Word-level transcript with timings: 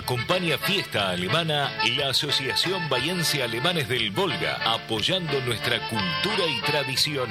Acompaña 0.00 0.56
Fiesta 0.56 1.10
Alemana 1.10 1.70
la 1.96 2.08
Asociación 2.08 2.88
Bahiense 2.88 3.42
Alemanes 3.42 3.86
del 3.86 4.10
Volga, 4.10 4.58
apoyando 4.64 5.38
nuestra 5.42 5.78
cultura 5.88 6.46
y 6.48 6.60
tradición. 6.62 7.28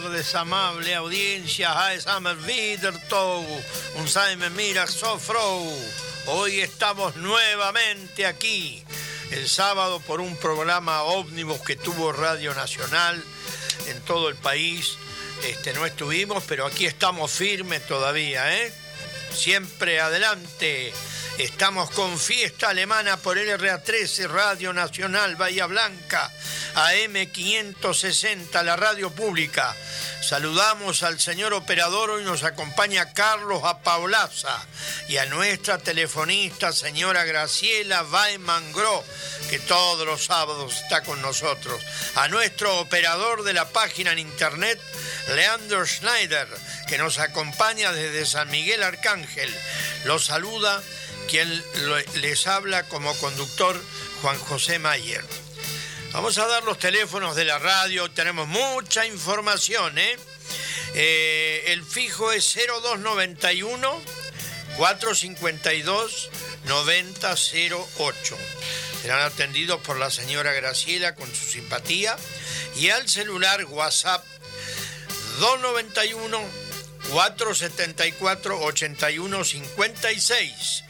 Tardes, 0.00 0.34
amable 0.34 0.92
audiencia. 0.92 1.72
Hoy 6.26 6.60
estamos 6.60 7.14
nuevamente 7.14 8.26
aquí, 8.26 8.82
el 9.30 9.48
sábado, 9.48 10.00
por 10.00 10.20
un 10.20 10.36
programa 10.36 11.04
ómnibus 11.04 11.60
que 11.60 11.76
tuvo 11.76 12.10
Radio 12.10 12.54
Nacional 12.54 13.22
en 13.86 14.00
todo 14.00 14.28
el 14.28 14.34
país. 14.34 14.96
Este, 15.44 15.72
no 15.74 15.86
estuvimos, 15.86 16.42
pero 16.48 16.66
aquí 16.66 16.86
estamos 16.86 17.30
firmes 17.30 17.86
todavía, 17.86 18.64
¿eh? 18.64 18.72
Siempre 19.32 20.00
adelante. 20.00 20.92
Estamos 21.38 21.90
con 21.90 22.16
fiesta 22.16 22.68
alemana 22.68 23.16
por 23.16 23.36
LRA13, 23.36 24.28
Radio 24.28 24.72
Nacional 24.72 25.34
Bahía 25.34 25.66
Blanca, 25.66 26.30
AM560, 26.76 28.62
la 28.62 28.76
radio 28.76 29.10
pública. 29.10 29.74
Saludamos 30.22 31.02
al 31.02 31.18
señor 31.18 31.52
operador, 31.52 32.10
hoy 32.10 32.24
nos 32.24 32.44
acompaña 32.44 33.12
Carlos 33.12 33.64
Apaulaza 33.64 34.64
y 35.08 35.16
a 35.16 35.26
nuestra 35.26 35.78
telefonista, 35.78 36.72
señora 36.72 37.24
Graciela 37.24 38.04
Weimangro, 38.04 39.04
que 39.50 39.58
todos 39.58 40.06
los 40.06 40.24
sábados 40.24 40.82
está 40.82 41.02
con 41.02 41.20
nosotros. 41.20 41.82
A 42.14 42.28
nuestro 42.28 42.78
operador 42.78 43.42
de 43.42 43.54
la 43.54 43.68
página 43.68 44.12
en 44.12 44.20
internet, 44.20 44.80
Leandro 45.34 45.84
Schneider, 45.84 46.46
que 46.86 46.96
nos 46.96 47.18
acompaña 47.18 47.92
desde 47.92 48.24
San 48.24 48.50
Miguel 48.50 48.84
Arcángel. 48.84 49.52
Los 50.04 50.26
saluda 50.26 50.80
quien 51.28 51.48
les 52.20 52.46
habla 52.46 52.86
como 52.88 53.14
conductor 53.18 53.80
Juan 54.22 54.38
José 54.38 54.78
Mayer. 54.78 55.24
Vamos 56.12 56.38
a 56.38 56.46
dar 56.46 56.62
los 56.64 56.78
teléfonos 56.78 57.34
de 57.34 57.44
la 57.44 57.58
radio, 57.58 58.10
tenemos 58.10 58.46
mucha 58.46 59.06
información. 59.06 59.98
¿eh? 59.98 60.16
eh 60.94 61.64
el 61.68 61.84
fijo 61.84 62.32
es 62.32 62.54
0291 62.54 64.00
452 64.76 66.30
9008. 66.66 68.38
Serán 69.02 69.22
atendidos 69.22 69.80
por 69.80 69.98
la 69.98 70.10
señora 70.10 70.52
Graciela 70.52 71.14
con 71.14 71.34
su 71.34 71.50
simpatía 71.50 72.16
y 72.76 72.90
al 72.90 73.08
celular 73.08 73.64
WhatsApp 73.66 74.24
291 75.40 76.40
474 77.10 78.60
8156 78.60 80.83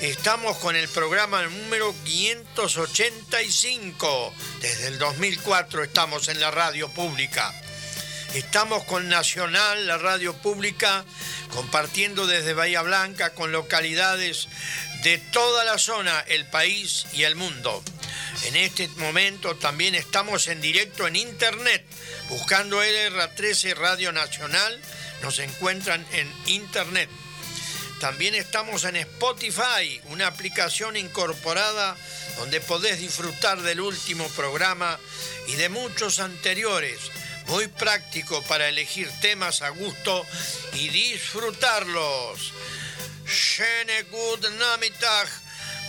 Estamos 0.00 0.56
con 0.58 0.76
el 0.76 0.88
programa 0.88 1.44
número 1.44 1.94
585. 2.04 4.34
Desde 4.60 4.88
el 4.88 4.98
2004 4.98 5.84
estamos 5.84 6.28
en 6.28 6.40
la 6.40 6.50
radio 6.50 6.88
pública. 6.88 7.54
Estamos 8.34 8.82
con 8.84 9.08
Nacional, 9.08 9.86
la 9.86 9.96
radio 9.96 10.34
pública, 10.34 11.04
compartiendo 11.50 12.26
desde 12.26 12.54
Bahía 12.54 12.82
Blanca 12.82 13.34
con 13.34 13.52
localidades 13.52 14.48
de 15.04 15.18
toda 15.18 15.64
la 15.64 15.78
zona, 15.78 16.24
el 16.26 16.44
país 16.46 17.06
y 17.12 17.22
el 17.22 17.36
mundo. 17.36 17.80
En 18.46 18.56
este 18.56 18.88
momento 18.96 19.54
también 19.56 19.94
estamos 19.94 20.48
en 20.48 20.60
directo 20.60 21.06
en 21.06 21.14
internet, 21.14 21.86
buscando 22.28 22.82
LR13 22.82 23.76
Radio 23.76 24.10
Nacional, 24.10 24.80
nos 25.22 25.38
encuentran 25.38 26.04
en 26.12 26.28
internet. 26.46 27.08
También 28.00 28.34
estamos 28.34 28.84
en 28.84 28.96
Spotify, 28.96 30.00
una 30.06 30.26
aplicación 30.26 30.96
incorporada 30.96 31.96
donde 32.36 32.60
podés 32.60 32.98
disfrutar 32.98 33.62
del 33.62 33.80
último 33.80 34.28
programa 34.30 34.98
y 35.46 35.54
de 35.54 35.68
muchos 35.68 36.18
anteriores. 36.18 36.98
Muy 37.46 37.68
práctico 37.68 38.42
para 38.42 38.68
elegir 38.68 39.10
temas 39.20 39.62
a 39.62 39.68
gusto 39.68 40.26
y 40.72 40.88
disfrutarlos. 40.88 42.52
Schöne 43.26 44.02
guten 44.10 44.60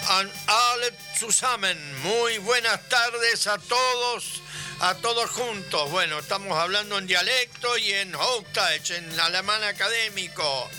an 0.08 0.32
alle 0.48 0.92
zusammen. 1.18 1.78
Muy 2.02 2.38
buenas 2.40 2.80
tardes 2.90 3.48
a 3.48 3.58
todos, 3.58 4.42
a 4.80 4.96
todos 4.96 5.30
juntos. 5.32 5.90
Bueno, 5.92 6.20
estamos 6.20 6.58
hablando 6.58 6.98
en 6.98 7.08
dialecto 7.08 7.78
y 7.78 7.92
en 7.94 8.14
Hochdeutsch, 8.14 8.92
en 8.92 9.20
alemán 9.20 9.64
académico. 9.64 10.70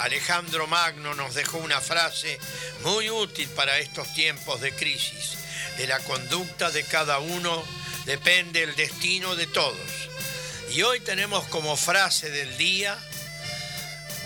Alejandro 0.00 0.66
Magno 0.66 1.14
nos 1.14 1.34
dejó 1.34 1.58
una 1.58 1.80
frase 1.80 2.38
muy 2.84 3.10
útil 3.10 3.48
para 3.50 3.78
estos 3.78 4.12
tiempos 4.14 4.60
de 4.62 4.72
crisis. 4.72 5.36
De 5.76 5.86
la 5.86 5.98
conducta 6.00 6.70
de 6.70 6.84
cada 6.84 7.18
uno 7.18 7.62
depende 8.06 8.62
el 8.62 8.74
destino 8.76 9.36
de 9.36 9.46
todos. 9.46 9.78
Y 10.72 10.82
hoy 10.82 11.00
tenemos 11.00 11.46
como 11.48 11.76
frase 11.76 12.30
del 12.30 12.56
día 12.56 12.96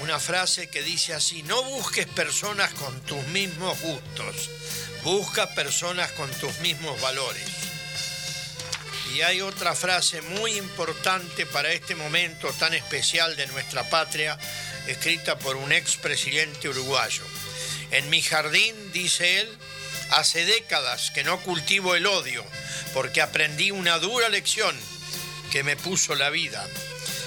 una 0.00 0.20
frase 0.20 0.68
que 0.68 0.82
dice 0.82 1.12
así, 1.12 1.42
no 1.42 1.62
busques 1.64 2.06
personas 2.06 2.72
con 2.74 3.00
tus 3.02 3.26
mismos 3.28 3.80
gustos, 3.80 4.50
busca 5.02 5.54
personas 5.54 6.12
con 6.12 6.30
tus 6.34 6.56
mismos 6.60 7.00
valores. 7.00 7.48
Y 9.14 9.22
hay 9.22 9.40
otra 9.40 9.74
frase 9.74 10.22
muy 10.22 10.56
importante 10.56 11.46
para 11.46 11.72
este 11.72 11.94
momento 11.94 12.52
tan 12.58 12.74
especial 12.74 13.34
de 13.36 13.46
nuestra 13.48 13.88
patria 13.88 14.38
escrita 14.86 15.38
por 15.38 15.56
un 15.56 15.72
expresidente 15.72 16.68
uruguayo. 16.68 17.22
En 17.90 18.10
mi 18.10 18.22
jardín, 18.22 18.74
dice 18.92 19.40
él, 19.40 19.58
hace 20.10 20.44
décadas 20.44 21.10
que 21.10 21.24
no 21.24 21.40
cultivo 21.40 21.94
el 21.94 22.06
odio, 22.06 22.44
porque 22.92 23.22
aprendí 23.22 23.70
una 23.70 23.98
dura 23.98 24.28
lección 24.28 24.76
que 25.50 25.62
me 25.62 25.76
puso 25.76 26.14
la 26.14 26.30
vida, 26.30 26.66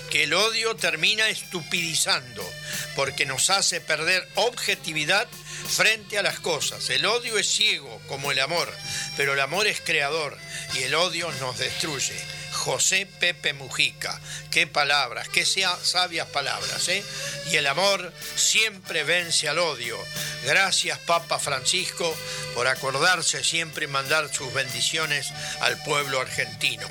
que 0.09 0.23
el 0.23 0.33
odio 0.33 0.75
termina 0.75 1.29
estupidizando, 1.29 2.47
porque 2.95 3.25
nos 3.25 3.49
hace 3.49 3.81
perder 3.81 4.27
objetividad 4.35 5.27
frente 5.67 6.17
a 6.17 6.23
las 6.23 6.39
cosas. 6.39 6.89
El 6.89 7.05
odio 7.05 7.37
es 7.37 7.47
ciego 7.47 8.01
como 8.07 8.31
el 8.31 8.39
amor, 8.39 8.73
pero 9.15 9.33
el 9.33 9.39
amor 9.39 9.67
es 9.67 9.81
creador 9.81 10.37
y 10.75 10.83
el 10.83 10.95
odio 10.95 11.31
nos 11.39 11.57
destruye. 11.57 12.15
José 12.57 13.07
Pepe 13.19 13.53
Mujica. 13.53 14.19
Qué 14.51 14.67
palabras, 14.67 15.29
qué 15.29 15.45
sabias 15.45 16.27
palabras, 16.27 16.87
¿eh? 16.89 17.03
Y 17.51 17.55
el 17.55 17.67
amor 17.67 18.11
siempre 18.35 19.03
vence 19.03 19.47
al 19.47 19.59
odio. 19.59 19.97
Gracias, 20.43 20.99
Papa 20.99 21.39
Francisco, 21.39 22.15
por 22.55 22.67
acordarse 22.67 23.43
siempre 23.43 23.85
y 23.85 23.87
mandar 23.87 24.33
sus 24.33 24.53
bendiciones 24.53 25.31
al 25.61 25.81
pueblo 25.83 26.19
argentino. 26.19 26.87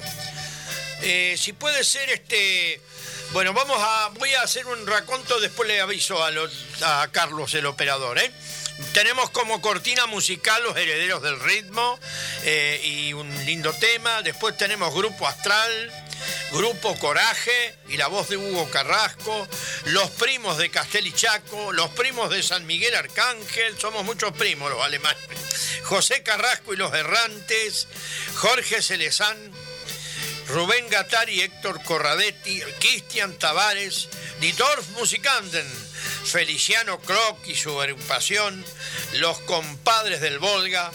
Eh, 1.02 1.36
si 1.38 1.52
puede 1.52 1.84
ser 1.84 2.08
este. 2.10 2.80
Bueno, 3.32 3.52
vamos 3.52 3.76
a. 3.78 4.10
Voy 4.14 4.32
a 4.34 4.42
hacer 4.42 4.66
un 4.66 4.86
raconto, 4.86 5.40
después 5.40 5.68
le 5.68 5.80
aviso 5.80 6.22
a, 6.24 6.30
a 7.02 7.08
Carlos, 7.08 7.52
el 7.54 7.66
operador, 7.66 8.18
¿eh? 8.18 8.32
Tenemos 8.92 9.30
como 9.30 9.60
cortina 9.60 10.06
musical 10.06 10.62
Los 10.62 10.76
Herederos 10.76 11.22
del 11.22 11.40
Ritmo 11.40 11.98
eh, 12.44 12.80
y 12.84 13.12
un 13.12 13.28
lindo 13.44 13.72
tema. 13.72 14.22
Después 14.22 14.56
tenemos 14.56 14.94
Grupo 14.94 15.26
Astral, 15.26 15.92
Grupo 16.52 16.96
Coraje 16.98 17.74
y 17.88 17.96
la 17.96 18.08
voz 18.08 18.28
de 18.28 18.36
Hugo 18.36 18.70
Carrasco, 18.70 19.48
Los 19.86 20.10
Primos 20.10 20.58
de 20.58 20.70
Castel 20.70 21.06
y 21.06 21.12
Chaco, 21.12 21.72
Los 21.72 21.90
Primos 21.90 22.30
de 22.30 22.42
San 22.42 22.66
Miguel 22.66 22.94
Arcángel, 22.94 23.78
somos 23.78 24.04
muchos 24.04 24.32
primos 24.32 24.70
los 24.70 24.82
alemanes, 24.82 25.22
José 25.84 26.22
Carrasco 26.22 26.74
y 26.74 26.76
los 26.76 26.92
Errantes, 26.94 27.88
Jorge 28.34 28.82
Celezán, 28.82 29.36
Rubén 30.48 30.88
Gatari, 30.88 31.40
Héctor 31.40 31.82
Corradetti, 31.82 32.60
Cristian 32.78 33.36
Tavares, 33.38 34.08
Didorf 34.40 34.88
Musikanten, 34.90 35.66
Feliciano 36.26 36.98
Kroc 37.00 37.46
y 37.46 37.54
su 37.54 37.80
agrupación, 37.80 38.64
Los 39.14 39.38
Compadres 39.40 40.20
del 40.20 40.40
Volga, 40.40 40.90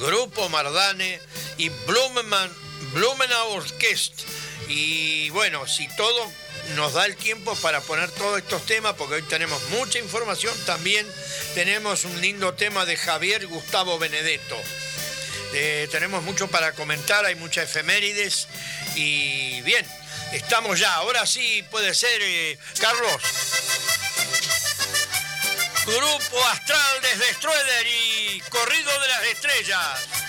Grupo 0.00 0.48
Mardane 0.48 1.20
y 1.56 1.68
Blumenau 1.68 3.50
Orchest. 3.50 4.22
Y 4.68 5.30
bueno, 5.30 5.66
si 5.68 5.86
todo 5.96 6.30
nos 6.74 6.94
da 6.94 7.06
el 7.06 7.16
tiempo 7.16 7.54
para 7.56 7.80
poner 7.82 8.10
todos 8.10 8.38
estos 8.38 8.66
temas, 8.66 8.94
porque 8.94 9.14
hoy 9.14 9.22
tenemos 9.22 9.62
mucha 9.70 10.00
información, 10.00 10.54
también 10.66 11.06
tenemos 11.54 12.04
un 12.04 12.20
lindo 12.20 12.54
tema 12.54 12.84
de 12.84 12.96
Javier 12.96 13.46
Gustavo 13.46 13.98
Benedetto. 13.98 14.56
Eh, 15.52 15.88
tenemos 15.92 16.24
mucho 16.24 16.48
para 16.48 16.72
comentar, 16.72 17.24
hay 17.24 17.36
muchas 17.36 17.70
efemérides 17.70 18.48
y 18.96 19.60
bien, 19.62 19.86
estamos 20.32 20.80
ya. 20.80 20.92
Ahora 20.94 21.26
sí 21.26 21.64
puede 21.70 21.94
ser, 21.94 22.20
eh, 22.22 22.58
Carlos. 22.80 23.22
Grupo 25.86 26.42
Astral 26.50 27.02
desde 27.02 27.34
Strueder 27.34 27.86
y 27.86 28.40
Corrido 28.48 28.90
de 29.00 29.08
las 29.08 29.22
Estrellas. 29.24 30.23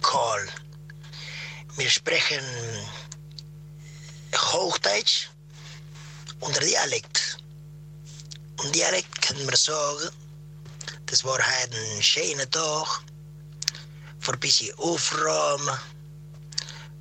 Call. 0.00 0.48
Wir 1.76 1.90
sprechen 1.90 2.44
Hochdeutsch 4.34 5.28
und 6.40 6.60
Dialekt. 6.62 7.38
Und 8.58 8.74
Dialekt 8.74 9.22
kann 9.22 9.44
man 9.44 9.54
sagen, 9.56 10.10
das 11.06 11.24
war 11.24 11.38
halt 11.38 11.74
ein 11.74 12.02
schöner 12.02 12.48
Tag, 12.50 13.02
für 14.20 14.32
ein 14.32 14.40
bisschen 14.40 14.78
Aufräumen, 14.78 15.78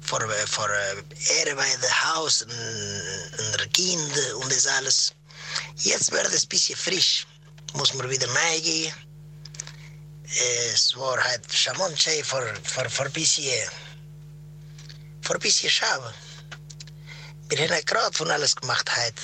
für, 0.02 0.20
für 0.48 1.46
dem 1.46 1.60
Haus 1.60 2.46
der 2.48 3.68
Kinder 3.68 4.38
und 4.38 4.52
das 4.52 4.68
alles. 4.68 5.14
Jetzt 5.76 6.12
wird 6.12 6.28
es 6.28 6.44
ein 6.44 6.50
bisschen 6.50 6.78
frisch, 6.78 7.28
muss 7.74 7.94
man 7.94 8.10
wieder 8.10 8.28
neigehen 10.30 10.78
svårhet. 10.78 11.52
Shamon 11.52 11.96
tjej 11.96 12.24
för, 12.24 12.60
för, 12.64 12.90
för 12.90 13.10
bisie. 13.10 13.70
För 15.22 15.38
bisie 15.38 15.70
schab. 15.70 16.04
Wir 17.50 17.58
haben 17.58 17.86
gerade 17.86 18.18
von 18.18 18.32
alles 18.32 18.56
gemacht 18.56 18.90
heute. 18.90 19.22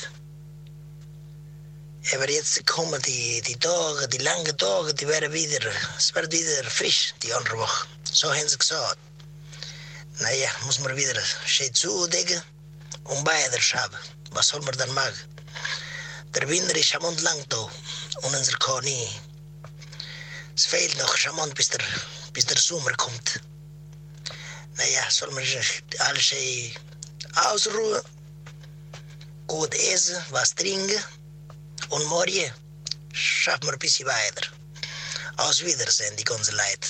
Aber 2.14 2.30
jetzt 2.30 2.66
kommen 2.66 3.02
die, 3.02 3.42
die 3.42 3.56
Tage, 3.56 4.08
die 4.08 4.20
langen 4.20 4.58
Tage, 4.58 4.94
die 4.94 5.08
werden 5.08 5.34
wieder, 5.34 5.72
es 5.98 6.14
wird 6.14 6.32
wieder 6.32 6.70
frisch, 6.70 7.14
die 7.24 7.34
andere 7.34 7.58
Woche. 7.58 7.88
So 8.12 8.34
haben 8.34 8.48
sie 8.48 8.58
gesagt. 8.58 8.98
Naja, 10.20 10.50
muss 10.66 10.80
man 10.80 10.96
wieder 10.96 11.20
schön 11.46 11.74
zudecken 11.74 12.42
und 13.04 13.24
beide 13.24 13.62
schaben. 13.62 13.98
Was 14.32 14.48
soll 14.48 14.62
man 14.62 14.78
dann 14.78 14.94
machen? 14.94 15.36
Der 16.36 16.48
Winter 16.48 16.76
ist 16.76 16.96
am 16.96 17.06
und 17.06 17.22
lang 17.22 17.44
da 17.50 17.58
und 18.22 18.36
unser 18.36 18.58
Koni 18.58 19.10
es 20.56 20.66
fehlt 20.66 20.98
noch 20.98 21.16
charmant, 21.18 21.54
bis 21.56 21.70
der, 21.70 21.84
bis 22.34 22.46
der 22.46 22.58
Sommer 22.58 22.94
kommt. 22.94 23.42
Naja, 24.78 25.10
soll 25.10 25.32
man 25.32 25.44
sich 25.44 25.84
alles 26.00 26.34
ausruhen, 27.36 28.02
gut 29.48 29.74
essen, 29.76 30.18
was 30.30 30.56
trinken 30.56 31.04
und 31.90 32.06
morgen 32.06 32.52
schaffen 33.14 33.64
wir 33.64 33.74
ein 33.74 33.80
bisschen 33.80 34.08
weiter. 34.08 34.48
Aus 35.38 35.64
Wiedersehen, 35.64 36.16
die 36.16 36.24
ganze 36.24 36.52
Leute. 36.52 36.88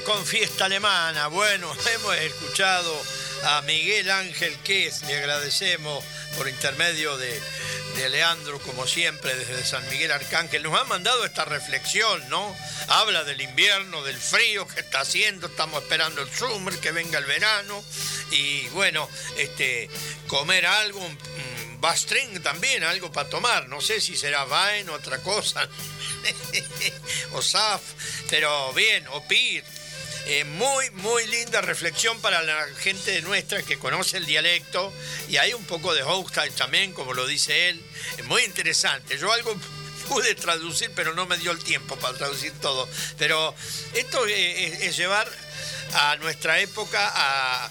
Con 0.00 0.24
fiesta 0.24 0.64
alemana. 0.64 1.26
Bueno, 1.28 1.70
hemos 1.94 2.16
escuchado 2.16 3.02
a 3.44 3.62
Miguel 3.62 4.10
Ángel 4.10 4.56
Quez, 4.64 5.02
le 5.02 5.16
agradecemos 5.18 6.02
por 6.36 6.48
intermedio 6.48 7.18
de, 7.18 7.40
Leandro, 8.08 8.58
como 8.60 8.86
siempre, 8.86 9.34
desde 9.34 9.64
San 9.64 9.86
Miguel 9.90 10.10
Arcángel. 10.10 10.62
Nos 10.62 10.80
ha 10.80 10.84
mandado 10.84 11.24
esta 11.24 11.44
reflexión, 11.44 12.26
¿no? 12.30 12.56
Habla 12.88 13.22
del 13.24 13.40
invierno, 13.40 14.02
del 14.02 14.16
frío 14.16 14.66
que 14.66 14.80
está 14.80 15.00
haciendo, 15.00 15.46
estamos 15.46 15.82
esperando 15.82 16.22
el 16.22 16.30
summer, 16.30 16.78
que 16.78 16.90
venga 16.90 17.18
el 17.18 17.26
verano. 17.26 17.84
Y 18.30 18.66
bueno, 18.68 19.08
este, 19.36 19.88
comer 20.26 20.66
algo, 20.66 21.06
Bastring 21.80 22.42
también, 22.42 22.82
algo 22.82 23.12
para 23.12 23.28
tomar. 23.28 23.68
No 23.68 23.80
sé 23.80 24.00
si 24.00 24.16
será 24.16 24.44
Vine, 24.46 24.90
otra 24.90 25.18
cosa. 25.18 25.68
o 27.32 27.42
Saf, 27.42 27.82
pero 28.30 28.72
bien, 28.72 29.06
o 29.08 29.26
Pir. 29.26 29.64
Eh, 30.26 30.44
muy, 30.44 30.88
muy 30.90 31.26
linda 31.26 31.60
reflexión 31.60 32.20
para 32.20 32.42
la 32.42 32.66
gente 32.78 33.20
nuestra 33.22 33.62
que 33.62 33.78
conoce 33.78 34.18
el 34.18 34.26
dialecto 34.26 34.92
y 35.28 35.36
hay 35.36 35.52
un 35.52 35.64
poco 35.64 35.94
de 35.94 36.02
Hochstein 36.02 36.52
también, 36.54 36.92
como 36.92 37.12
lo 37.12 37.26
dice 37.26 37.70
él. 37.70 37.84
Es 38.18 38.24
muy 38.24 38.42
interesante. 38.44 39.18
Yo 39.18 39.32
algo 39.32 39.54
pude 40.08 40.34
traducir, 40.34 40.90
pero 40.94 41.14
no 41.14 41.26
me 41.26 41.38
dio 41.38 41.50
el 41.50 41.62
tiempo 41.62 41.96
para 41.96 42.16
traducir 42.16 42.52
todo. 42.60 42.88
Pero 43.18 43.54
esto 43.94 44.24
es 44.26 44.96
llevar 44.96 45.28
a 45.94 46.16
nuestra 46.16 46.60
época 46.60 47.10
a 47.14 47.70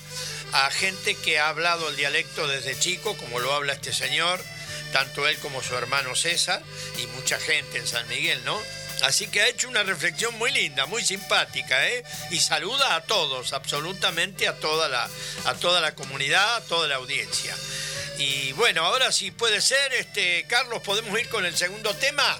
a 0.54 0.70
gente 0.70 1.16
que 1.16 1.40
ha 1.40 1.50
hablado 1.50 1.90
el 1.90 1.96
dialecto 1.96 2.48
desde 2.48 2.78
chico, 2.78 3.16
como 3.18 3.40
lo 3.40 3.54
habla 3.54 3.74
este 3.74 3.94
señor, 3.94 4.40
tanto 4.92 5.28
él 5.28 5.38
como 5.38 5.64
su 5.64 5.76
hermano 5.76 6.16
César, 6.16 6.62
y 6.98 7.08
mucha 7.08 7.40
gente 7.40 7.78
en 7.78 7.88
San 7.88 8.08
Miguel, 8.10 8.44
¿no? 8.44 8.60
Así 9.04 9.28
que 9.28 9.42
ha 9.42 9.48
hecho 9.48 9.68
una 9.68 9.84
reflexión 9.84 10.38
muy 10.38 10.52
linda, 10.52 10.86
muy 10.86 11.04
simpática, 11.04 11.88
¿eh? 11.88 12.04
Y 12.30 12.40
saluda 12.40 12.96
a 12.96 13.02
todos, 13.02 13.54
absolutamente 13.54 14.48
a 14.48 14.56
toda 14.60 14.88
la, 14.88 15.10
a 15.46 15.54
toda 15.56 15.82
la 15.82 15.96
comunidad, 15.96 16.58
a 16.58 16.62
toda 16.62 16.88
la 16.88 16.96
audiencia. 16.96 17.56
Y 18.18 18.52
bueno, 18.54 18.86
ahora 18.86 19.12
sí 19.12 19.32
puede 19.32 19.62
ser, 19.62 19.94
este, 19.94 20.46
Carlos, 20.48 20.82
podemos 20.84 21.20
ir 21.20 21.28
con 21.30 21.46
el 21.46 21.58
segundo 21.58 21.96
tema. 21.96 22.40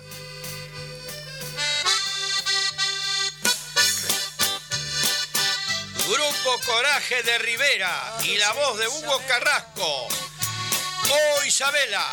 Grupo 6.08 6.60
Coraje 6.66 7.24
de 7.24 7.38
Rivera 7.40 8.18
y 8.24 8.38
la 8.38 8.52
voz 8.52 8.78
de 8.78 8.88
Hugo 8.88 9.22
Carrasco. 9.28 10.08
Oh 11.10 11.44
Isabela, 11.46 12.06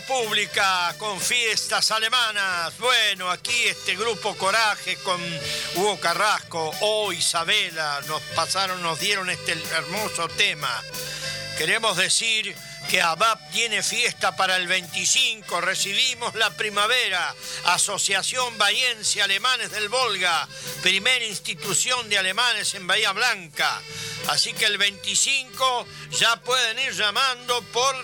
pública 0.00 0.94
con 0.98 1.20
fiestas 1.20 1.90
alemanas. 1.90 2.76
Bueno, 2.78 3.30
aquí 3.30 3.64
este 3.64 3.96
grupo 3.96 4.36
Coraje 4.36 4.96
con 4.96 5.20
Hugo 5.76 5.98
Carrasco 6.00 6.72
o 6.80 7.12
Isabela 7.12 8.00
nos 8.06 8.22
pasaron, 8.34 8.82
nos 8.82 8.98
dieron 8.98 9.30
este 9.30 9.52
hermoso 9.52 10.28
tema. 10.28 10.82
Queremos 11.58 11.96
decir 11.96 12.54
que 12.88 13.00
ABAP 13.00 13.50
tiene 13.52 13.82
fiesta 13.82 14.36
para 14.36 14.56
el 14.56 14.66
25. 14.66 15.60
Recibimos 15.60 16.34
la 16.34 16.50
primavera. 16.50 17.34
Asociación 17.66 18.56
Bahiense 18.58 19.22
Alemanes 19.22 19.70
del 19.70 19.88
Volga, 19.88 20.48
primera 20.82 21.24
institución 21.24 22.08
de 22.08 22.18
alemanes 22.18 22.74
en 22.74 22.86
Bahía 22.86 23.12
Blanca. 23.12 23.80
Así 24.28 24.52
que 24.52 24.66
el 24.66 24.78
25 24.78 25.86
ya 26.10 26.36
pueden 26.36 26.78
ir 26.78 26.92
llamando 26.92 27.62
por 27.72 27.94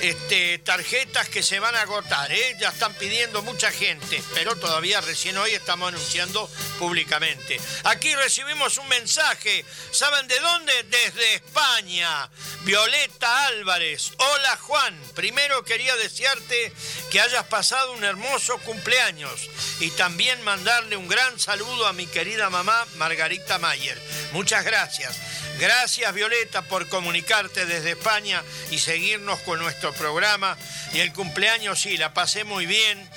este, 0.00 0.58
tarjetas 0.58 1.28
que 1.28 1.42
se 1.42 1.60
van 1.60 1.74
a 1.74 1.82
agotar. 1.82 2.30
¿eh? 2.32 2.56
Ya 2.58 2.68
están 2.68 2.94
pidiendo 2.94 3.42
mucha 3.42 3.70
gente, 3.70 4.22
pero 4.34 4.56
todavía 4.56 5.00
recién 5.00 5.36
hoy 5.38 5.52
estamos 5.52 5.88
anunciando 5.88 6.48
públicamente. 6.78 7.60
Aquí 7.84 8.14
recibimos 8.14 8.78
un 8.78 8.88
mensaje. 8.88 9.64
¿Saben 9.90 10.28
de 10.28 10.38
dónde? 10.40 10.82
Desde 10.84 11.34
España. 11.34 12.30
Violeta 12.62 13.46
Álvarez. 13.46 14.12
Hola 14.18 14.56
Juan. 14.56 14.98
Primero 15.14 15.64
quería 15.64 15.96
desearte 15.96 16.72
que 17.10 17.20
hayas 17.20 17.44
pasado 17.44 17.92
un 17.92 18.04
hermoso 18.04 18.58
cumpleaños 18.58 19.48
y 19.80 19.90
también 19.90 20.42
mandarle 20.42 20.96
un 20.96 21.08
gran 21.08 21.38
saludo 21.38 21.86
a 21.86 21.92
mi 21.92 22.06
querida 22.06 22.50
mamá 22.50 22.86
Margarita 22.96 23.58
Mayer. 23.58 24.00
Muchas 24.32 24.64
gracias. 24.64 25.16
Gracias 25.58 26.14
Violeta 26.14 26.62
por 26.62 26.88
comunicarte 26.88 27.66
desde 27.66 27.90
España 27.90 28.44
y 28.70 28.78
seguirnos 28.78 29.40
con 29.40 29.58
nuestro 29.58 29.92
programa. 29.92 30.56
Y 30.92 31.00
el 31.00 31.12
cumpleaños 31.12 31.80
sí, 31.80 31.96
la 31.96 32.14
pasé 32.14 32.44
muy 32.44 32.66
bien. 32.66 33.08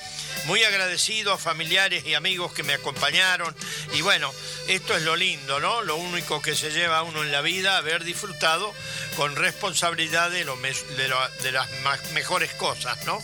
Muy 0.46 0.64
agradecido 0.64 1.32
a 1.32 1.38
familiares 1.38 2.04
y 2.04 2.14
amigos 2.14 2.52
que 2.52 2.64
me 2.64 2.74
acompañaron. 2.74 3.54
Y 3.94 4.02
bueno, 4.02 4.32
esto 4.66 4.96
es 4.96 5.02
lo 5.02 5.14
lindo, 5.14 5.60
¿no? 5.60 5.82
Lo 5.82 5.94
único 5.94 6.42
que 6.42 6.56
se 6.56 6.72
lleva 6.72 7.04
uno 7.04 7.22
en 7.22 7.30
la 7.30 7.42
vida, 7.42 7.76
haber 7.76 8.02
disfrutado 8.02 8.74
con 9.16 9.36
responsabilidad 9.36 10.30
de, 10.30 10.44
de, 10.44 11.52
las 11.52 12.10
mejores 12.12 12.52
cosas, 12.54 13.04
¿no? 13.06 13.22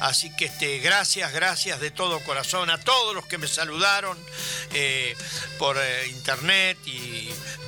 Así 0.00 0.34
que 0.34 0.46
este, 0.46 0.78
gracias, 0.78 1.32
gracias 1.32 1.78
de 1.78 1.90
todo 1.90 2.20
corazón 2.20 2.70
a 2.70 2.78
todos 2.78 3.14
los 3.14 3.26
que 3.26 3.36
me 3.36 3.46
saludaron 3.46 4.18
eh, 4.72 5.14
por 5.58 5.76
eh, 5.78 6.08
internet 6.08 6.78
y 6.86 7.09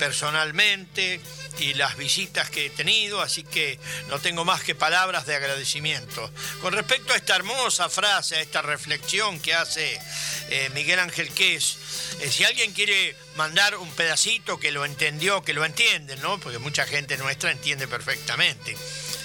personalmente 0.02 1.20
y 1.60 1.74
las 1.74 1.96
visitas 1.96 2.50
que 2.50 2.66
he 2.66 2.70
tenido, 2.70 3.20
así 3.20 3.44
que 3.44 3.78
no 4.08 4.18
tengo 4.18 4.44
más 4.44 4.60
que 4.64 4.74
palabras 4.74 5.26
de 5.26 5.36
agradecimiento. 5.36 6.28
Con 6.60 6.72
respecto 6.72 7.12
a 7.12 7.16
esta 7.16 7.36
hermosa 7.36 7.88
frase, 7.88 8.34
a 8.34 8.40
esta 8.40 8.62
reflexión 8.62 9.38
que 9.38 9.54
hace 9.54 10.00
eh, 10.50 10.70
Miguel 10.74 10.98
Ángel 10.98 11.28
Quez, 11.28 11.76
si 12.28 12.42
alguien 12.42 12.72
quiere 12.72 13.14
mandar 13.36 13.76
un 13.76 13.92
pedacito 13.92 14.58
que 14.58 14.72
lo 14.72 14.84
entendió, 14.84 15.44
que 15.44 15.54
lo 15.54 15.64
entiende, 15.64 16.16
¿no? 16.16 16.40
Porque 16.40 16.58
mucha 16.58 16.84
gente 16.84 17.16
nuestra 17.16 17.52
entiende 17.52 17.86
perfectamente 17.86 18.76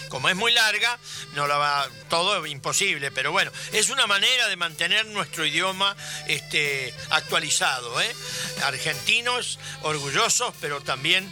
como 0.09 0.29
es 0.29 0.35
muy 0.35 0.51
larga, 0.51 0.97
no 1.33 1.47
la 1.47 1.57
va, 1.57 1.89
todo 2.09 2.45
imposible, 2.45 3.11
pero 3.11 3.31
bueno, 3.31 3.51
es 3.73 3.89
una 3.89 4.07
manera 4.07 4.47
de 4.47 4.55
mantener 4.55 5.05
nuestro 5.07 5.45
idioma 5.45 5.95
este, 6.27 6.93
actualizado. 7.09 7.99
¿eh? 8.01 8.15
Argentinos 8.63 9.59
orgullosos, 9.83 10.53
pero 10.61 10.81
también 10.81 11.29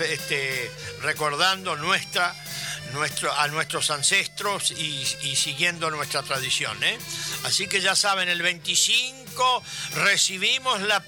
este, 0.00 0.70
recordando 1.02 1.76
nuestra 1.76 2.34
a 3.36 3.48
nuestros 3.48 3.90
ancestros 3.90 4.72
y, 4.72 5.04
siguiendo 5.36 5.90
nuestra 5.90 6.22
tradición. 6.22 6.82
¿eh? 6.82 6.98
Así 7.44 7.68
que 7.68 7.80
ya 7.80 7.94
saben, 7.94 8.28
el 8.28 8.42
25 8.42 9.19
recibimos 9.94 10.80
la, 10.82 11.00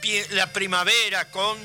primavera 0.53 1.31
con 1.31 1.59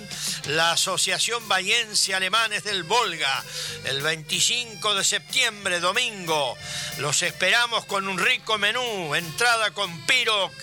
la 0.47 0.71
Asociación 0.71 1.47
Bahiense 1.47 2.13
Alemanes 2.15 2.63
del 2.63 2.83
Volga. 2.83 3.43
El 3.85 4.01
25 4.01 4.95
de 4.95 5.03
septiembre, 5.03 5.79
domingo, 5.79 6.57
los 6.99 7.21
esperamos 7.21 7.85
con 7.85 8.07
un 8.07 8.17
rico 8.17 8.57
menú, 8.57 9.15
entrada 9.15 9.71
con 9.71 10.05
piroc 10.05 10.53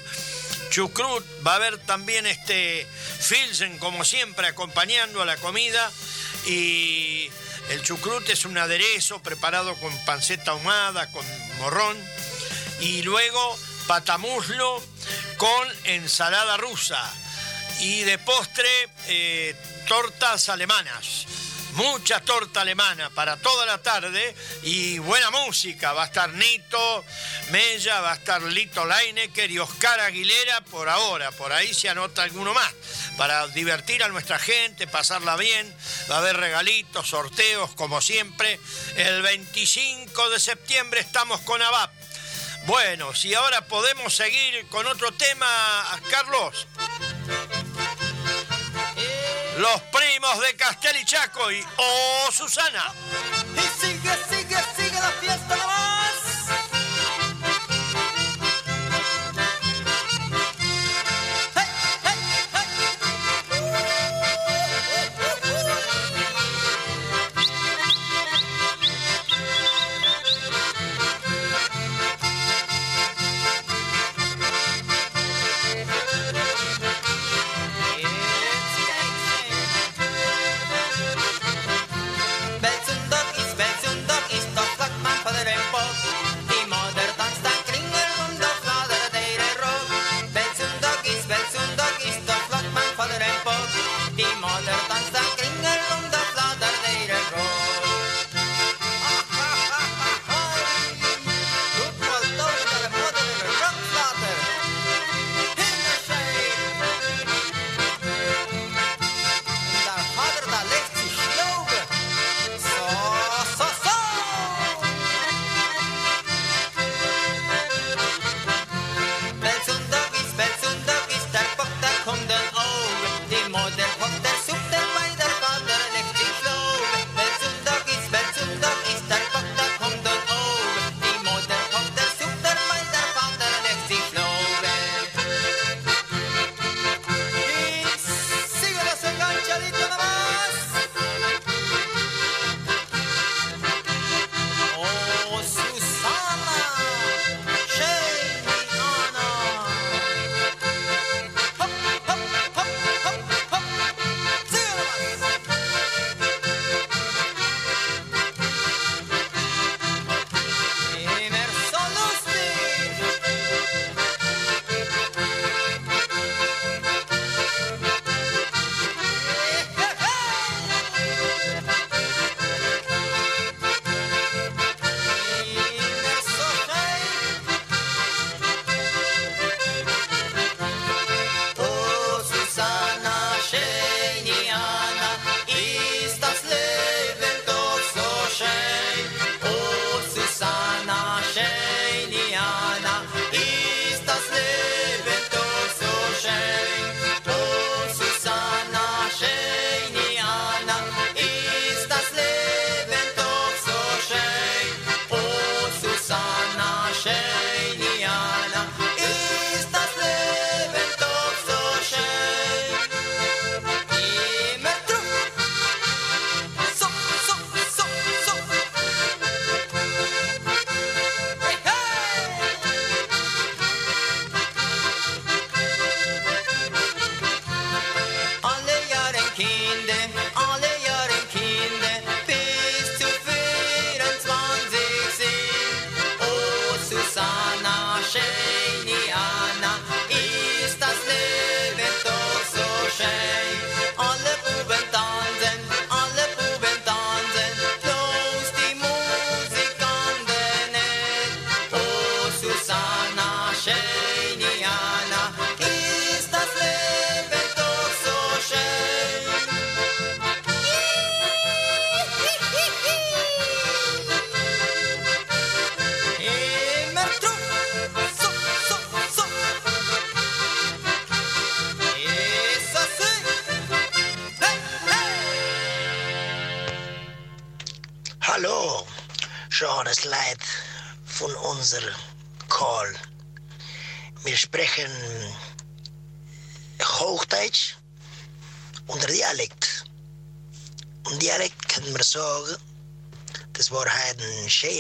chucrut, 0.71 1.25
va 1.47 1.53
a 1.53 1.57
haber 1.57 1.79
también 1.79 2.27
este 2.27 2.87
Filsen, 3.21 3.79
como 3.79 4.05
siempre, 4.05 4.49
acompañando 4.49 5.23
a 5.23 5.27
la 5.27 5.37
comida. 5.37 5.91
Y 6.47 7.31
el 7.71 7.83
chucrut 7.83 8.29
es 8.29 8.45
un 8.45 8.59
aderezo 8.59 9.23
preparado 9.23 9.75
con 9.77 9.97
panceta 10.05 10.51
ahumada, 10.51 11.11
con 11.13 11.25
morrón. 11.59 11.97
Y 12.81 13.03
luego 13.03 13.59
patamuslo 13.87 14.83
con 15.37 15.69
ensalada 15.85 16.57
rusa 16.57 17.13
y 17.81 18.03
de 18.03 18.19
postre 18.19 18.89
eh, 19.09 19.57
tortas 19.87 20.49
alemanas 20.49 21.27
mucha 21.75 22.21
torta 22.21 22.61
alemana 22.61 23.11
para 23.11 23.37
toda 23.37 23.67
la 23.67 23.79
tarde 23.79 24.35
y 24.63 24.99
buena 24.99 25.31
música. 25.31 25.93
Va 25.93 26.05
a 26.05 26.07
estar 26.07 26.33
Nito 26.33 27.05
Mella, 27.51 28.01
va 28.01 28.13
a 28.13 28.15
estar 28.15 28.43
Lito 28.43 28.85
Leinecker 28.85 29.51
y 29.51 29.59
Oscar 29.59 30.01
Aguilera 30.01 30.61
por 30.63 30.89
ahora. 30.89 31.31
Por 31.33 31.53
ahí 31.53 31.75
se 31.75 31.89
anota 31.89 32.23
alguno 32.23 32.55
más. 32.55 32.73
Para 33.17 33.47
divertir 33.49 34.03
a 34.03 34.09
nuestra 34.09 34.39
gente, 34.39 34.87
pasarla 34.87 35.37
bien. 35.37 35.75
Va 36.11 36.17
a 36.17 36.19
haber 36.19 36.37
regalitos, 36.37 37.09
sorteos, 37.09 37.75
como 37.75 38.01
siempre. 38.01 38.59
El 38.97 39.23
25 39.23 40.31
de 40.31 40.41
septiembre 40.41 41.01
estamos 41.01 41.41
con 41.41 41.61
ABAP. 41.61 42.04
Bueno, 42.67 43.15
si 43.15 43.35
ahora 43.35 43.61
podemos 43.63 44.15
seguir 44.15 44.67
con 44.69 44.87
otro 44.87 45.13
tema, 45.13 45.47
Carlos 46.11 46.67
los 49.59 49.81
primos 49.83 50.41
de 50.41 50.57
Castel 50.57 50.97
y 50.97 51.05
Chaco 51.05 51.51
y 51.53 51.65
Oh 51.77 52.29
Susana. 52.33 52.93
Y 53.57 53.81
sigue, 53.81 54.11
sigue, 54.29 54.57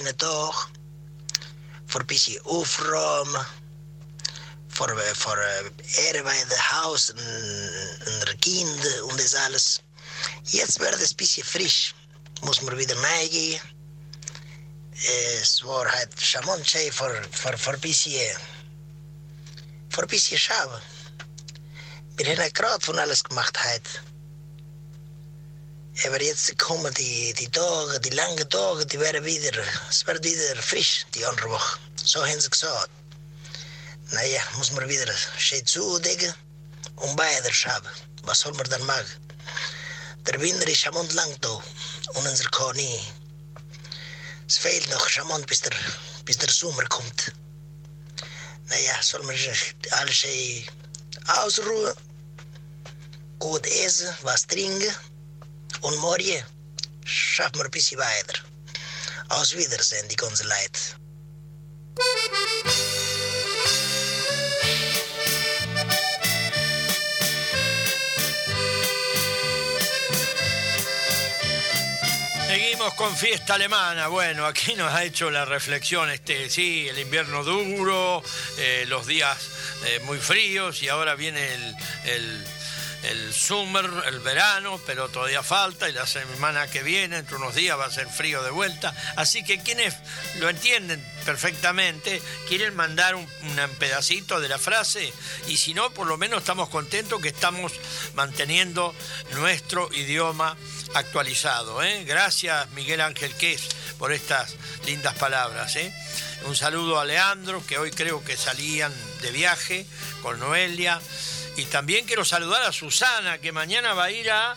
schöne 0.05 0.17
Tag, 0.19 0.69
für 1.87 2.01
ein 2.01 2.07
bisschen 2.07 2.45
aufräumen, 2.45 3.47
für, 4.69 4.88
für 5.14 5.31
Arbeit, 5.31 6.73
Haus 6.73 7.11
und, 7.11 7.19
und 8.29 8.40
Kinder 8.43 9.05
und 9.05 9.19
das 9.19 9.35
alles. 9.35 9.81
Jetzt 10.45 10.79
wird 10.79 11.01
es 11.01 11.14
bisschen 11.14 11.45
frisch, 11.45 11.95
muss 12.43 12.61
man 12.61 12.77
wieder 12.77 12.97
reingehen. 13.03 13.61
Es 15.40 15.64
war 15.64 15.90
halt 15.90 16.12
für, 16.93 17.23
für, 17.33 17.57
für 17.57 17.71
ein 17.71 17.81
bisschen, 17.81 18.37
für 19.88 20.03
ein 20.03 20.09
bisschen 20.09 20.38
schauen. 20.38 20.83
Wir 22.17 22.37
haben 22.37 22.53
gerade 22.53 22.85
von 22.85 22.99
alles 22.99 23.25
gemacht 23.25 23.59
heute. 23.64 24.13
Aber 26.02 26.20
jetzt 26.20 26.59
kommen 26.59 26.92
die, 26.94 27.33
die 27.35 27.48
Tage, 27.48 28.00
die 28.00 28.11
langen 28.11 28.48
Tage, 28.50 28.85
die 28.85 28.98
werden 28.98 29.24
wieder, 29.24 29.62
es 29.88 30.04
wird 30.07 30.24
wieder 30.24 30.61
frisch, 30.61 31.07
die 31.14 31.24
andere 31.24 31.50
Woche. 31.50 31.78
So 32.02 32.26
haben 32.26 32.40
sie 32.40 32.50
gesagt. 32.50 32.90
Naja, 34.11 34.42
muss 34.57 34.72
man 34.72 34.88
wieder 34.88 35.12
schön 35.38 35.64
zudecken 35.64 36.35
und 36.96 37.16
beide 37.16 37.52
schauen. 37.52 37.88
Was 38.24 38.40
soll 38.40 38.52
man 38.54 38.68
dann 38.68 38.85
machen? 38.87 39.07
Der 40.26 40.40
Winter 40.40 40.66
ist 40.66 40.87
am 40.87 40.94
lang 40.94 41.37
da 41.40 41.62
und 42.14 42.26
unser 42.26 42.48
Koni. 42.50 43.00
Es 44.48 44.59
fehlt 44.59 44.90
noch 44.90 45.09
charmant, 45.09 45.46
bis 45.46 45.61
der, 45.61 45.72
bis 46.24 46.38
der 46.38 46.50
Sommer 46.50 46.85
kommt. 46.87 47.33
Naja, 48.66 49.00
soll 49.00 49.22
man 49.22 49.37
alles 49.90 50.14
schön 50.14 50.66
ausruhen, 51.26 51.94
gut 53.38 53.66
essen, 53.66 54.09
was 54.22 54.46
trinken. 54.46 54.92
Und 55.85 55.99
morgen 55.99 56.42
schaffen 57.05 57.57
wir 57.57 57.66
ein 57.66 57.70
bisschen 57.70 57.99
weiter. 57.99 58.38
Aus 59.29 59.55
Wiedersehen, 59.55 60.09
die 60.09 60.16
ganze 60.16 60.44
Leute. 60.44 60.81
Seguimos 72.49 72.94
con 72.94 73.14
fiesta 73.14 73.55
alemana. 73.57 74.09
Bueno, 74.09 74.47
aquí 74.47 74.75
nos 74.77 74.90
ha 74.90 75.05
hecho 75.05 75.31
la 75.31 75.44
reflexión, 75.44 76.09
este, 76.09 76.49
sí, 76.49 76.88
el 76.88 76.99
invierno 76.99 77.44
duro, 77.44 78.23
eh, 78.57 78.87
los 78.88 79.07
días 79.07 79.37
eh, 79.85 80.01
muy 80.05 80.16
fríos 80.16 80.83
y 80.83 80.88
ahora 80.88 81.14
viene 81.14 81.53
el 82.07 82.42
el 83.05 83.33
summer, 83.35 83.88
el 84.07 84.21
verano, 84.21 84.81
pero 84.87 85.09
todavía 85.09 85.43
falta 85.43 85.88
y 85.88 85.93
la 85.93 86.07
semana 86.07 86.67
que 86.69 86.83
viene, 86.83 87.19
entre 87.19 87.37
unos 87.37 87.55
días, 87.55 87.79
va 87.79 87.87
a 87.87 87.90
ser 87.90 88.09
frío 88.09 88.43
de 88.43 88.51
vuelta. 88.51 88.95
Así 89.17 89.45
que 89.45 89.59
quienes 89.59 89.95
lo 90.38 90.49
entienden 90.49 91.05
perfectamente, 91.25 92.23
quieren 92.49 92.75
mandar 92.75 93.14
un, 93.14 93.27
pedacito 93.79 94.40
de 94.40 94.49
la 94.49 94.59
frase 94.59 95.12
y 95.47 95.57
si 95.57 95.75
no, 95.75 95.90
por 95.90 96.07
lo 96.07 96.17
menos 96.17 96.40
estamos 96.40 96.69
contentos 96.69 97.21
que 97.21 97.29
estamos 97.29 97.73
manteniendo 98.14 98.95
nuestro 99.33 99.93
idioma 99.93 100.57
actualizado. 100.95 101.83
¿eh? 101.83 102.05
Gracias 102.05 102.71
Miguel 102.71 103.01
Ángel 103.01 103.35
Ques 103.35 103.69
por 103.99 104.12
estas 104.12 104.55
lindas 104.87 105.14
palabras. 105.14 105.77
¿eh? 105.77 105.93
Un 106.47 106.57
saludo 106.57 107.01
a 107.01 107.05
Leandro, 107.05 107.64
que 107.67 107.79
hoy 107.79 107.90
creo 107.90 108.23
que 108.25 108.37
salían 108.37 108.93
de 109.23 109.31
viaje 109.31 109.87
con 110.23 110.38
Noelia. 110.38 111.01
Y 111.57 111.64
también 111.67 112.05
quiero 112.07 112.25
saludar 112.25 112.62
a 112.62 112.73
Susana, 112.73 113.38
que 113.38 113.53
mañana 113.53 113.95
va 113.95 114.05
a 114.05 114.11
ir 114.11 114.31
a 114.31 114.57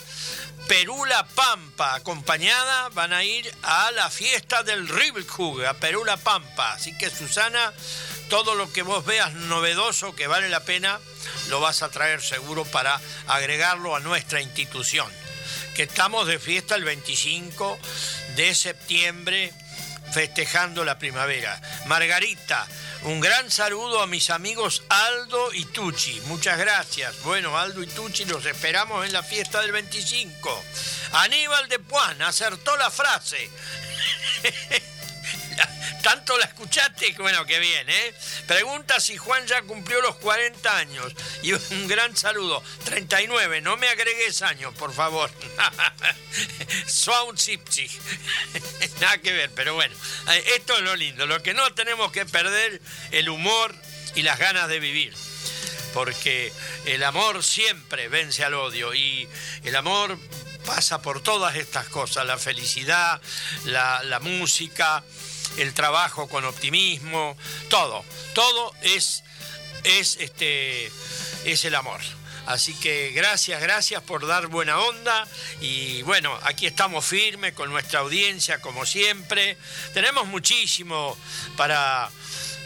Perula 0.68 1.26
Pampa, 1.28 1.96
acompañada, 1.96 2.90
van 2.90 3.14
a 3.14 3.24
ir 3.24 3.50
a 3.64 3.92
la 3.92 4.10
fiesta 4.10 4.64
del 4.64 4.88
Ribelkug, 4.88 5.64
a 5.64 5.76
Perula 5.76 6.18
Pampa. 6.18 6.74
Así 6.74 6.98
que 6.98 7.10
Susana, 7.10 7.72
todo 8.30 8.56
lo 8.56 8.72
que 8.74 8.82
vos 8.82 9.06
veas 9.06 9.34
novedoso, 9.34 10.16
que 10.16 10.28
vale 10.28 10.50
la 10.50 10.66
pena, 10.66 11.00
lo 11.50 11.62
vas 11.62 11.84
a 11.84 11.90
traer 11.90 12.22
seguro 12.22 12.66
para 12.66 13.00
agregarlo 13.28 13.96
a 13.96 14.00
nuestra 14.00 14.42
institución. 14.42 15.10
Que 15.76 15.84
estamos 15.84 16.28
de 16.28 16.40
fiesta 16.40 16.76
el 16.76 16.84
25 16.84 17.80
de 18.36 18.56
septiembre, 18.56 19.54
festejando 20.12 20.84
la 20.84 20.98
primavera. 20.98 21.60
Margarita, 21.86 22.68
un 23.04 23.20
gran 23.20 23.50
saludo 23.52 24.02
a 24.02 24.08
mis 24.08 24.30
amigos 24.30 24.84
Aldo 24.90 25.54
y 25.54 25.66
Tucci. 25.66 26.22
Muchas 26.26 26.58
gracias. 26.58 27.22
Bueno, 27.24 27.58
Aldo 27.58 27.84
y 27.84 27.88
Tucci 27.88 28.26
los 28.26 28.46
esperamos 28.46 29.06
en 29.06 29.14
la 29.14 29.24
fiesta 29.24 29.62
del 29.62 29.72
25. 29.72 30.64
Aníbal 31.14 31.70
de 31.70 31.80
Puan 31.80 32.22
acertó 32.22 32.76
la 32.78 32.90
frase. 32.90 33.50
Tanto 36.08 36.38
la 36.38 36.46
escuchaste, 36.46 37.14
bueno, 37.20 37.46
qué 37.46 37.60
bien, 37.60 37.90
¿eh? 37.90 38.14
Pregunta 38.48 38.98
si 38.98 39.18
Juan 39.18 39.46
ya 39.46 39.62
cumplió 39.64 40.00
los 40.00 40.16
40 40.16 40.78
años. 40.78 41.14
Y 41.44 41.52
un 41.52 41.86
gran 41.86 42.16
saludo. 42.16 42.64
39, 42.86 43.60
no 43.60 43.76
me 43.76 43.90
agregues 43.90 44.42
años, 44.42 44.74
por 44.76 44.94
favor. 44.94 45.30
Swaun 46.88 47.36
Nada 49.02 49.18
que 49.18 49.34
ver, 49.34 49.52
pero 49.54 49.74
bueno. 49.74 49.94
Eh, 50.30 50.54
esto 50.56 50.78
es 50.78 50.84
lo 50.84 50.96
lindo. 50.96 51.26
Lo 51.26 51.44
que 51.44 51.54
no 51.54 51.74
tenemos 51.74 52.10
que 52.14 52.26
perder, 52.26 52.82
el 53.12 53.28
humor 53.28 53.76
y 54.16 54.22
las 54.22 54.40
ganas 54.40 54.70
de 54.70 54.80
vivir 54.80 55.14
porque 55.94 56.54
el 56.86 57.04
amor 57.04 57.44
siempre 57.44 58.08
vence 58.08 58.46
al 58.46 58.54
odio 58.54 58.94
y 58.94 59.28
el 59.64 59.76
amor 59.76 60.18
pasa 60.66 61.02
por 61.02 61.22
todas 61.22 61.56
estas 61.56 61.88
cosas, 61.88 62.26
la 62.26 62.38
felicidad, 62.38 63.20
la 63.66 64.20
música, 64.22 65.04
el 65.58 65.74
trabajo 65.74 66.28
con 66.28 66.46
optimismo, 66.46 67.38
todo, 67.70 68.04
todo 68.34 68.74
es, 68.82 69.24
es, 69.84 70.18
este, 70.20 70.92
es 71.46 71.66
el 71.66 71.76
amor. 71.76 72.02
Así 72.48 72.74
que 72.76 73.12
gracias, 73.12 73.62
gracias 73.62 74.02
por 74.04 74.26
dar 74.26 74.48
buena 74.48 74.80
onda 74.80 75.28
y 75.60 76.02
bueno, 76.04 76.38
aquí 76.44 76.66
estamos 76.66 77.06
firmes 77.06 77.54
con 77.54 77.70
nuestra 77.70 78.00
audiencia 78.00 78.62
como 78.62 78.86
siempre. 78.86 79.58
Tenemos 79.94 80.28
muchísimo 80.28 81.18
para 81.58 82.10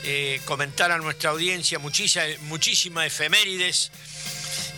eh, 0.04 0.40
comentar 0.46 0.92
a 0.92 1.00
nuestra 1.00 1.32
audiencia, 1.32 1.80
muchísima, 1.80 2.26
muchísimas 2.42 3.08
efemérides. 3.08 3.92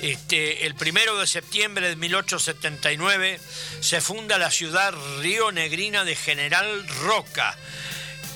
Este, 0.04 0.66
el 0.66 0.76
primero 0.76 1.18
de 1.18 1.26
septiembre 1.26 1.88
de 1.88 1.96
1879 1.96 3.39
se 3.80 4.02
funda 4.02 4.38
la 4.38 4.52
ciudad 4.52 4.94
Río 5.22 5.54
Negrina 5.54 6.04
de 6.04 6.13
General 6.13 6.86
Roca 7.06 7.56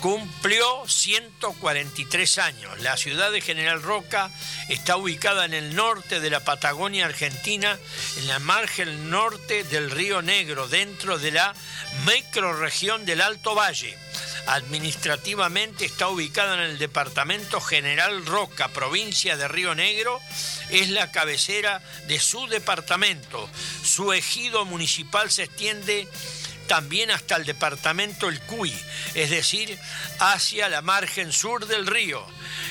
cumplió 0.01 0.87
143 0.87 2.37
años. 2.37 2.79
La 2.81 2.97
ciudad 2.97 3.31
de 3.31 3.41
General 3.41 3.81
Roca 3.81 4.31
está 4.69 4.97
ubicada 4.97 5.45
en 5.45 5.53
el 5.53 5.75
norte 5.75 6.19
de 6.19 6.29
la 6.29 6.41
Patagonia 6.41 7.05
Argentina, 7.05 7.77
en 8.17 8.27
la 8.27 8.39
margen 8.39 9.09
norte 9.09 9.63
del 9.63 9.91
Río 9.91 10.21
Negro, 10.21 10.67
dentro 10.67 11.17
de 11.17 11.31
la 11.31 11.53
microrregión 12.05 13.05
del 13.05 13.21
Alto 13.21 13.55
Valle. 13.55 13.97
Administrativamente 14.47 15.83
está 15.83 16.07
ubicada 16.07 16.55
en 16.55 16.61
el 16.61 16.77
departamento 16.77 17.59
General 17.59 18.25
Roca, 18.25 18.69
provincia 18.69 19.35
de 19.35 19.47
Río 19.47 19.75
Negro. 19.75 20.21
Es 20.69 20.89
la 20.89 21.11
cabecera 21.11 21.81
de 22.07 22.19
su 22.19 22.47
departamento. 22.47 23.49
Su 23.83 24.13
ejido 24.13 24.63
municipal 24.63 25.31
se 25.31 25.43
extiende 25.43 26.07
también 26.67 27.11
hasta 27.11 27.35
el 27.35 27.45
departamento 27.45 28.29
El 28.29 28.39
Cuy, 28.41 28.73
es 29.15 29.29
decir, 29.29 29.77
hacia 30.19 30.69
la 30.69 30.81
margen 30.81 31.31
sur 31.31 31.65
del 31.65 31.87
río. 31.87 32.25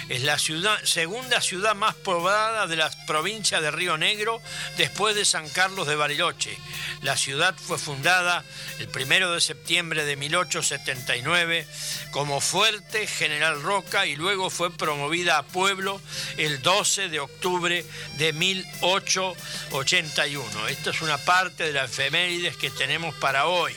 Es 0.08 0.22
la 0.22 0.38
segunda 0.38 1.40
ciudad 1.40 1.74
más 1.74 1.94
poblada 1.94 2.66
de 2.66 2.76
la 2.76 2.90
provincia 3.06 3.60
de 3.60 3.72
Río 3.72 3.98
Negro 3.98 4.40
después 4.76 5.16
de 5.16 5.24
San 5.24 5.48
Carlos 5.48 5.88
de 5.88 5.96
Bariloche. 5.96 6.56
La 7.02 7.16
ciudad 7.16 7.54
fue 7.56 7.78
fundada 7.78 8.44
el 8.78 8.88
1 8.88 9.32
de 9.32 9.40
septiembre 9.40 10.04
de 10.04 10.16
1879 10.16 11.66
como 12.10 12.40
Fuerte 12.40 13.06
General 13.06 13.62
Roca 13.62 14.06
y 14.06 14.16
luego 14.16 14.50
fue 14.50 14.72
promovida 14.72 15.38
a 15.38 15.42
pueblo 15.42 16.00
el 16.36 16.60
12 16.62 17.08
de 17.08 17.20
octubre 17.20 17.84
de 18.16 18.32
1881. 18.32 20.68
Esta 20.68 20.90
es 20.90 21.02
una 21.02 21.18
parte 21.18 21.64
de 21.64 21.72
las 21.72 21.90
efemérides 21.90 22.56
que 22.56 22.70
tenemos 22.70 23.14
para 23.16 23.46
hoy. 23.46 23.74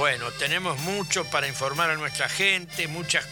Bueno, 0.00 0.32
tenemos 0.32 0.78
mucho 0.78 1.26
para 1.26 1.46
informar 1.46 1.90
a 1.90 1.94
nuestra 1.94 2.26
gente, 2.26 2.88
muchas, 2.88 3.22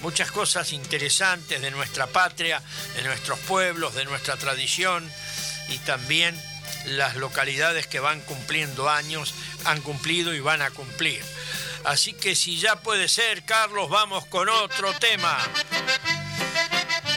muchas 0.00 0.32
cosas 0.32 0.72
interesantes 0.72 1.60
de 1.60 1.70
nuestra 1.70 2.06
patria, 2.06 2.62
de 2.94 3.02
nuestros 3.02 3.38
pueblos, 3.40 3.94
de 3.94 4.06
nuestra 4.06 4.38
tradición 4.38 5.06
y 5.68 5.76
también 5.80 6.34
las 6.86 7.16
localidades 7.16 7.86
que 7.86 8.00
van 8.00 8.22
cumpliendo 8.22 8.88
años, 8.88 9.34
han 9.66 9.82
cumplido 9.82 10.32
y 10.32 10.40
van 10.40 10.62
a 10.62 10.70
cumplir. 10.70 11.22
Así 11.84 12.14
que 12.14 12.34
si 12.34 12.56
ya 12.56 12.76
puede 12.76 13.08
ser, 13.08 13.44
Carlos, 13.44 13.90
vamos 13.90 14.24
con 14.24 14.48
otro 14.48 14.94
tema. 14.94 15.36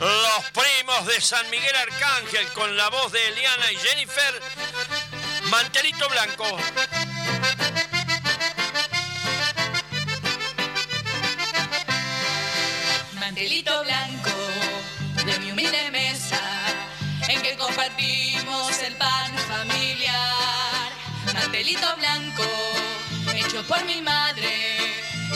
Los 0.02 0.52
primos 0.52 1.08
de 1.08 1.22
San 1.22 1.50
Miguel 1.50 1.74
Arcángel 1.74 2.48
con 2.50 2.76
la 2.76 2.90
voz 2.90 3.14
de 3.14 3.30
Eliana 3.30 3.72
y 3.72 3.78
Jennifer, 3.78 4.42
Mantelito 5.46 6.10
Blanco. 6.10 6.58
Mantelito 13.39 13.84
blanco 13.86 14.32
de 15.25 15.39
mi 15.39 15.52
humilde 15.52 15.89
mesa 15.91 16.41
en 17.30 17.41
que 17.41 17.56
compartimos 17.56 18.78
el 18.80 18.93
pan 18.95 19.32
familiar. 19.47 20.91
Mantelito 21.34 21.95
blanco 21.95 22.43
hecho 23.34 23.63
por 23.63 23.82
mi 23.86 24.02
madre 24.02 24.78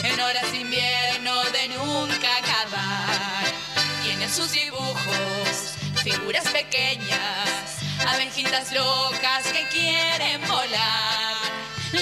en 0.02 0.20
horas 0.20 0.52
de 0.52 0.58
invierno 0.58 1.44
de 1.44 1.68
nunca 1.68 2.28
acabar. 2.36 3.46
Tiene 4.02 4.28
sus 4.28 4.52
dibujos 4.52 5.72
figuras 6.02 6.46
pequeñas, 6.50 7.78
abejitas 8.06 8.70
locas 8.72 9.44
que 9.50 9.66
quieren 9.68 10.46
volar. 10.46 11.36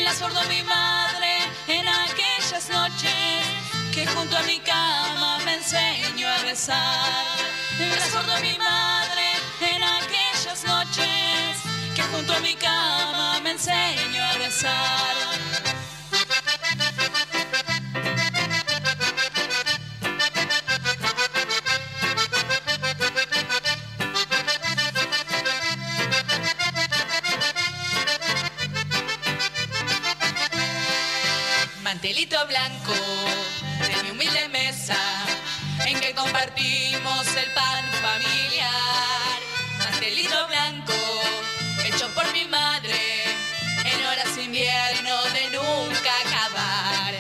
Las 0.03 0.21
bordó 0.21 0.43
mi 0.49 0.65
madre 0.65 1.47
en 1.69 1.87
aquellas 1.87 2.69
noches 2.71 3.52
que 3.93 4.07
junto 4.07 4.37
a 4.37 4.43
mi 4.45 4.59
cama 4.61 5.39
me 5.45 5.55
enseño 5.57 6.27
a 6.27 6.39
rezar. 6.39 7.13
Recuerdo 7.79 8.33
a 8.33 8.41
mi 8.41 8.57
madre 8.57 9.27
en 9.61 9.83
aquellas 9.83 10.65
noches 10.65 11.59
que 11.95 12.03
junto 12.03 12.33
a 12.33 12.41
mi 12.41 12.55
cama 12.55 13.41
me 13.41 13.51
enseño 13.51 14.25
a 14.25 14.33
rezar. 14.39 15.17
Mantelito 31.83 32.47
blanco 32.47 33.42
en 35.85 36.01
que 36.01 36.15
compartimos 36.15 37.27
el 37.37 37.51
pan 37.53 37.85
familiar. 38.01 39.39
Pastelito 39.79 40.47
blanco, 40.49 40.95
hecho 41.85 42.09
por 42.15 42.31
mi 42.33 42.47
madre, 42.47 43.25
en 43.85 44.07
horas 44.07 44.35
de 44.37 44.45
invierno 44.45 45.23
de 45.35 45.51
nunca 45.51 46.11
acabar. 46.25 47.15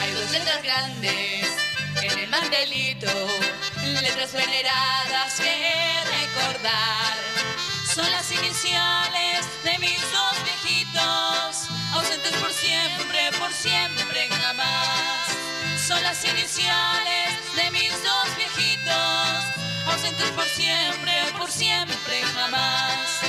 Hay 0.00 0.12
dos 0.12 0.30
letras 0.30 0.62
grandes 0.62 1.46
en 2.02 2.18
el 2.18 2.28
mantelito, 2.28 3.12
letras 4.02 4.32
veneradas 4.32 5.34
que 5.36 6.00
recordar. 6.18 7.16
Son 7.94 8.10
las 8.10 8.30
iniciales 8.30 9.46
de 9.62 9.78
mis 9.78 10.00
dos 10.12 10.34
viejitos, 10.44 11.68
ausentes 11.92 12.32
por 12.32 12.52
siempre, 12.52 13.30
por 13.38 13.52
siempre 13.52 14.28
jamás 14.28 15.23
son 15.86 16.02
las 16.02 16.24
iniciales 16.24 17.30
de 17.56 17.70
mis 17.70 17.90
dos 18.02 18.36
viejitos, 18.36 19.44
ausentes 19.86 20.30
por 20.30 20.46
siempre, 20.46 21.12
por 21.36 21.50
siempre, 21.50 22.22
jamás. 22.34 23.23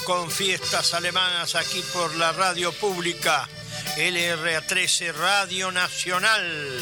Con 0.00 0.30
fiestas 0.30 0.94
alemanas 0.94 1.54
aquí 1.54 1.82
por 1.92 2.14
la 2.16 2.32
radio 2.32 2.72
pública 2.72 3.48
LRA13 3.96 5.12
Radio 5.12 5.70
Nacional. 5.70 6.80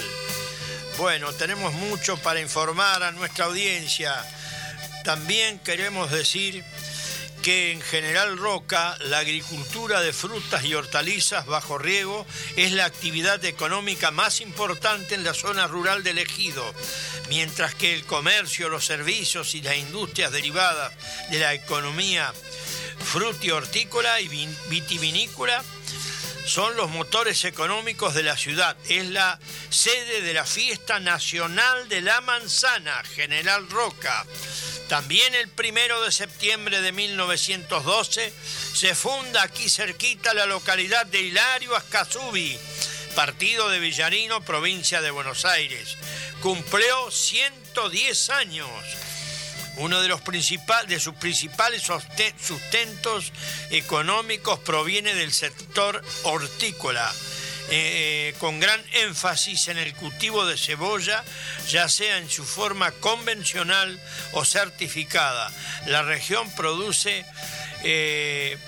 Bueno, 0.97 1.33
tenemos 1.33 1.73
mucho 1.75 2.17
para 2.19 2.41
informar 2.41 3.03
a 3.03 3.11
nuestra 3.13 3.47
audiencia. 3.47 4.15
También 5.03 5.59
queremos 5.59 6.11
decir 6.11 6.65
que 7.43 7.73
en 7.73 7.81
General 7.81 8.37
Roca 8.37 8.97
la 9.07 9.19
agricultura 9.19 10.01
de 10.03 10.13
frutas 10.13 10.65
y 10.65 10.75
hortalizas 10.75 11.47
bajo 11.47 11.79
riego 11.79 12.27
es 12.57 12.73
la 12.73 12.85
actividad 12.85 13.45
económica 13.45 14.11
más 14.11 14.41
importante 14.41 15.15
en 15.15 15.25
la 15.25 15.35
zona 15.35 15.67
rural 15.67 16.03
del 16.03 16.19
ejido, 16.19 16.75
mientras 17.29 17.75
que 17.75 17.95
el 17.95 18.05
comercio, 18.05 18.69
los 18.69 18.85
servicios 18.85 19.55
y 19.55 19.63
las 19.63 19.77
industrias 19.77 20.33
derivadas 20.33 20.93
de 21.31 21.39
la 21.39 21.55
economía 21.55 22.33
hortícola 23.53 24.21
y 24.21 24.29
vitivinícola 24.69 25.63
son 26.47 26.77
los 26.77 26.91
motores 26.91 27.45
económicos 27.45 28.15
de 28.15 28.23
la 28.23 28.37
ciudad. 28.37 28.77
Es 28.89 29.09
la 29.09 29.39
sede 29.69 30.23
de 30.23 30.35
la 30.35 30.45
Fiesta 30.45 30.99
Nacional 30.99 31.89
de 31.89 32.01
la 32.01 32.21
Manzana, 32.21 33.03
General 33.15 33.69
Roca. 33.71 34.27
También 34.89 35.35
el 35.35 35.49
primero 35.49 36.03
de 36.03 36.11
septiembre 36.11 36.81
de 36.81 36.91
1912 36.91 38.33
se 38.75 38.95
funda 38.95 39.43
aquí 39.43 39.69
cerquita 39.69 40.35
la 40.35 40.47
localidad 40.47 41.07
de 41.07 41.21
Hilario 41.21 41.77
Ascasubi, 41.77 42.59
partido 43.15 43.69
de 43.69 43.79
Villarino, 43.79 44.45
provincia 44.45 45.01
de 45.01 45.13
Buenos 45.13 45.45
Aires. 45.45 45.97
Cumplió 46.43 47.11
110 47.11 48.31
años 48.31 48.69
uno 49.81 50.01
de, 50.01 50.09
los 50.09 50.21
de 50.23 51.01
sus 51.01 51.15
principales 51.15 51.83
sustentos 51.83 53.33
económicos 53.71 54.59
proviene 54.61 55.15
del 55.15 55.33
sector 55.33 56.03
hortícola, 56.25 57.13
eh, 57.71 58.35
con 58.39 58.61
gran 58.61 58.81
énfasis 58.93 59.69
en 59.69 59.79
el 59.79 59.95
cultivo 59.95 60.45
de 60.47 60.59
cebolla, 60.59 61.25
ya 61.69 61.89
sea 61.89 62.19
en 62.19 62.29
su 62.29 62.45
forma 62.45 62.91
convencional 62.93 64.01
o 64.33 64.45
certificada. 64.45 65.51
La 65.87 66.03
región 66.03 66.51
produce 66.55 67.25
eh, 67.83 68.59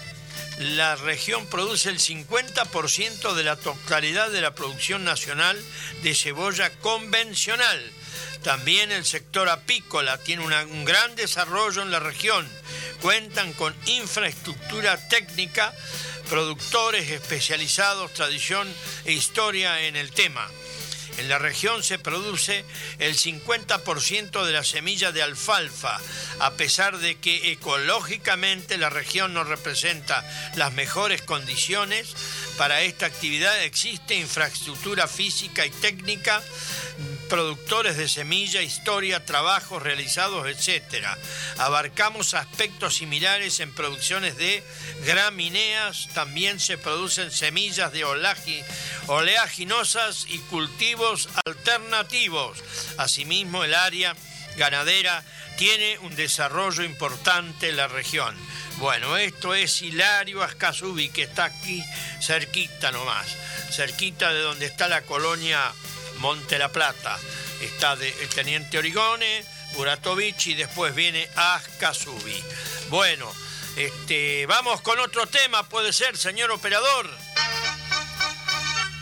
la 0.59 0.96
región 0.96 1.46
produce 1.46 1.88
el 1.88 1.98
50% 1.98 3.35
de 3.35 3.42
la 3.42 3.57
totalidad 3.57 4.31
de 4.31 4.40
la 4.40 4.55
producción 4.55 5.05
nacional 5.05 5.59
de 6.03 6.14
cebolla 6.14 6.70
convencional. 6.81 7.92
También 8.42 8.90
el 8.90 9.05
sector 9.05 9.48
apícola 9.48 10.18
tiene 10.18 10.44
un 10.44 10.85
gran 10.85 11.14
desarrollo 11.14 11.83
en 11.83 11.90
la 11.90 12.00
región. 12.00 12.48
Cuentan 13.00 13.52
con 13.52 13.74
infraestructura 13.87 14.96
técnica, 15.09 15.72
productores 16.28 17.11
especializados, 17.11 18.12
tradición 18.14 18.68
e 19.05 19.12
historia 19.12 19.83
en 19.83 19.96
el 19.96 20.11
tema. 20.11 20.48
En 21.18 21.28
la 21.28 21.38
región 21.38 21.83
se 21.83 21.98
produce 21.98 22.64
el 22.98 23.16
50% 23.16 24.44
de 24.44 24.52
la 24.52 24.64
semilla 24.64 25.12
de 25.12 25.22
alfalfa, 25.22 26.00
a 26.40 26.52
pesar 26.52 26.98
de 26.98 27.16
que 27.16 27.52
ecológicamente 27.52 28.78
la 28.78 28.88
región 28.88 29.35
no 29.35 29.44
representa 29.44 30.24
las 30.57 30.72
mejores 30.72 31.20
condiciones. 31.20 32.14
Para 32.57 32.83
esta 32.83 33.07
actividad 33.07 33.62
existe 33.62 34.14
infraestructura 34.14 35.07
física 35.07 35.66
y 35.66 35.70
técnica, 35.70 36.42
productores 37.33 37.97
de 37.97 38.09
semilla, 38.09 38.61
historia, 38.61 39.25
trabajos 39.25 39.83
realizados, 39.83 40.47
etc. 40.47 41.07
Abarcamos 41.57 42.35
aspectos 42.35 42.97
similares 42.97 43.59
en 43.61 43.73
producciones 43.73 44.37
de 44.37 44.62
gramíneas, 45.07 46.11
también 46.12 46.61
se 46.61 46.77
producen 46.77 47.31
semillas 47.31 47.90
de 47.90 48.05
oleaginosas 49.07 50.27
y 50.29 50.40
cultivos 50.40 51.31
alternativos. 51.47 52.62
Asimismo, 52.99 53.64
el 53.64 53.73
área 53.73 54.14
ganadera 54.59 55.25
tiene 55.57 55.97
un 56.01 56.14
desarrollo 56.14 56.83
importante 56.83 57.71
en 57.71 57.79
la 57.79 57.88
región. 57.88 58.37
Bueno, 58.77 59.16
esto 59.16 59.55
es 59.55 59.81
Hilario 59.81 60.42
Ascasubi, 60.42 61.09
que 61.09 61.23
está 61.23 61.45
aquí 61.45 61.83
cerquita 62.21 62.92
nomás, 62.92 63.27
cerquita 63.71 64.35
de 64.35 64.40
donde 64.40 64.66
está 64.66 64.87
la 64.87 65.01
colonia 65.01 65.73
Monte 66.18 66.59
La 66.59 66.70
Plata. 66.70 67.18
Está 67.61 67.92
el 67.94 68.29
teniente 68.29 68.79
Origone, 68.79 69.44
Buratovich 69.75 70.48
y 70.48 70.55
después 70.55 70.94
viene 70.94 71.29
Ascasubi. 71.37 72.42
Bueno, 72.88 73.33
este, 73.77 74.46
vamos 74.46 74.81
con 74.83 74.98
otro 74.98 75.27
tema, 75.27 75.68
puede 75.68 75.92
ser, 75.92 76.16
señor 76.16 76.51
operador. 76.51 77.09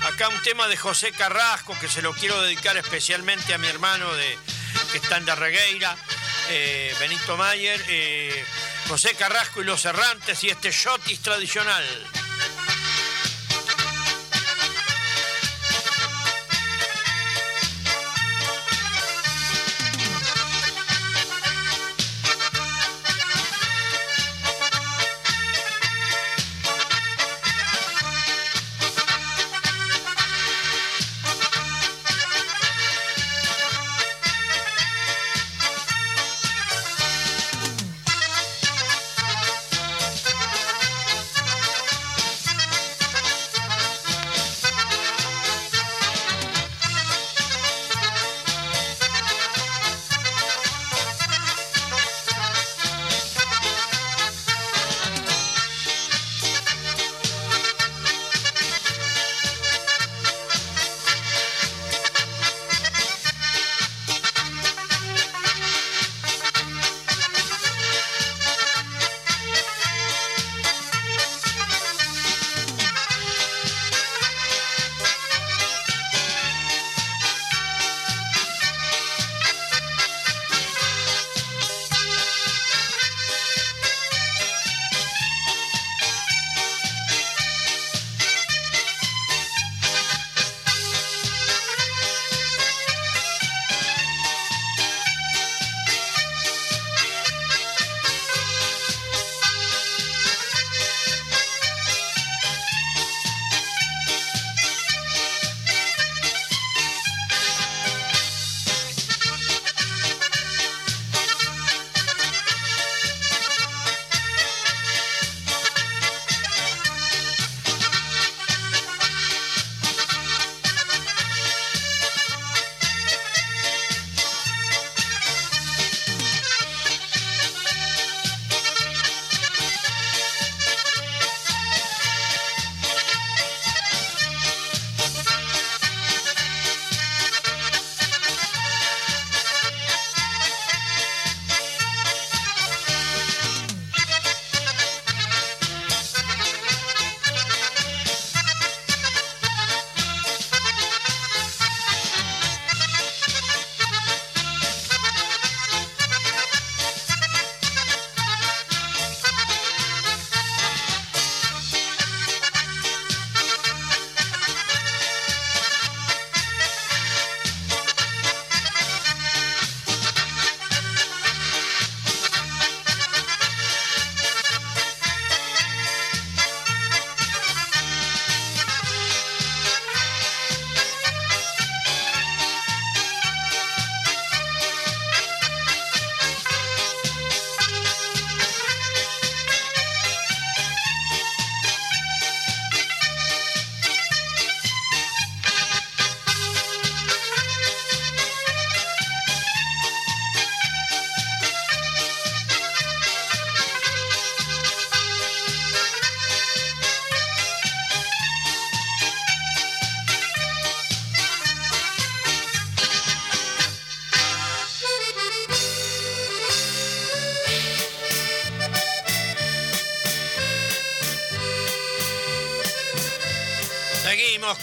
Acá 0.02 0.28
un 0.28 0.42
tema 0.42 0.68
de 0.68 0.76
José 0.76 1.12
Carrasco 1.12 1.76
que 1.78 1.88
se 1.88 2.02
lo 2.02 2.12
quiero 2.12 2.40
dedicar 2.42 2.76
especialmente 2.76 3.52
a 3.52 3.58
mi 3.58 3.66
hermano 3.68 4.12
de, 4.14 4.38
que 4.92 4.98
está 4.98 5.18
en 5.18 5.26
Darregueira, 5.26 5.96
eh, 6.48 6.94
Benito 6.98 7.36
Mayer, 7.36 7.82
eh, 7.88 8.44
José 8.88 9.14
Carrasco 9.14 9.60
y 9.60 9.64
los 9.64 9.84
errantes 9.84 10.42
y 10.44 10.48
este 10.48 10.70
shotis 10.70 11.20
tradicional. 11.20 11.84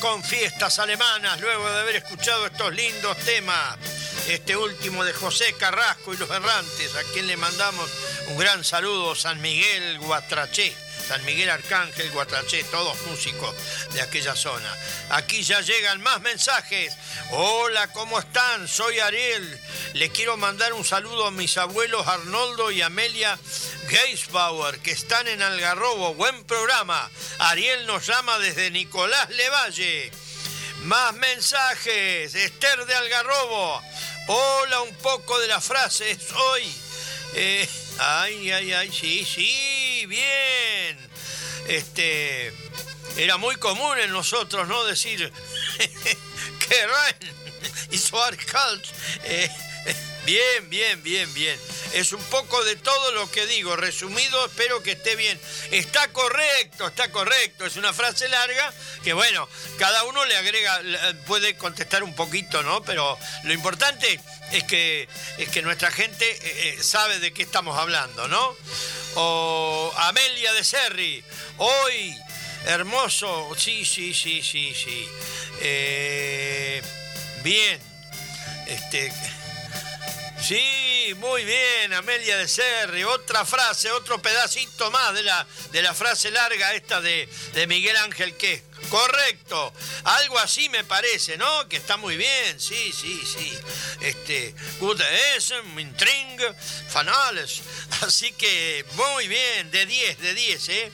Con 0.08 0.24
fiestas 0.24 0.80
alemanas 0.80 1.42
luego 1.42 1.70
de 1.70 1.80
haber 1.82 1.98
escuchado 1.98 2.46
estos 2.46 2.74
lindos 2.74 3.18
temas. 3.26 3.78
Este 4.30 4.56
último 4.56 5.04
de 5.04 5.12
José 5.12 5.54
Carrasco 5.60 6.14
y 6.14 6.18
los 6.18 6.30
errantes, 6.30 6.96
a 6.96 7.04
quien 7.12 7.28
le 7.28 7.36
mandamos 7.36 7.90
un 8.28 8.38
gran 8.38 8.64
saludo, 8.64 9.16
San 9.16 9.42
Miguel 9.42 10.00
Guatraché. 10.00 10.74
San 11.08 11.24
Miguel 11.24 11.50
Arcángel, 11.50 12.12
Guatraché, 12.12 12.64
todos 12.66 13.02
músicos 13.04 13.56
de 13.94 14.02
aquella 14.02 14.36
zona. 14.36 14.74
Aquí 15.10 15.44
ya 15.44 15.62
llegan 15.62 16.02
más 16.02 16.22
mensajes. 16.22 16.94
Hola, 17.32 17.92
¿cómo 17.94 18.20
están? 18.20 18.68
Soy 18.68 19.00
Ariel. 19.00 19.60
Le 19.94 20.10
quiero 20.10 20.36
mandar 20.36 20.74
un 20.74 20.84
saludo 20.84 21.28
a 21.28 21.32
mis 21.32 21.58
abuelos 21.58 22.08
Arnoldo 22.08 22.72
y 22.72 22.82
Amelia 22.82 23.40
Geisbauer, 23.88 24.80
que 24.80 24.92
están 24.92 25.28
en 25.30 25.42
Algarrobo. 25.42 26.14
Buen 26.14 26.44
programa. 26.44 27.10
Ariel 27.40 27.86
nos 27.86 28.06
llama 28.08 28.40
desde 28.40 28.72
Nicolás 28.72 29.30
Levalle. 29.30 30.12
Más 30.84 31.14
mensajes. 31.16 32.34
Esther 32.34 32.86
de 32.86 32.96
Algarrobo. 32.96 33.82
Hola, 34.28 34.82
un 34.82 34.96
poco 34.96 35.40
de 35.40 35.48
las 35.48 35.64
frases 35.64 36.18
hoy. 36.34 36.64
Eh, 37.36 37.70
ay, 38.00 38.52
ay, 38.52 38.74
ay, 38.74 38.92
sí, 38.92 39.26
sí, 39.26 40.06
bien. 40.08 40.98
Este, 41.68 42.54
era 43.18 43.38
muy 43.38 43.56
común 43.58 43.98
en 44.00 44.12
nosotros, 44.12 44.68
¿no? 44.68 44.84
Decir, 44.86 45.32
que 45.78 46.88
rein 46.88 47.38
y 47.92 48.00
eh, 49.24 49.52
Bien, 50.26 50.70
bien, 50.70 51.04
bien, 51.04 51.34
bien. 51.34 51.58
Es 51.94 52.14
un 52.14 52.24
poco 52.26 52.64
de 52.64 52.76
todo 52.76 53.12
lo 53.12 53.30
que 53.32 53.46
digo. 53.48 53.76
Resumido, 53.76 54.46
espero 54.46 54.84
que 54.84 54.92
esté 54.92 55.16
bien. 55.16 55.40
Está 55.72 56.08
correcto, 56.10 56.88
está 56.88 57.12
correcto. 57.12 57.66
Es 57.66 57.76
una 57.76 57.94
frase 57.94 58.28
larga 58.28 58.74
que, 59.04 59.14
bueno, 59.14 59.48
cada 59.78 60.04
uno 60.04 60.26
le 60.26 60.36
agrega, 60.36 60.82
puede 61.26 61.56
contestar 61.56 62.04
un 62.04 62.16
poquito, 62.16 62.64
¿no? 62.64 62.84
Pero 62.84 63.18
lo 63.44 63.54
importante 63.54 64.20
es 64.52 64.64
que, 64.64 65.08
es 65.38 65.50
que 65.50 65.62
nuestra 65.62 65.92
gente 65.92 66.30
eh, 66.30 66.76
eh, 66.78 66.84
sabe 66.84 67.20
de 67.20 67.34
qué 67.34 67.44
estamos 67.44 67.78
hablando, 67.78 68.28
¿no? 68.28 68.56
O 69.16 69.94
Amelia 69.98 70.54
de 70.54 70.64
Serri, 70.64 71.24
hoy, 71.58 72.16
hermoso, 72.66 73.50
sí, 73.58 73.86
sí, 73.86 74.14
sí, 74.14 74.42
sí, 74.44 74.74
sí. 74.76 75.08
Eh, 75.62 76.82
bien, 77.44 77.80
este. 78.68 79.12
Sí, 80.42 81.14
muy 81.18 81.44
bien, 81.44 81.94
Amelia 81.94 82.38
de 82.38 82.48
Serri. 82.48 83.04
Otra 83.04 83.46
frase, 83.46 83.92
otro 83.92 84.22
pedacito 84.22 84.92
más 84.92 85.14
de 85.14 85.24
la, 85.24 85.46
de 85.72 85.82
la 85.82 85.94
frase 85.94 86.32
larga 86.32 86.74
esta 86.74 87.02
de, 87.02 87.28
de 87.54 87.68
Miguel 87.68 87.98
Ángel 87.98 88.36
que 88.36 88.64
Correcto, 88.90 89.74
algo 90.06 90.40
así 90.40 90.70
me 90.70 90.84
parece, 90.86 91.38
¿no? 91.38 91.68
Que 91.68 91.76
está 91.76 91.98
muy 91.98 92.16
bien, 92.16 92.58
sí, 92.58 92.94
sí, 92.94 93.22
sí. 93.26 93.52
Este, 94.00 94.56
Gute 94.80 95.04
Essen, 95.36 95.78
Intring, 95.78 96.40
Fanales. 96.88 97.62
Así 98.02 98.32
que 98.32 98.86
muy 98.94 99.28
bien, 99.28 99.72
de 99.72 99.86
10, 99.86 100.20
de 100.20 100.34
10, 100.34 100.70
¿eh? 100.70 100.92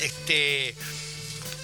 Este, 0.00 0.74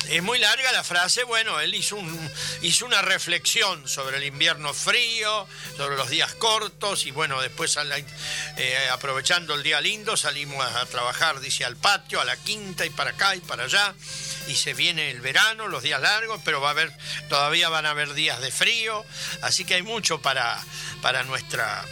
es 0.08 0.22
muy 0.22 0.38
larga 0.38 0.72
la 0.72 0.82
frase, 0.82 1.22
bueno, 1.24 1.60
él 1.60 1.74
hizo, 1.74 1.96
un, 1.96 2.32
hizo 2.62 2.86
una 2.86 3.02
reflexión 3.02 3.86
sobre 3.86 4.16
el 4.16 4.24
invierno 4.24 4.72
frío, 4.72 5.46
sobre 5.76 5.96
los 5.96 6.08
días 6.08 6.34
cortos 6.34 7.04
y 7.04 7.10
bueno, 7.10 7.40
después 7.42 7.78
eh, 8.56 8.88
aprovechando 8.90 9.54
el 9.54 9.62
día 9.62 9.80
lindo 9.80 10.16
salimos 10.16 10.64
a, 10.64 10.86
trabajar, 10.86 11.40
dice, 11.40 11.64
al 11.64 11.76
patio, 11.76 12.20
a 12.20 12.24
la 12.24 12.36
quinta 12.36 12.86
y 12.86 12.90
para 12.90 13.10
acá 13.10 13.36
y 13.36 13.40
para 13.40 13.64
allá 13.64 13.94
y 14.48 14.54
se 14.54 14.72
viene 14.72 15.10
el 15.10 15.20
verano, 15.20 15.68
los 15.68 15.82
días 15.82 16.00
largos, 16.00 16.40
pero 16.42 16.60
va 16.60 16.68
a 16.68 16.72
haber, 16.72 16.90
todavía 17.28 17.68
van 17.68 17.84
a 17.84 17.90
haber 17.90 18.14
días 18.14 18.40
de 18.40 18.50
frío, 18.50 19.04
así 19.42 19.64
que 19.64 19.74
hay 19.74 19.82
mucho 19.82 20.22
para, 20.22 20.58
para 21.02 21.22
nuestra 21.24 21.84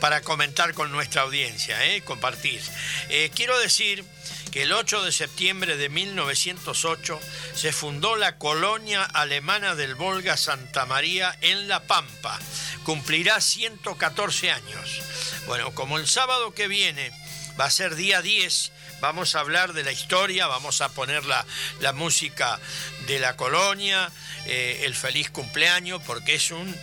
para 0.00 0.20
comentar 0.20 0.74
con 0.74 0.90
nuestra 0.90 1.22
audiencia, 1.22 1.86
¿eh? 1.86 2.02
compartir. 2.02 2.60
Eh, 3.08 3.30
quiero 3.36 3.56
decir 3.60 4.04
que 4.52 4.62
el 4.64 4.72
8 4.72 5.02
de 5.02 5.12
septiembre 5.12 5.78
de 5.78 5.88
1908 5.88 7.18
se 7.54 7.72
fundó 7.72 8.16
la 8.16 8.36
colonia 8.36 9.02
alemana 9.02 9.74
del 9.74 9.94
Volga 9.94 10.36
Santa 10.36 10.84
María 10.84 11.36
en 11.40 11.68
La 11.68 11.80
Pampa. 11.84 12.38
Cumplirá 12.84 13.40
114 13.40 14.50
años. 14.50 15.00
Bueno, 15.46 15.74
como 15.74 15.98
el 15.98 16.06
sábado 16.06 16.52
que 16.52 16.68
viene 16.68 17.10
va 17.58 17.64
a 17.64 17.70
ser 17.70 17.94
día 17.94 18.20
10, 18.20 18.72
vamos 19.02 19.34
a 19.34 19.40
hablar 19.40 19.72
de 19.72 19.82
la 19.82 19.90
historia, 19.90 20.46
vamos 20.46 20.80
a 20.80 20.88
poner 20.88 21.24
la, 21.26 21.44
la 21.80 21.92
música 21.92 22.58
de 23.06 23.18
la 23.18 23.36
colonia, 23.36 24.10
eh, 24.46 24.82
el 24.84 24.94
feliz 24.94 25.28
cumpleaños 25.28 26.00
porque 26.06 26.36
es 26.36 26.52
un, 26.52 26.74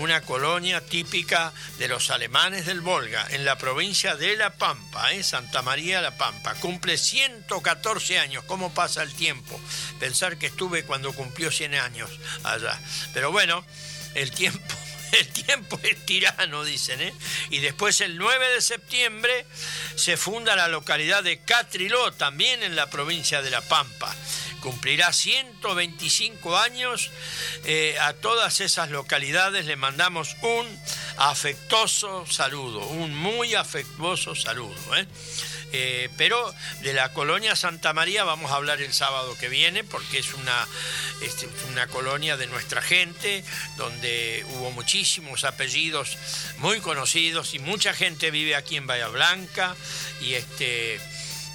una 0.00 0.22
colonia 0.22 0.80
típica 0.80 1.52
de 1.78 1.88
los 1.88 2.10
alemanes 2.10 2.64
del 2.64 2.80
Volga, 2.80 3.26
en 3.30 3.44
la 3.44 3.58
provincia 3.58 4.16
de 4.16 4.36
La 4.36 4.54
Pampa, 4.54 5.12
¿eh? 5.12 5.22
Santa 5.22 5.60
María 5.60 6.00
La 6.00 6.16
Pampa. 6.16 6.54
Cumple 6.54 6.96
114 6.96 8.18
años. 8.18 8.42
¿Cómo 8.44 8.72
pasa 8.72 9.02
el 9.02 9.12
tiempo? 9.12 9.60
Pensar 10.00 10.38
que 10.38 10.46
estuve 10.46 10.84
cuando 10.84 11.12
cumplió 11.12 11.50
100 11.50 11.74
años 11.74 12.10
allá. 12.42 12.80
Pero 13.12 13.30
bueno, 13.32 13.64
el 14.14 14.30
tiempo 14.30 14.74
el 15.18 15.28
tiempo 15.28 15.78
es 15.82 16.04
tirano, 16.06 16.64
dicen, 16.64 17.00
¿eh? 17.00 17.14
Y 17.50 17.58
después 17.58 18.00
el 18.00 18.16
9 18.16 18.48
de 18.50 18.60
septiembre 18.60 19.46
se 19.94 20.16
funda 20.16 20.56
la 20.56 20.68
localidad 20.68 21.22
de 21.22 21.40
Catriló, 21.40 22.12
también 22.12 22.62
en 22.62 22.76
la 22.76 22.90
provincia 22.90 23.42
de 23.42 23.50
La 23.50 23.60
Pampa 23.60 24.14
cumplirá 24.66 25.12
125 25.12 26.58
años. 26.58 27.10
Eh, 27.64 27.96
a 28.00 28.14
todas 28.14 28.60
esas 28.60 28.90
localidades 28.90 29.66
le 29.66 29.76
mandamos 29.76 30.36
un 30.42 30.66
afectuoso 31.18 32.26
saludo, 32.26 32.80
un 32.80 33.14
muy 33.14 33.54
afectuoso 33.54 34.34
saludo. 34.34 34.74
¿eh? 34.96 35.06
Eh, 35.72 36.08
pero 36.16 36.54
de 36.82 36.92
la 36.92 37.12
colonia 37.12 37.56
Santa 37.56 37.92
María 37.92 38.22
vamos 38.22 38.52
a 38.52 38.54
hablar 38.54 38.80
el 38.80 38.92
sábado 38.92 39.36
que 39.38 39.48
viene 39.48 39.82
porque 39.82 40.18
es 40.18 40.32
una, 40.32 40.66
este, 41.22 41.48
una 41.72 41.88
colonia 41.88 42.36
de 42.36 42.46
nuestra 42.46 42.80
gente 42.80 43.44
donde 43.76 44.46
hubo 44.50 44.70
muchísimos 44.70 45.44
apellidos 45.44 46.18
muy 46.58 46.80
conocidos 46.80 47.54
y 47.54 47.58
mucha 47.58 47.94
gente 47.94 48.30
vive 48.30 48.54
aquí 48.54 48.76
en 48.76 48.86
Bahía 48.86 49.08
Blanca 49.08 49.74
y 50.20 50.34
este 50.34 51.00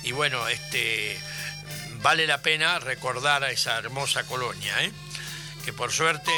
y 0.03 0.11
bueno 0.11 0.45
este 0.49 1.17
vale 2.01 2.27
la 2.27 2.41
pena 2.41 2.79
recordar 2.79 3.43
a 3.43 3.51
esa 3.51 3.77
hermosa 3.77 4.23
colonia, 4.23 4.83
¿eh? 4.83 4.91
que 5.63 5.73
por 5.73 5.91
suerte 5.91 6.31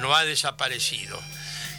no, 0.00 0.14
ha 0.14 0.24
desaparecido. 0.24 1.20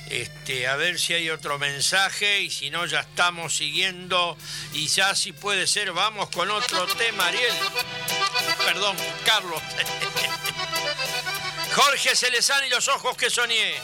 Este, 0.09 0.67
a 0.67 0.75
ver 0.75 0.99
si 0.99 1.13
hay 1.13 1.29
otro 1.29 1.57
mensaje 1.57 2.41
y 2.41 2.51
si 2.51 2.69
no 2.69 2.85
ya 2.85 2.99
estamos 2.99 3.55
siguiendo 3.55 4.37
y 4.73 4.87
ya 4.87 5.15
si 5.15 5.31
puede 5.31 5.65
ser 5.65 5.93
vamos 5.93 6.29
con 6.29 6.51
otro 6.51 6.85
tema, 6.87 7.27
Ariel. 7.27 7.53
Perdón, 8.65 8.97
Carlos. 9.25 9.61
Jorge 11.75 12.15
Celezán 12.15 12.65
y 12.65 12.69
los 12.69 12.87
ojos 12.87 13.17
que 13.17 13.29
soñé. 13.29 13.75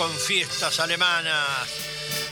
Con 0.00 0.16
fiestas 0.16 0.80
alemanas. 0.80 1.68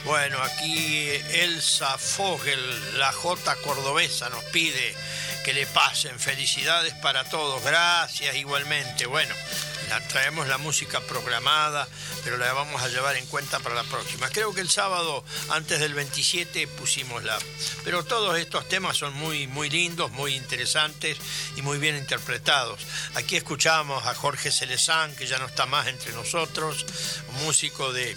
Bueno, 0.06 0.42
aquí 0.42 1.10
Elsa 1.32 1.98
Fogel, 1.98 2.98
la 2.98 3.12
J 3.12 3.56
cordobesa, 3.56 4.30
nos 4.30 4.42
pide 4.44 4.96
que 5.44 5.52
le 5.52 5.66
pasen 5.66 6.18
felicidades 6.18 6.94
para 6.94 7.24
todos. 7.24 7.62
Gracias 7.62 8.34
igualmente. 8.36 9.04
Bueno, 9.04 9.34
traemos 10.08 10.46
la 10.48 10.58
música 10.58 11.00
programada, 11.00 11.88
pero 12.22 12.36
la 12.36 12.52
vamos 12.52 12.82
a 12.82 12.88
llevar 12.88 13.16
en 13.16 13.26
cuenta 13.26 13.58
para 13.60 13.74
la 13.74 13.84
próxima. 13.84 14.28
Creo 14.28 14.54
que 14.54 14.60
el 14.60 14.68
sábado, 14.68 15.24
antes 15.50 15.80
del 15.80 15.94
27, 15.94 16.66
pusimos 16.68 17.24
la... 17.24 17.38
Pero 17.84 18.04
todos 18.04 18.38
estos 18.38 18.68
temas 18.68 18.96
son 18.96 19.14
muy, 19.14 19.46
muy 19.46 19.70
lindos, 19.70 20.10
muy 20.12 20.34
interesantes 20.34 21.16
y 21.56 21.62
muy 21.62 21.78
bien 21.78 21.96
interpretados. 21.96 22.80
Aquí 23.14 23.36
escuchamos 23.36 24.06
a 24.06 24.14
Jorge 24.14 24.50
Celezán, 24.50 25.14
que 25.16 25.26
ya 25.26 25.38
no 25.38 25.46
está 25.46 25.66
más 25.66 25.86
entre 25.86 26.12
nosotros, 26.12 26.84
músico 27.44 27.92
de 27.92 28.14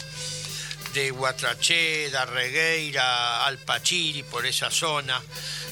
de 0.93 1.11
Guatracheda, 1.11 2.25
Regueira, 2.25 3.45
Alpachiri, 3.45 4.23
por 4.23 4.45
esa 4.45 4.69
zona, 4.69 5.21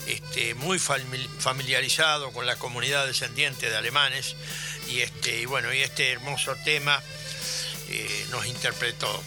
este, 0.07 0.53
muy 0.55 0.79
familiarizado 0.79 2.31
con 2.31 2.45
la 2.45 2.55
comunidad 2.55 3.05
descendiente 3.05 3.69
de 3.69 3.75
alemanes 3.75 4.35
y 4.89 5.01
este 5.01 5.41
y 5.41 5.45
bueno 5.45 5.73
y 5.73 5.81
este 5.81 6.11
hermoso 6.11 6.55
tema 6.63 7.01
eh, 7.89 8.25
nos 8.31 8.45
interpretó. 8.45 9.21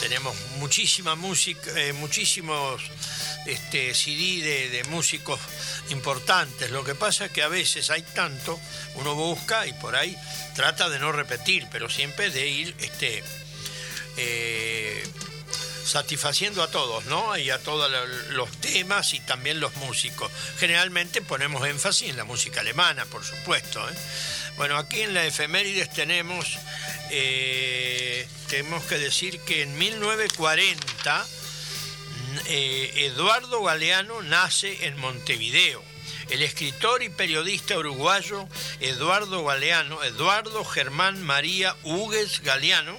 Tenemos 0.00 0.34
muchísima 0.58 1.14
música 1.14 1.70
eh, 1.76 1.92
muchísimos 1.92 2.82
este, 3.46 3.94
CD 3.94 4.68
de, 4.68 4.84
músicos 4.84 5.40
importantes 5.90 6.70
lo 6.70 6.84
que 6.84 6.94
pasa 6.94 7.26
es 7.26 7.32
que 7.32 7.42
a 7.42 7.48
veces 7.48 7.90
hay 7.90 8.02
tanto 8.02 8.60
uno 8.94 9.14
busca 9.14 9.66
y 9.66 9.72
por 9.72 9.96
ahí 9.96 10.16
trata 10.54 10.88
de 10.88 10.98
no 10.98 11.12
repetir 11.12 11.66
pero 11.70 11.88
siempre 11.88 12.30
de 12.30 12.46
ir 12.46 12.74
este 12.78 13.22
eh, 14.16 15.02
satisfaciendo 15.84 16.62
a 16.62 16.70
todos, 16.70 17.04
¿no? 17.06 17.36
Y 17.36 17.50
a 17.50 17.58
todos 17.58 17.90
los 18.30 18.50
temas 18.58 19.12
y 19.14 19.20
también 19.20 19.60
los 19.60 19.74
músicos. 19.76 20.30
Generalmente 20.58 21.20
ponemos 21.22 21.66
énfasis 21.66 22.10
en 22.10 22.16
la 22.16 22.24
música 22.24 22.60
alemana, 22.60 23.04
por 23.06 23.24
supuesto. 23.24 23.86
Bueno, 24.56 24.76
aquí 24.76 25.02
en 25.02 25.14
la 25.14 25.24
efemérides 25.26 25.92
tenemos, 25.92 26.58
eh, 27.10 28.26
tenemos 28.48 28.84
que 28.84 28.98
decir 28.98 29.40
que 29.40 29.62
en 29.62 29.76
1940 29.76 31.26
eh, 32.46 32.92
Eduardo 33.06 33.62
Galeano 33.62 34.22
nace 34.22 34.86
en 34.86 34.96
Montevideo. 34.98 35.82
El 36.30 36.42
escritor 36.42 37.02
y 37.02 37.08
periodista 37.08 37.76
uruguayo 37.78 38.48
Eduardo 38.80 39.44
Galeano, 39.44 40.02
Eduardo 40.02 40.64
Germán 40.64 41.22
María 41.22 41.76
Hugues 41.82 42.40
Galeano, 42.40 42.96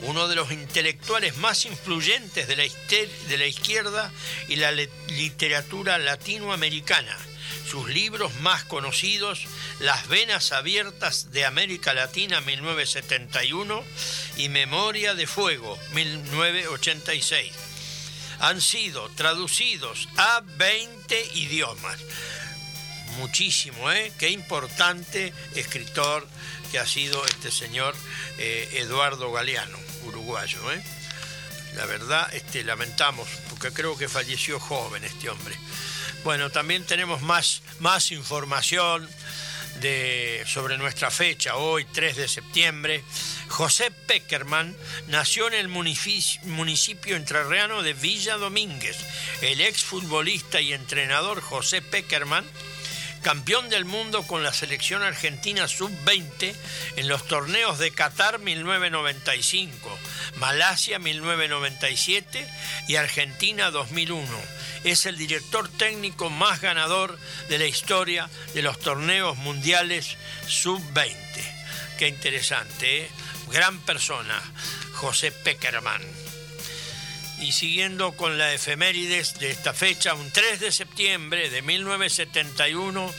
uno 0.00 0.28
de 0.28 0.36
los 0.36 0.52
intelectuales 0.52 1.36
más 1.36 1.64
influyentes 1.66 2.46
de 2.46 2.56
la, 2.56 2.64
de 3.28 3.38
la 3.38 3.46
izquierda 3.46 4.12
y 4.48 4.56
la 4.56 4.72
literatura 4.72 5.98
latinoamericana 5.98 7.16
sus 7.68 7.88
libros 7.88 8.32
más 8.40 8.64
conocidos, 8.64 9.46
Las 9.80 10.06
Venas 10.08 10.52
Abiertas 10.52 11.32
de 11.32 11.44
América 11.44 11.94
Latina 11.94 12.40
1971 12.40 13.82
y 14.36 14.48
Memoria 14.48 15.14
de 15.14 15.26
Fuego 15.26 15.78
1986. 15.92 17.73
Han 18.44 18.60
sido 18.60 19.08
traducidos 19.16 20.06
a 20.18 20.42
20 20.58 21.30
idiomas. 21.32 21.98
Muchísimo, 23.16 23.90
¿eh? 23.90 24.12
Qué 24.18 24.28
importante 24.28 25.32
escritor 25.54 26.28
que 26.70 26.78
ha 26.78 26.86
sido 26.86 27.24
este 27.24 27.50
señor 27.50 27.94
eh, 28.36 28.68
Eduardo 28.74 29.32
Galeano, 29.32 29.78
uruguayo, 30.04 30.72
¿eh? 30.72 30.82
La 31.76 31.86
verdad, 31.86 32.28
este, 32.34 32.64
lamentamos, 32.64 33.26
porque 33.48 33.72
creo 33.72 33.96
que 33.96 34.10
falleció 34.10 34.60
joven 34.60 35.04
este 35.04 35.30
hombre. 35.30 35.56
Bueno, 36.22 36.50
también 36.50 36.84
tenemos 36.84 37.22
más, 37.22 37.62
más 37.80 38.12
información 38.12 39.08
de, 39.80 40.42
sobre 40.46 40.78
nuestra 40.78 41.10
fecha, 41.10 41.56
hoy 41.56 41.84
3 41.84 42.16
de 42.16 42.28
septiembre. 42.28 43.02
José 43.48 43.90
Peckerman 43.90 44.76
nació 45.08 45.48
en 45.48 45.54
el 45.54 45.68
municipio, 45.68 46.40
municipio 46.50 47.16
de 47.82 47.94
Villa 47.94 48.36
Domínguez. 48.36 48.96
El 49.42 49.60
exfutbolista 49.60 50.60
y 50.60 50.72
entrenador 50.72 51.40
José 51.40 51.82
Peckerman 51.82 52.44
campeón 53.24 53.70
del 53.70 53.86
mundo 53.86 54.22
con 54.26 54.42
la 54.42 54.52
selección 54.52 55.02
argentina 55.02 55.66
sub-20 55.66 56.54
en 56.96 57.08
los 57.08 57.26
torneos 57.26 57.78
de 57.78 57.90
Qatar 57.90 58.38
1995, 58.38 59.98
Malasia 60.36 60.98
1997 60.98 62.46
y 62.86 62.96
Argentina 62.96 63.70
2001. 63.70 64.28
Es 64.84 65.06
el 65.06 65.16
director 65.16 65.70
técnico 65.70 66.28
más 66.28 66.60
ganador 66.60 67.18
de 67.48 67.56
la 67.56 67.64
historia 67.64 68.28
de 68.52 68.60
los 68.60 68.78
torneos 68.78 69.38
mundiales 69.38 70.18
sub-20. 70.46 71.16
Qué 71.98 72.08
interesante, 72.08 73.04
¿eh? 73.04 73.10
gran 73.50 73.80
persona, 73.80 74.38
José 74.92 75.32
Peckerman. 75.32 76.23
Y 77.44 77.52
siguiendo 77.52 78.12
con 78.12 78.38
la 78.38 78.54
efemérides 78.54 79.38
de 79.38 79.50
esta 79.50 79.74
fecha, 79.74 80.14
un 80.14 80.30
3 80.30 80.60
de 80.60 80.72
septiembre 80.72 81.50
de 81.50 81.60
1971, 81.60 83.12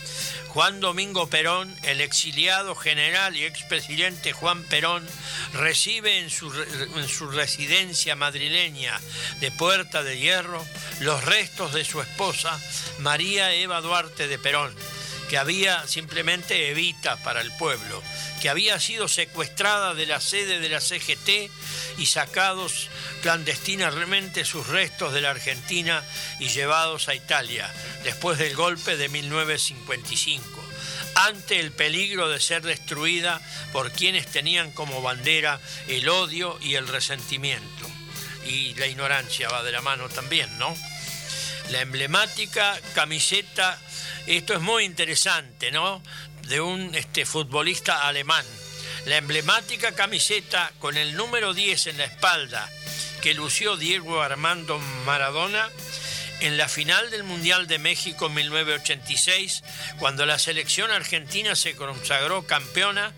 Juan 0.47 0.80
Domingo 0.80 1.30
Perón, 1.30 1.71
el 1.84 2.01
exiliado 2.01 2.73
general 2.73 3.36
y 3.36 3.43
expresidente 3.43 4.34
Juan 4.34 4.63
Perón, 4.63 5.05
recibe 5.53 6.17
en 6.17 6.32
su, 6.32 6.51
en 6.95 7.07
su, 7.07 7.30
residencia 7.30 8.15
madrileña 8.15 8.99
de 9.41 9.51
Puerta 9.51 10.01
de 10.01 10.17
Hierro 10.17 10.65
los 11.01 11.23
restos 11.23 11.73
de 11.73 11.86
su 11.86 12.01
esposa 12.01 12.59
María 12.97 13.53
Eva 13.53 13.80
Duarte 13.82 14.28
de 14.28 14.39
Perón, 14.39 14.73
que 15.36 15.39
había 15.39 15.86
simplemente 15.86 16.69
Evita 16.69 17.17
para 17.17 17.41
el 17.41 17.51
pueblo, 17.57 18.01
que 18.41 18.47
había 18.47 18.79
sido 18.79 19.09
secuestrada 19.09 19.93
de 19.93 20.05
la 20.05 20.21
sede 20.21 20.61
de 20.61 20.69
la 20.69 20.79
CGT 20.79 21.51
y 21.97 22.05
sacados 22.05 22.88
clandestinamente 23.21 24.45
sus 24.45 24.65
restos 24.67 25.11
de 25.11 25.19
la 25.19 25.31
Argentina 25.31 26.01
y 26.39 26.47
llevados 26.47 27.09
a 27.09 27.15
Italia 27.15 27.69
después 28.05 28.38
del 28.38 28.55
golpe 28.55 28.95
de 28.95 29.09
1955, 29.09 30.63
ante 31.15 31.59
el 31.59 31.73
peligro 31.73 32.29
de 32.29 32.39
ser 32.39 32.61
destruida 32.61 33.41
por 33.73 33.91
quienes 33.91 34.27
tenían 34.27 34.71
como 34.71 35.01
bandera 35.01 35.59
el 35.89 36.07
odio 36.07 36.57
y 36.61 36.75
el 36.75 36.88
resentimiento. 36.88 37.89
Y 38.45 38.73
la 38.75 38.88
ignorancia 38.88 39.49
va 39.49 39.63
de 39.63 39.73
la 39.73 39.81
mano 39.81 40.07
también, 40.07 40.57
¿no? 40.57 40.73
La 41.72 41.82
emblemática 41.82 42.80
camiseta, 42.93 43.80
esto 44.28 44.53
es 44.53 44.61
muy 44.61 44.84
interesante, 44.84 45.72
¿no? 45.72 46.01
De 46.43 46.61
un 46.61 46.93
este, 46.95 47.26
futbolista 47.26 48.07
alemán. 48.07 48.45
La 49.05 49.18
emblemática 49.18 49.93
camiseta 49.93 50.72
con 50.80 50.97
el 50.97 51.16
número 51.16 51.53
10 51.53 51.88
en 51.88 51.97
la 51.97 52.05
espalda 52.05 52.70
que 53.22 53.34
lució 53.34 53.78
Diego 53.78 54.22
Armando 54.22 54.78
Maradona 55.05 55.70
en 56.39 56.57
la 56.57 56.67
final 56.67 57.09
del 57.09 57.23
Mundial 57.23 57.67
de 57.67 57.79
México 57.79 58.29
1986, 58.29 59.63
cuando 59.99 60.25
la 60.25 60.39
selección 60.39 60.91
argentina 60.91 61.55
se 61.55 61.75
consagró 61.75 62.45
campeona, 62.45 63.13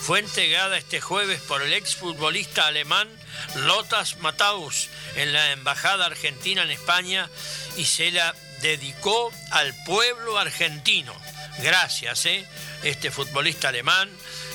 fue 0.00 0.20
entregada 0.20 0.78
este 0.78 1.00
jueves 1.00 1.40
por 1.42 1.62
el 1.62 1.72
exfutbolista 1.72 2.66
alemán 2.66 3.08
Lotas 3.54 4.18
Mataus 4.18 4.88
en 5.16 5.32
la 5.32 5.52
Embajada 5.52 6.06
Argentina 6.06 6.62
en 6.62 6.70
España 6.70 7.28
y 7.76 7.84
se 7.84 8.10
la 8.10 8.34
dedicó 8.62 9.32
al 9.50 9.74
pueblo 9.84 10.38
argentino. 10.38 11.14
Gracias, 11.58 12.26
¿eh? 12.26 12.46
este 12.82 13.10
futbolista 13.10 13.68
alemán. 13.68 14.10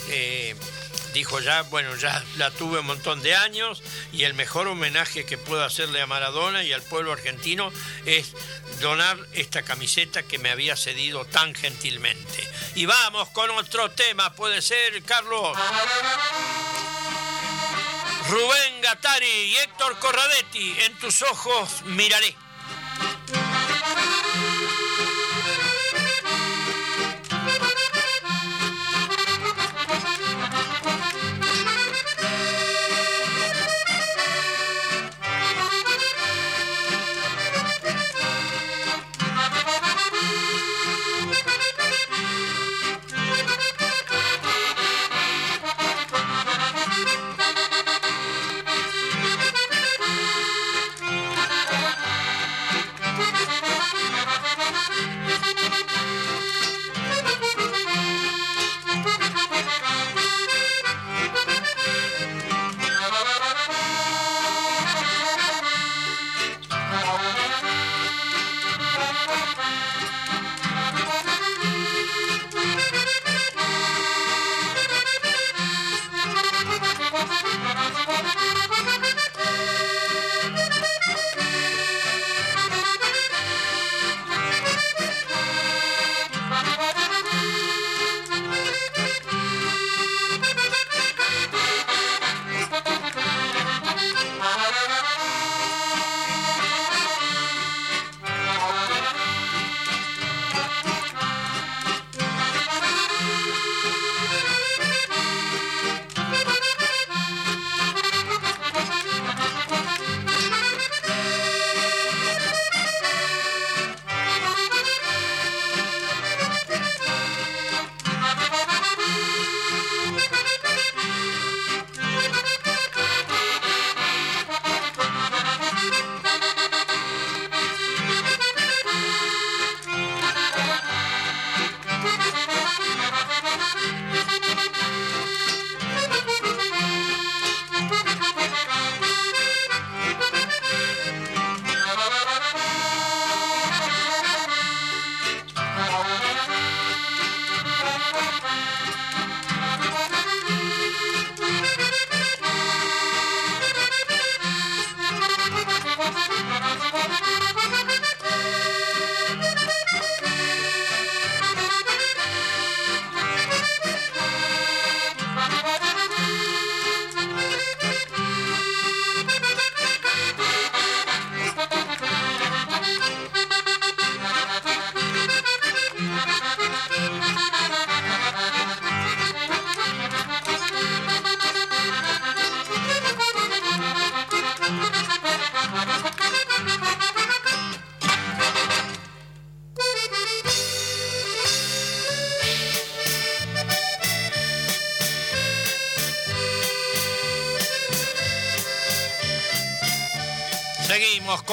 Eh, 0.09 0.55
dijo 1.15 1.39
ya, 1.39 1.61
bueno, 1.63 1.95
ya 1.95 2.21
la 2.35 2.51
tuve 2.51 2.79
un 2.79 2.87
montón 2.87 3.21
de 3.23 3.35
años 3.35 3.81
y 4.11 4.25
el 4.25 4.33
mejor 4.33 4.67
homenaje 4.67 5.25
que 5.25 5.37
puedo 5.37 5.63
hacerle 5.63 6.01
a 6.01 6.07
Maradona 6.07 6.63
y 6.63 6.73
al 6.73 6.81
pueblo 6.81 7.13
argentino 7.13 7.71
es 8.05 8.33
donar 8.81 9.17
esta 9.31 9.63
camiseta 9.63 10.23
que 10.23 10.39
me 10.39 10.51
había 10.51 10.75
cedido 10.75 11.23
tan 11.23 11.55
gentilmente. 11.55 12.43
Y 12.75 12.85
vamos 12.85 13.29
con 13.29 13.49
otro 13.51 13.89
tema, 13.91 14.33
puede 14.33 14.61
ser, 14.61 15.01
Carlos. 15.03 15.57
Rubén 18.29 18.81
Gatari 18.81 19.25
y 19.25 19.55
Héctor 19.55 19.97
Corradetti, 19.99 20.75
en 20.81 20.99
tus 20.99 21.21
ojos 21.21 21.83
miraré. 21.85 22.35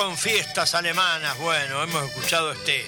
Con 0.02 0.18
fiestas 0.18 0.74
alemanas. 0.74 1.38
Bueno, 1.38 1.80
hemos 1.80 2.08
escuchado 2.08 2.50
este 2.50 2.84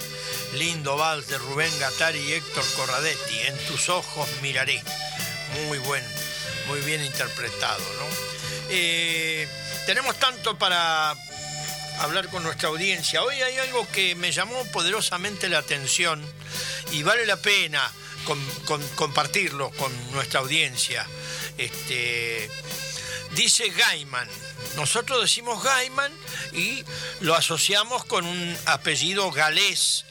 lindo 0.55 0.97
vals 0.97 1.29
de 1.29 1.39
Rubén 1.39 1.71
Gattari 1.79 2.19
y 2.19 2.33
Héctor 2.33 2.65
Corradetti. 2.75 3.39
En 3.39 3.57
tus 3.69 3.89
ojos 3.89 4.29
miraré. 4.43 4.83
Muy 5.69 5.79
buen, 5.79 6.03
muy 6.67 6.81
bien 6.81 7.05
interpretado, 7.05 7.79
¿no? 7.79 8.07
Eh, 8.69 9.47
tenemos 9.87 10.19
tanto 10.19 10.59
para 10.59 11.15
hablar 12.01 12.29
con 12.31 12.43
nuestra 12.43 12.69
audiencia. 12.71 13.23
Hoy 13.23 13.41
hay 13.43 13.59
algo 13.59 13.87
que 13.93 14.17
me 14.17 14.33
llamó 14.33 14.65
poderosamente 14.73 15.49
la 15.49 15.59
atención 15.59 16.21
y 16.91 17.05
vale 17.05 17.27
la 17.27 17.37
pena 17.37 17.93
compartirlo 18.97 19.71
con 19.71 19.93
nuestra 20.11 20.41
audiencia. 20.41 21.07
Este, 21.59 22.51
dice 23.37 23.69
Gaiman, 23.69 24.29
nosotros 24.77 25.21
decimos 25.23 25.63
Gaiman 25.63 26.13
y 26.53 26.85
lo 27.25 27.35
asociamos 27.35 28.05
con 28.05 28.27
un 28.27 28.57
apellido 28.67 29.31
galés. 29.33 30.05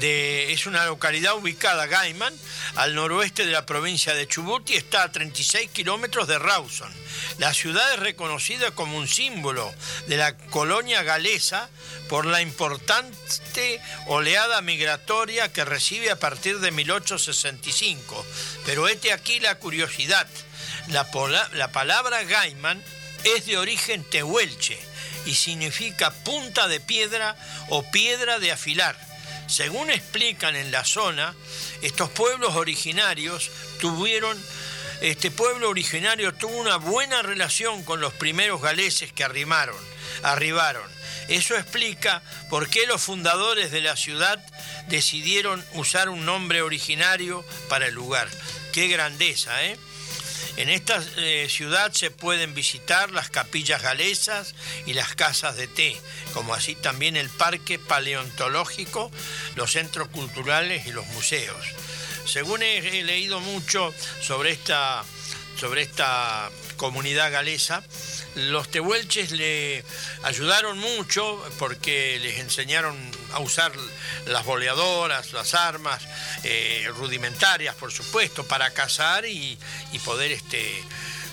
De, 0.00 0.52
es 0.52 0.66
una 0.66 0.86
localidad 0.86 1.34
ubicada, 1.34 1.86
Gaiman, 1.86 2.34
al 2.76 2.94
noroeste 2.94 3.46
de 3.46 3.52
la 3.52 3.66
provincia 3.66 4.14
de 4.14 4.28
Chubut 4.28 4.68
y 4.70 4.74
está 4.74 5.04
a 5.04 5.12
36 5.12 5.70
kilómetros 5.70 6.28
de 6.28 6.38
Rawson. 6.38 6.92
La 7.38 7.54
ciudad 7.54 7.94
es 7.94 8.00
reconocida 8.00 8.72
como 8.72 8.96
un 8.96 9.08
símbolo 9.08 9.72
de 10.06 10.16
la 10.16 10.36
colonia 10.36 11.02
galesa 11.02 11.68
por 12.08 12.26
la 12.26 12.42
importante 12.42 13.80
oleada 14.06 14.60
migratoria 14.60 15.52
que 15.52 15.64
recibe 15.64 16.10
a 16.10 16.18
partir 16.18 16.58
de 16.58 16.70
1865. 16.70 18.26
Pero 18.66 18.88
este 18.88 19.12
aquí 19.12 19.40
la 19.40 19.58
curiosidad. 19.58 20.26
La, 20.88 21.08
la 21.54 21.72
palabra 21.72 22.22
Gaiman 22.24 22.82
es 23.24 23.46
de 23.46 23.58
origen 23.58 24.04
tehuelche 24.04 24.87
y 25.26 25.34
significa 25.34 26.10
punta 26.10 26.68
de 26.68 26.80
piedra 26.80 27.36
o 27.68 27.82
piedra 27.90 28.38
de 28.38 28.52
afilar. 28.52 28.96
Según 29.46 29.90
explican 29.90 30.56
en 30.56 30.70
la 30.70 30.84
zona, 30.84 31.34
estos 31.82 32.10
pueblos 32.10 32.54
originarios 32.54 33.50
tuvieron 33.80 34.38
este 35.00 35.30
pueblo 35.30 35.68
originario 35.68 36.34
tuvo 36.34 36.56
una 36.56 36.76
buena 36.76 37.22
relación 37.22 37.84
con 37.84 38.00
los 38.00 38.12
primeros 38.14 38.60
galeses 38.60 39.12
que 39.12 39.22
arribaron. 39.22 39.76
Eso 41.28 41.56
explica 41.56 42.20
por 42.50 42.68
qué 42.68 42.84
los 42.86 43.02
fundadores 43.02 43.70
de 43.70 43.80
la 43.80 43.96
ciudad 43.96 44.44
decidieron 44.88 45.64
usar 45.74 46.08
un 46.08 46.24
nombre 46.24 46.62
originario 46.62 47.44
para 47.68 47.86
el 47.86 47.94
lugar. 47.94 48.28
Qué 48.72 48.88
grandeza, 48.88 49.64
¿eh? 49.66 49.78
En 50.58 50.70
esta 50.70 51.00
eh, 51.18 51.46
ciudad 51.48 51.92
se 51.92 52.10
pueden 52.10 52.52
visitar 52.52 53.12
las 53.12 53.30
capillas 53.30 53.80
galesas 53.80 54.56
y 54.86 54.94
las 54.94 55.14
casas 55.14 55.56
de 55.56 55.68
té, 55.68 55.96
como 56.34 56.52
así 56.52 56.74
también 56.74 57.16
el 57.16 57.30
parque 57.30 57.78
paleontológico, 57.78 59.12
los 59.54 59.70
centros 59.70 60.08
culturales 60.08 60.84
y 60.86 60.90
los 60.90 61.06
museos. 61.06 61.64
Según 62.26 62.64
he, 62.64 63.04
leído 63.04 63.38
mucho 63.38 63.94
sobre 64.20 64.50
esta, 64.50 65.04
sobre 65.56 65.82
esta 65.82 66.50
comunidad 66.76 67.30
galesa, 67.30 67.84
los 68.46 68.70
tehuelches 68.70 69.32
le 69.32 69.84
ayudaron 70.22 70.78
mucho 70.78 71.44
porque 71.58 72.18
les 72.20 72.38
enseñaron 72.38 72.96
a 73.32 73.40
usar 73.40 73.72
las 74.26 74.44
boleadoras, 74.44 75.32
las 75.32 75.54
armas 75.54 76.02
eh, 76.44 76.88
rudimentarias, 76.96 77.74
por 77.74 77.92
supuesto, 77.92 78.46
para 78.46 78.70
cazar 78.70 79.26
y, 79.26 79.58
poder 80.04 80.32
este, 80.32 80.84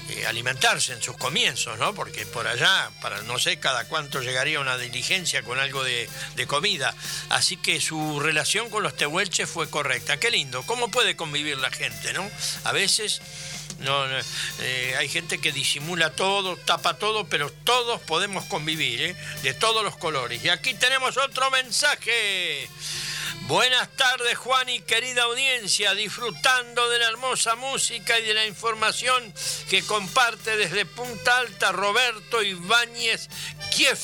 eh, 0.10 0.26
alimentarse 0.28 0.94
en 0.94 1.02
sus 1.02 1.16
comienzos, 1.18 1.78
¿no? 1.78 1.94
Porque 1.94 2.26
por 2.26 2.48
allá, 2.48 2.90
para 3.02 3.22
no 3.22 3.40
sé 3.40 3.60
cada 3.60 3.88
cuánto 3.88 4.22
llegaría 4.22 4.60
una 4.60 4.78
diligencia 4.78 5.44
con 5.44 5.60
algo 5.60 5.84
de, 5.84 6.10
comida. 6.48 6.94
Así 7.30 7.58
que 7.58 7.80
su 7.80 8.20
relación 8.20 8.70
con 8.70 8.84
los 8.84 8.96
tehuelches 8.96 9.50
fue 9.50 9.70
correcta. 9.70 10.18
Qué 10.18 10.32
lindo. 10.32 10.64
¿Cómo 10.64 10.90
puede 10.90 11.16
convivir 11.16 11.58
la 11.58 11.72
gente, 11.72 12.14
no? 12.14 12.30
A 12.64 12.72
veces 12.72 13.22
no, 13.80 14.06
eh, 14.62 14.96
hay 14.98 15.10
gente 15.10 15.40
que 15.40 15.52
disimula 15.52 16.12
todo, 16.12 16.58
tapa 16.58 16.98
todo, 16.98 17.28
pero 17.28 17.52
todos 17.52 18.00
podemos 18.02 18.46
convivir, 18.46 19.02
¿eh? 19.02 19.16
de 19.44 19.54
todos 19.54 19.84
los 19.84 19.98
colores. 19.98 20.44
Y 20.44 20.50
aquí 20.50 20.74
tenemos 20.74 21.18
otro 21.18 21.52
mensaje. 21.52 22.70
Buenas 23.48 23.90
tardes 23.96 24.38
Juan 24.40 24.70
y 24.70 24.80
querida 24.82 25.24
audiencia, 25.24 25.94
disfrutando 25.94 26.90
de 26.90 26.98
la 26.98 27.10
hermosa 27.10 27.56
música 27.56 28.18
y 28.18 28.24
de 28.24 28.34
la 28.34 28.46
información 28.48 29.34
que 29.70 29.84
comparte 29.84 30.58
desde 30.58 30.86
Punta 30.86 31.38
Alta 31.38 31.72
Roberto 31.72 32.42
Ibáñez 32.42 33.30
Kiev. 33.72 34.00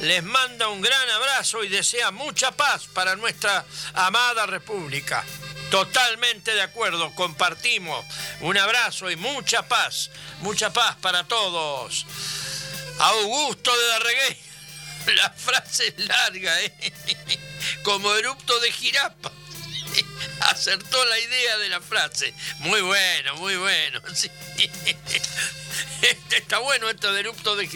Les 0.00 0.22
manda 0.22 0.68
un 0.68 0.82
gran 0.82 1.08
abrazo 1.10 1.64
y 1.64 1.68
desea 1.68 2.10
mucha 2.10 2.50
paz 2.52 2.86
para 2.92 3.16
nuestra 3.16 3.64
amada 3.94 4.44
república. 4.44 5.24
Totalmente 5.70 6.52
de 6.52 6.62
acuerdo, 6.62 7.14
compartimos. 7.14 8.04
Un 8.40 8.58
abrazo 8.58 9.10
y 9.10 9.16
mucha 9.16 9.66
paz, 9.68 10.10
mucha 10.40 10.72
paz 10.72 10.96
para 11.00 11.24
todos. 11.24 12.06
Augusto 12.98 13.76
de 13.76 13.86
Darreguey, 13.86 14.36
la 15.16 15.30
frase 15.30 15.88
es 15.88 16.06
larga, 16.06 16.60
¿eh? 16.62 16.92
como 17.82 18.14
erupto 18.14 18.58
de 18.60 18.72
jirapa. 18.72 19.32
Acertó 20.40 21.04
la 21.04 21.18
idea 21.18 21.58
de 21.58 21.68
la 21.68 21.80
frase. 21.80 22.34
Muy 22.58 22.80
bueno, 22.80 23.36
muy 23.36 23.56
bueno. 23.56 24.00
Está 26.30 26.58
bueno 26.58 26.88
esto 26.88 27.12
de 27.12 27.20
erupto 27.20 27.56
de, 27.56 27.66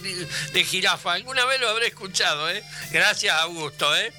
de 0.52 0.64
jirafa. 0.64 1.12
Alguna 1.12 1.44
vez 1.44 1.60
lo 1.60 1.68
habré 1.68 1.88
escuchado, 1.88 2.50
¿eh? 2.50 2.62
Gracias, 2.90 3.34
Augusto, 3.40 3.94
¿eh? 3.96 4.12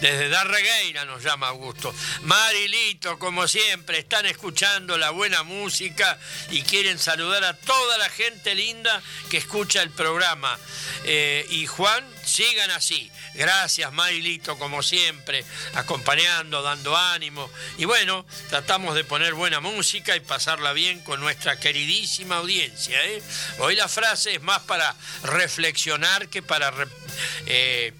Desde 0.00 0.28
Darregueira 0.28 1.04
nos 1.04 1.22
llama 1.22 1.48
Augusto. 1.48 1.94
Marilito, 2.22 3.18
como 3.18 3.46
siempre, 3.48 3.98
están 3.98 4.26
escuchando 4.26 4.98
la 4.98 5.10
buena 5.10 5.42
música 5.42 6.18
y 6.50 6.62
quieren 6.62 6.98
saludar 6.98 7.44
a 7.44 7.56
toda 7.56 7.98
la 7.98 8.08
gente 8.08 8.54
linda 8.54 9.02
que 9.30 9.38
escucha 9.38 9.82
el 9.82 9.90
programa. 9.90 10.58
Eh, 11.04 11.46
y 11.50 11.66
Juan, 11.66 12.04
sigan 12.24 12.70
así. 12.70 13.10
Gracias, 13.34 13.92
Marilito, 13.92 14.58
como 14.58 14.82
siempre, 14.82 15.44
acompañando, 15.74 16.62
dando 16.62 16.96
ánimo. 16.96 17.50
Y 17.78 17.84
bueno, 17.84 18.26
tratamos 18.50 18.94
de 18.94 19.04
poner 19.04 19.34
buena 19.34 19.60
música 19.60 20.16
y 20.16 20.20
pasarla 20.20 20.72
bien 20.72 21.00
con 21.00 21.20
nuestra 21.20 21.58
queridísima 21.58 22.36
audiencia. 22.36 23.02
¿eh? 23.04 23.22
Hoy 23.58 23.76
la 23.76 23.88
frase 23.88 24.34
es 24.34 24.42
más 24.42 24.60
para 24.60 24.94
reflexionar 25.22 26.28
que 26.28 26.42
para... 26.42 26.72
Eh, 27.46 27.92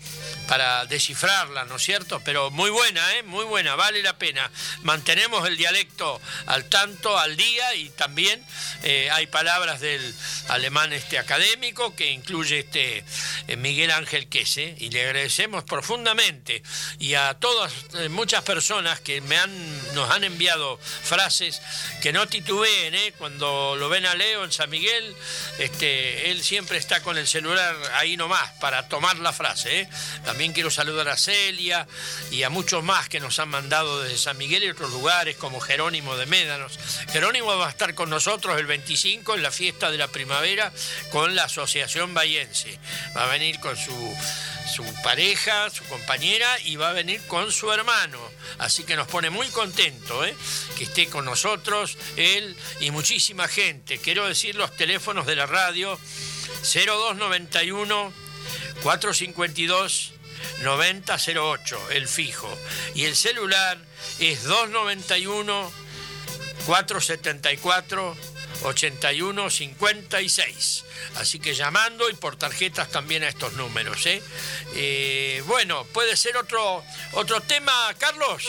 para 0.49 0.87
descifrarla, 0.87 1.65
¿no 1.65 1.77
es 1.77 1.83
cierto? 1.83 2.21
Pero 2.25 2.51
muy 2.51 2.71
buena, 2.71 3.15
¿eh? 3.17 3.23
Muy 3.23 3.45
buena, 3.45 3.75
vale 3.75 4.03
la 4.03 4.19
pena. 4.19 4.51
Mantenemos 4.83 5.47
el 5.47 5.57
dialecto 5.57 6.21
al 6.47 6.65
tanto, 6.67 7.19
al 7.19 7.37
día, 7.37 7.75
y 7.75 7.91
también 7.91 8.45
eh, 8.83 9.11
hay 9.11 9.27
palabras 9.27 9.81
del 9.81 10.15
alemán 10.49 10.93
este 10.93 11.19
académico 11.19 11.95
que 11.95 12.11
incluye 12.11 12.61
este 12.61 13.05
eh, 13.49 13.57
Miguel 13.57 13.91
Ángel 13.91 14.29
Quese, 14.29 14.77
y 14.79 14.91
le 14.91 15.03
agradecemos 15.03 15.65
profundamente. 15.65 16.63
Y 16.99 17.15
a 17.15 17.35
todas, 17.35 17.73
eh, 17.99 18.09
muchas 18.09 18.43
personas 18.43 19.01
que 19.01 19.21
me 19.21 19.39
han, 19.39 19.95
nos 19.95 20.11
han 20.11 20.25
enviado 20.25 20.79
frases 20.79 21.61
que 22.01 22.13
no 22.13 22.27
titubeen, 22.27 22.95
¿eh? 22.95 23.15
Cuando 23.17 23.77
lo 23.77 23.89
ven 23.89 24.07
a 24.07 24.15
Leo 24.15 24.45
en 24.45 24.53
San 24.53 24.71
Miguel, 24.71 25.15
este, 25.59 26.31
él 26.31 26.43
siempre 26.43 26.79
está 26.79 27.03
con 27.03 27.17
el 27.17 27.27
celular 27.27 27.77
ahí 27.95 28.17
nomás 28.17 28.51
para 28.61 28.89
tomar 28.89 29.17
la 29.19 29.33
frase, 29.33 29.81
¿eh? 29.81 29.89
También 30.33 30.55
quiero 30.55 30.71
saludar 30.71 31.11
a 31.11 31.19
Celia 31.19 31.87
y 32.31 32.43
a 32.43 32.49
muchos 32.49 32.83
más 32.83 33.07
que 33.11 33.21
nos 33.21 33.39
han 33.39 33.51
mandado 33.51 34.01
desde 34.01 34.17
San 34.17 34.39
Miguel 34.39 34.65
y 34.65 34.71
otros 34.71 34.91
lugares, 34.91 35.37
como 35.37 35.61
Jerónimo 35.61 36.17
de 36.17 36.25
Médanos. 36.25 36.79
Jerónimo 37.13 37.55
va 37.59 37.67
a 37.67 37.71
estar 37.71 37.95
con 37.95 38.09
nosotros 38.09 38.59
el 38.59 38.65
25 38.65 39.35
en 39.35 39.43
la 39.43 39.51
fiesta 39.51 39.91
de 39.91 39.99
la 39.99 40.09
primavera 40.09 40.73
con 41.11 41.35
la 41.35 41.45
Asociación 41.45 42.15
Bayense. 42.15 42.79
Va 43.15 43.25
a 43.25 43.27
venir 43.27 43.61
con 43.61 43.77
su, 43.77 43.93
su 44.75 44.83
pareja, 45.03 45.69
su 45.69 45.85
compañera 45.85 46.49
y 46.61 46.77
va 46.77 46.89
a 46.89 46.95
venir 46.95 47.21
con 47.27 47.53
su 47.53 47.71
hermano. 47.71 48.19
Así 48.57 48.85
que 48.85 48.97
nos 48.97 49.09
pone 49.09 49.29
muy 49.29 49.49
contento 49.49 50.25
¿eh? 50.25 50.35
que 50.79 50.85
esté 50.85 51.09
con 51.09 51.27
nosotros 51.27 51.99
él 52.17 52.57
y 52.81 52.91
muchísima 52.91 53.49
gente. 53.49 53.99
Quiero 53.99 54.27
decir 54.27 54.55
los 54.55 54.75
teléfonos 54.79 55.27
de 55.27 55.37
la 55.37 55.45
radio 55.45 56.01
0291 56.63 58.15
452 58.83 60.15
9008, 60.63 61.91
el 61.91 62.09
fijo. 62.09 62.49
Y 62.95 63.05
el 63.05 63.17
celular 63.17 63.79
es 64.19 64.45
291 64.45 65.71
474 66.67 68.17
8156. 68.65 70.85
Así 71.17 71.39
que 71.39 71.55
llamando 71.55 72.09
y 72.09 72.15
por 72.15 72.37
tarjetas 72.37 72.91
también 72.91 73.25
a 73.25 73.29
estos 73.29 73.53
números. 73.55 74.07
¿eh? 74.07 74.23
Eh, 74.75 75.43
bueno, 75.47 75.85
puede 75.87 76.17
ser 76.17 76.37
otro, 76.37 76.85
otro 77.13 77.41
tema, 77.41 77.73
Carlos. 77.99 78.45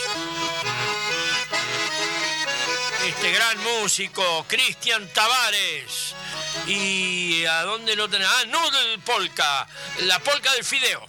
este 3.06 3.32
gran 3.32 3.58
músico, 3.62 4.44
Cristian 4.48 5.06
Tavares. 5.12 6.14
¿Y 6.66 7.44
a 7.44 7.62
dónde 7.62 7.94
lo 7.96 8.08
tenés? 8.08 8.28
Ah, 8.30 8.44
Noodle 8.46 8.98
Polka, 9.04 9.66
la 10.00 10.18
polka 10.20 10.52
del 10.54 10.64
fideo. 10.64 11.06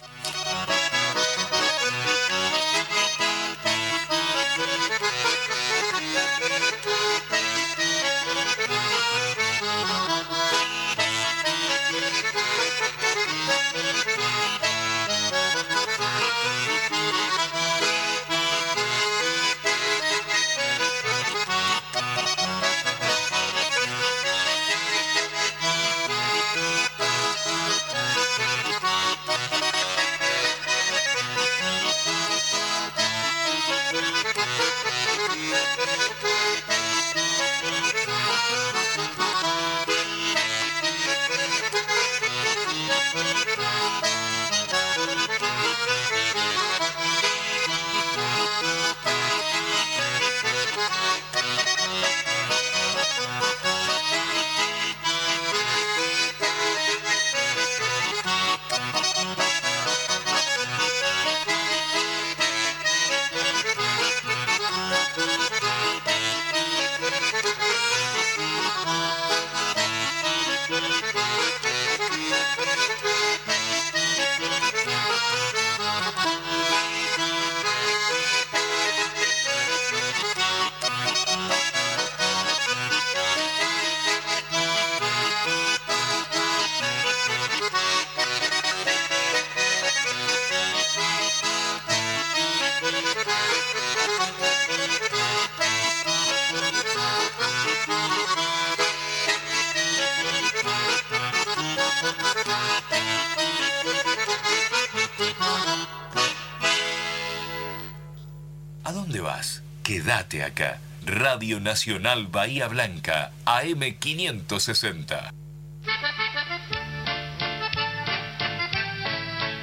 Quédate 110.06 110.44
acá. 110.44 110.78
Radio 111.04 111.58
Nacional 111.58 112.28
Bahía 112.28 112.68
Blanca, 112.68 113.32
AM560. 113.44 115.32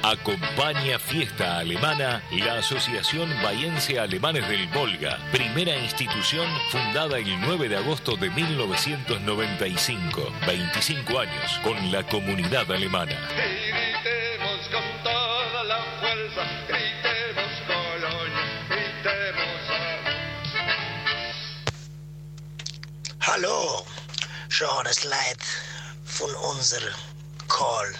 Acompaña 0.02 0.98
Fiesta 0.98 1.60
Alemana 1.60 2.22
la 2.30 2.58
Asociación 2.58 3.30
Bahiense 3.42 3.98
Alemanes 3.98 4.46
del 4.46 4.68
Volga, 4.68 5.18
primera 5.32 5.78
institución 5.78 6.46
fundada 6.70 7.16
el 7.16 7.40
9 7.40 7.70
de 7.70 7.78
agosto 7.78 8.14
de 8.16 8.28
1995, 8.28 10.30
25 10.46 11.20
años 11.20 11.58
con 11.62 11.90
la 11.90 12.02
comunidad 12.02 12.70
alemana. 12.70 13.16
Con 14.70 14.82
toda 15.02 15.64
la 15.64 15.78
fuerza, 16.00 16.42
Hallo, 23.36 23.84
Johannes 24.48 25.02
Leid 25.02 25.40
von 26.04 26.32
unser 26.36 26.78
Call. 27.48 27.92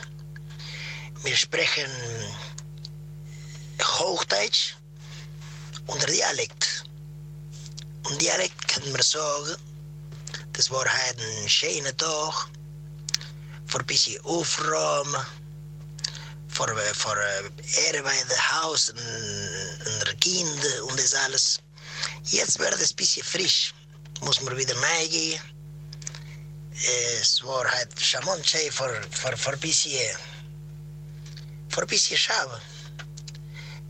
Wir 1.25 1.37
sprechen 1.37 1.91
Hochdeutsch 3.83 4.77
und 5.89 6.09
Dialekt. 6.09 6.85
Und 8.05 8.23
Dialekt 8.23 8.69
kann 8.69 8.89
man 8.93 9.03
sagen, 9.03 9.57
das 10.53 10.71
war 10.71 10.85
heute 10.85 11.21
ein 11.43 11.49
schöner 11.49 11.97
Tag, 11.97 12.47
für 13.67 13.81
ein 13.81 13.87
bisschen 13.87 14.25
aufräumen, 14.25 15.21
für, 16.47 16.69
für 16.95 17.11
Arbeit, 17.11 18.53
Haus 18.53 18.91
und, 18.91 18.99
und 18.99 20.07
der 20.07 20.15
Kinder 20.15 20.85
und 20.85 20.97
das 20.97 21.13
alles. 21.13 21.59
Jetzt 22.23 22.61
wird 22.61 22.75
es 22.75 22.93
ein 22.93 22.97
bisschen 22.97 23.25
frisch, 23.25 23.75
muss 24.21 24.41
man 24.41 24.57
wieder 24.57 24.75
reingehen. 24.81 25.41
Es 27.21 27.43
war 27.45 27.71
halt 27.71 27.99
charmant 28.01 28.47
schön 28.49 28.71
für, 28.73 29.01
für, 29.11 29.37
für 29.37 29.53
ein 29.53 29.61
bisschen, 29.61 30.17
für 31.69 31.83
ein 31.83 31.87
bisschen 31.87 32.17
schauen. 32.17 32.61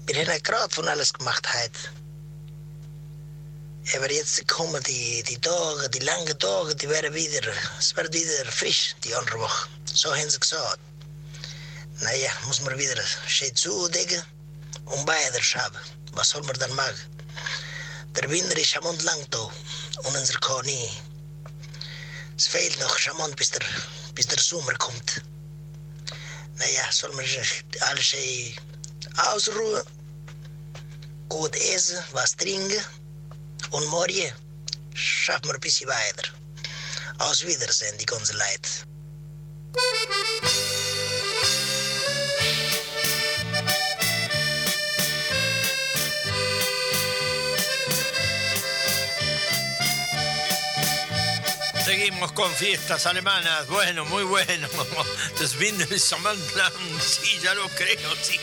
Wir 0.07 0.27
haben 0.27 0.43
gerade 0.43 0.75
von 0.75 0.87
alles 0.87 1.13
gemacht 1.13 1.47
heute. 1.55 1.81
Aber 3.97 4.11
jetzt 4.11 4.47
kommen 4.49 4.83
die, 4.85 5.23
die 5.23 5.39
Tage, 5.41 5.89
die 5.91 5.99
langen 6.01 6.39
Tage, 6.39 6.75
die 6.75 6.89
werden 6.89 7.15
wieder, 7.15 7.53
es 7.79 7.95
wird 7.97 8.13
wieder 8.13 8.51
frisch, 8.51 8.95
die 9.05 9.15
andere 9.15 9.41
Woche. 9.41 9.69
So 9.93 10.15
haben 10.15 10.29
sie 10.29 10.41
gesagt. 10.41 10.79
Naja, 12.01 12.31
muss 12.47 12.61
man 12.61 12.79
wieder 12.79 13.01
schön 13.27 13.55
zudecken 13.55 14.23
und 14.87 15.07
beide 15.07 15.43
schauen. 15.43 15.77
Was 16.13 16.31
soll 16.31 16.43
man 16.43 16.59
dann 16.59 16.75
machen? 16.75 17.15
Der 18.17 18.29
Winter 18.31 18.57
ist 18.57 18.77
am 18.77 18.99
lang 18.99 19.27
da 19.31 19.51
und 19.99 20.17
unser 20.17 20.39
kann 20.41 20.65
nie. 20.67 20.91
Es 22.37 22.49
fehlt 22.49 22.79
noch 22.81 22.99
charmant, 22.99 23.37
bis 23.37 23.51
der, 23.51 23.61
bis 24.15 24.27
der 24.27 24.39
Sommer 24.39 24.75
kommt. 24.75 25.23
Naja, 26.57 26.91
soll 26.91 27.13
man 27.13 27.25
alles 27.81 28.05
schön 28.05 28.55
ausruhen, 29.17 29.83
gut 31.29 31.55
essen, 31.57 31.99
was 32.13 32.37
trinken 32.37 32.85
und 33.71 33.87
morgen 33.87 34.33
schaffen 34.95 35.47
wir 35.47 35.55
ein 35.55 35.61
bisschen 35.61 35.89
weiter. 35.89 36.31
Aus 37.19 37.45
Wiedersehen, 37.45 37.97
die 37.99 38.07
ganze 38.07 38.33
Leute. 38.33 38.71
Seguimos 51.95 52.33
con 52.33 52.53
fiestas 52.53 53.07
alemanas. 53.07 53.69
Bueno, 53.69 54.05
muy 54.07 54.25
bueno. 54.25 54.69
Das 55.39 55.55
Wintersammerplan, 55.55 56.73
sí, 57.01 57.39
ya 57.41 57.55
lo 57.55 57.69
creo, 57.69 58.17
sí. 58.21 58.37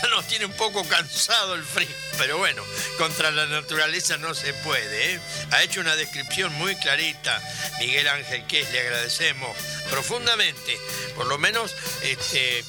Ya 0.00 0.08
nos 0.10 0.28
tiene 0.28 0.44
un 0.44 0.52
poco 0.52 0.86
cansado 0.86 1.56
el 1.56 1.64
frío. 1.64 1.88
Pero 2.16 2.38
bueno, 2.38 2.62
contra 2.96 3.32
la 3.32 3.46
naturaleza 3.46 4.18
no 4.18 4.34
se 4.34 4.54
puede. 4.54 5.14
¿eh? 5.14 5.20
Ha 5.50 5.64
hecho 5.64 5.80
una 5.80 5.96
descripción 5.96 6.54
muy 6.54 6.76
clarita 6.76 7.42
Miguel 7.80 8.06
Ángel 8.06 8.46
que 8.46 8.62
le 8.70 8.80
agradecemos 8.82 9.56
profundamente. 9.90 10.78
Por 11.16 11.26
lo 11.26 11.38
menos 11.38 11.74
este, 12.02 12.64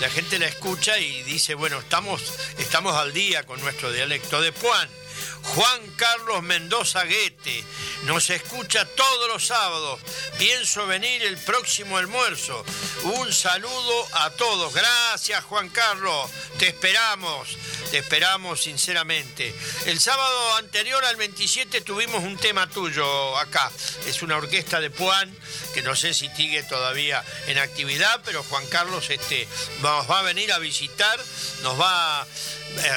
la 0.00 0.10
gente 0.10 0.38
la 0.38 0.48
escucha 0.48 0.98
y 0.98 1.22
dice, 1.22 1.54
bueno, 1.54 1.78
estamos, 1.78 2.22
estamos 2.58 2.94
al 2.94 3.14
día 3.14 3.44
con 3.44 3.58
nuestro 3.62 3.90
dialecto 3.90 4.42
de 4.42 4.52
Puan. 4.52 4.99
Juan 5.42 5.80
Carlos 5.96 6.42
Mendoza 6.42 7.04
Guete 7.04 7.64
nos 8.04 8.30
escucha 8.30 8.84
todos 8.84 9.28
los 9.28 9.46
sábados. 9.46 10.00
Pienso 10.38 10.86
venir 10.86 11.22
el 11.22 11.36
próximo 11.38 11.98
almuerzo. 11.98 12.64
Un 13.02 13.32
saludo 13.32 14.06
a 14.12 14.30
todos. 14.30 14.72
Gracias 14.72 15.44
Juan 15.44 15.68
Carlos. 15.68 16.30
Te 16.58 16.68
esperamos. 16.68 17.56
Te 17.90 17.98
esperamos 17.98 18.62
sinceramente. 18.62 19.52
El 19.86 20.00
sábado 20.00 20.56
anterior 20.56 21.04
al 21.04 21.16
27 21.16 21.80
tuvimos 21.80 22.22
un 22.22 22.36
tema 22.36 22.68
tuyo 22.68 23.36
acá. 23.36 23.70
Es 24.06 24.22
una 24.22 24.36
orquesta 24.36 24.80
de 24.80 24.90
Puan 24.90 25.34
que 25.74 25.82
no 25.82 25.96
sé 25.96 26.14
si 26.14 26.28
sigue 26.28 26.62
todavía 26.62 27.24
en 27.48 27.58
actividad, 27.58 28.20
pero 28.24 28.44
Juan 28.44 28.66
Carlos 28.68 29.10
este, 29.10 29.48
nos 29.82 30.08
va 30.08 30.20
a 30.20 30.22
venir 30.22 30.52
a 30.52 30.58
visitar, 30.58 31.18
nos 31.62 31.80
va 31.80 32.20
a 32.20 32.26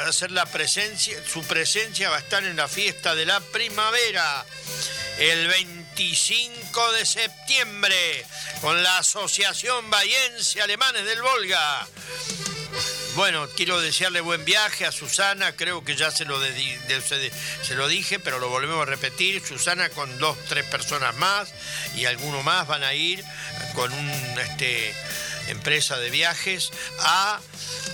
hacer 0.08 0.32
la 0.32 0.46
presencia, 0.46 1.18
su 1.28 1.44
presencia 1.44 2.10
va 2.10 2.18
a 2.18 2.20
estar 2.20 2.44
en 2.44 2.56
la 2.56 2.68
fiesta 2.68 3.16
de 3.16 3.26
la 3.26 3.40
primavera 3.40 4.46
el 5.18 5.48
25 5.48 6.92
de 6.94 7.06
septiembre 7.06 8.26
con 8.62 8.82
la 8.84 9.00
Asociación 9.00 9.90
Bayense 9.90 10.62
Alemanes 10.62 11.06
del 11.06 11.22
Volga. 11.22 11.88
Bueno, 13.16 13.48
quiero 13.56 13.80
desearle 13.80 14.22
buen 14.22 14.44
viaje 14.44 14.86
a 14.86 14.92
Susana, 14.92 15.56
creo 15.56 15.84
que 15.84 15.96
ya 15.96 16.10
se 16.10 16.26
lo, 16.26 16.40
se 16.42 17.76
lo 17.76 17.88
dije, 17.88 18.20
pero 18.20 18.40
lo 18.40 18.50
volvemos 18.50 18.82
a 18.82 18.86
repetir. 18.86 19.46
Susana 19.46 19.90
con 19.90 20.18
dos, 20.18 20.38
tres 20.50 20.66
personas 20.66 21.16
más 21.18 21.54
y 21.96 22.06
alguno 22.06 22.42
más 22.42 22.68
van 22.68 22.84
a 22.84 22.94
ir 22.96 23.24
con 23.76 23.94
una 23.94 24.42
este, 24.42 24.96
empresa 25.48 25.98
de 25.98 26.10
viajes 26.10 26.72
a 27.00 27.40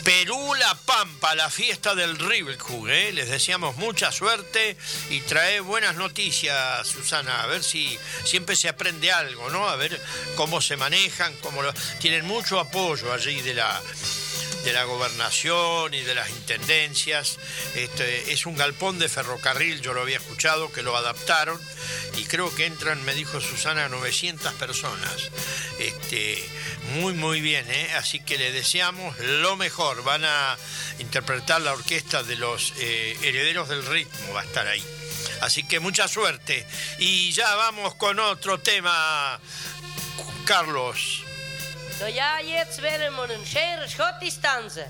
Perú 0.04 0.56
La 0.56 0.74
Pampa, 0.76 1.36
la 1.36 1.50
fiesta 1.50 1.96
del 1.96 2.18
Rivelhug. 2.18 2.88
¿eh? 2.88 3.12
Les 3.12 3.30
deseamos 3.30 3.76
mucha 3.76 4.12
suerte 4.12 4.78
y 5.10 5.20
trae 5.22 5.60
buenas 5.60 5.96
noticias, 5.96 6.88
Susana. 6.88 7.44
A 7.44 7.48
ver 7.48 7.64
si 7.64 8.00
siempre 8.24 8.56
se 8.56 8.70
aprende 8.70 9.12
algo, 9.12 9.50
¿no? 9.50 9.68
A 9.68 9.76
ver 9.76 10.02
cómo 10.36 10.62
se 10.62 10.78
manejan, 10.78 11.36
cómo 11.42 11.62
lo... 11.62 11.74
tienen 12.00 12.26
mucho 12.26 12.60
apoyo 12.60 13.12
allí 13.12 13.42
de 13.42 13.56
la 13.56 13.82
de 14.64 14.74
la 14.74 14.84
gobernación 14.84 15.94
y 15.94 16.02
de 16.02 16.16
las 16.16 16.30
intendencias. 16.30 17.38
Este, 17.76 18.32
es 18.32 18.46
un 18.46 18.56
galpón 18.56 19.00
de 19.00 19.10
ferrocarril, 19.10 19.82
yo 19.82 19.94
lo 19.94 20.02
había 20.02 20.18
escuchado, 20.18 20.72
que 20.72 20.84
lo 20.84 20.96
adaptaron 20.96 21.60
y 22.18 22.26
creo 22.26 22.54
que 22.54 22.66
entran, 22.66 23.04
me 23.06 23.14
dijo 23.14 23.40
Susana, 23.40 23.88
900 23.90 24.54
personas. 24.54 25.30
Este, 25.80 26.38
muy, 26.96 27.14
muy 27.14 27.40
bien, 27.42 27.66
¿eh? 27.70 27.94
así 27.98 28.20
que 28.20 28.38
le 28.38 28.52
deseamos 28.52 29.18
lo 29.20 29.56
mejor. 29.56 30.04
Van 30.04 30.26
a 30.26 30.58
interpretar 31.00 31.62
la 31.62 31.74
orquesta 31.74 32.24
de 32.24 32.36
los 32.36 32.74
eh, 32.80 33.18
herederos 33.24 33.70
del 33.70 33.86
ritmo, 33.86 34.34
va 34.34 34.42
a 34.42 34.46
estar 34.46 34.68
ahí. 34.68 34.84
Así 35.42 35.64
que 35.64 35.80
mucha 35.80 36.08
suerte. 36.08 36.66
Y 36.98 37.32
ya 37.32 37.56
vamos 37.56 37.96
con 37.96 38.20
otro 38.20 38.60
tema, 38.60 39.40
Carlos. 40.46 41.24
So 42.00 42.06
ja, 42.06 42.40
jetzt 42.40 42.82
werden 42.82 43.14
wir 43.14 43.24
einen 43.24 43.46
schönen 43.46 43.90
Schottisch 43.90 44.40
tanzen. 44.42 44.86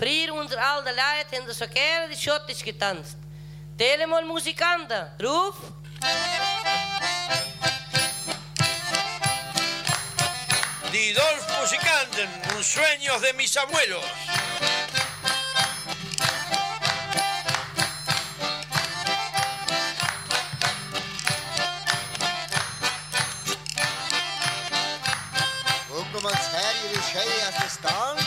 Früher 0.00 0.32
unter 0.32 0.58
all 0.58 0.82
den 0.82 0.94
Leuten 0.94 1.44
haben 1.44 1.52
so 1.52 1.68
gerne 1.68 2.08
die 2.08 2.16
Schottisch 2.16 2.64
getanzt. 2.64 3.18
Tele 3.76 4.06
mal 4.06 4.24
Musikanten, 4.24 5.04
ruf! 5.22 5.56
Die 10.90 11.12
Dolph 11.12 11.60
Musikanten, 11.60 12.28
un 12.56 12.64
sueños 12.64 13.20
de 13.20 13.34
mis 13.34 13.54
abuelos. 13.58 14.04
man 26.24 26.32
ser 26.32 26.72
i 26.84 26.94
den 26.94 27.02
skeiaste. 27.02 28.23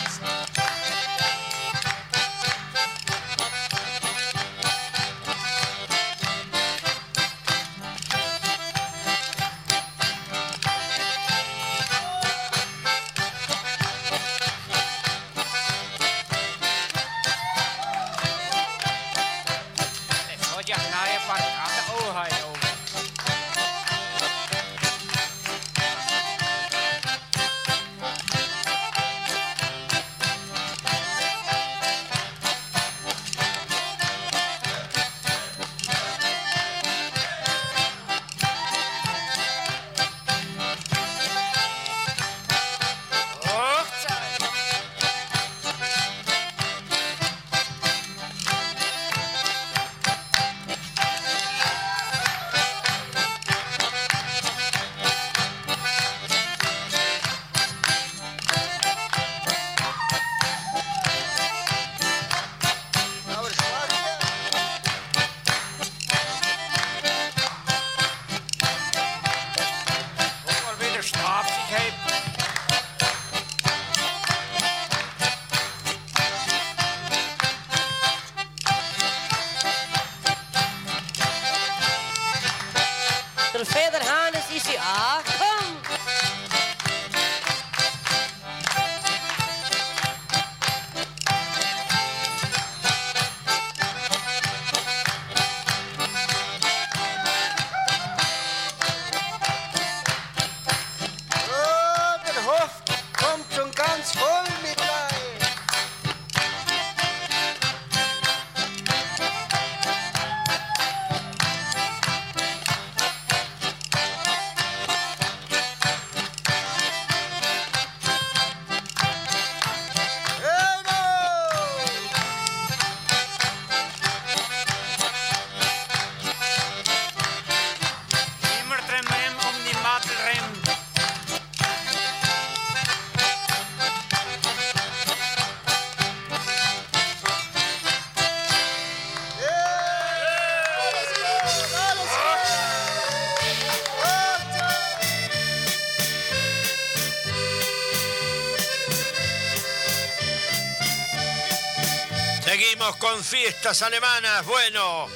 Con 152.96 153.22
fiestas 153.22 153.82
alemanas. 153.82 154.44
Bueno, 154.46 155.08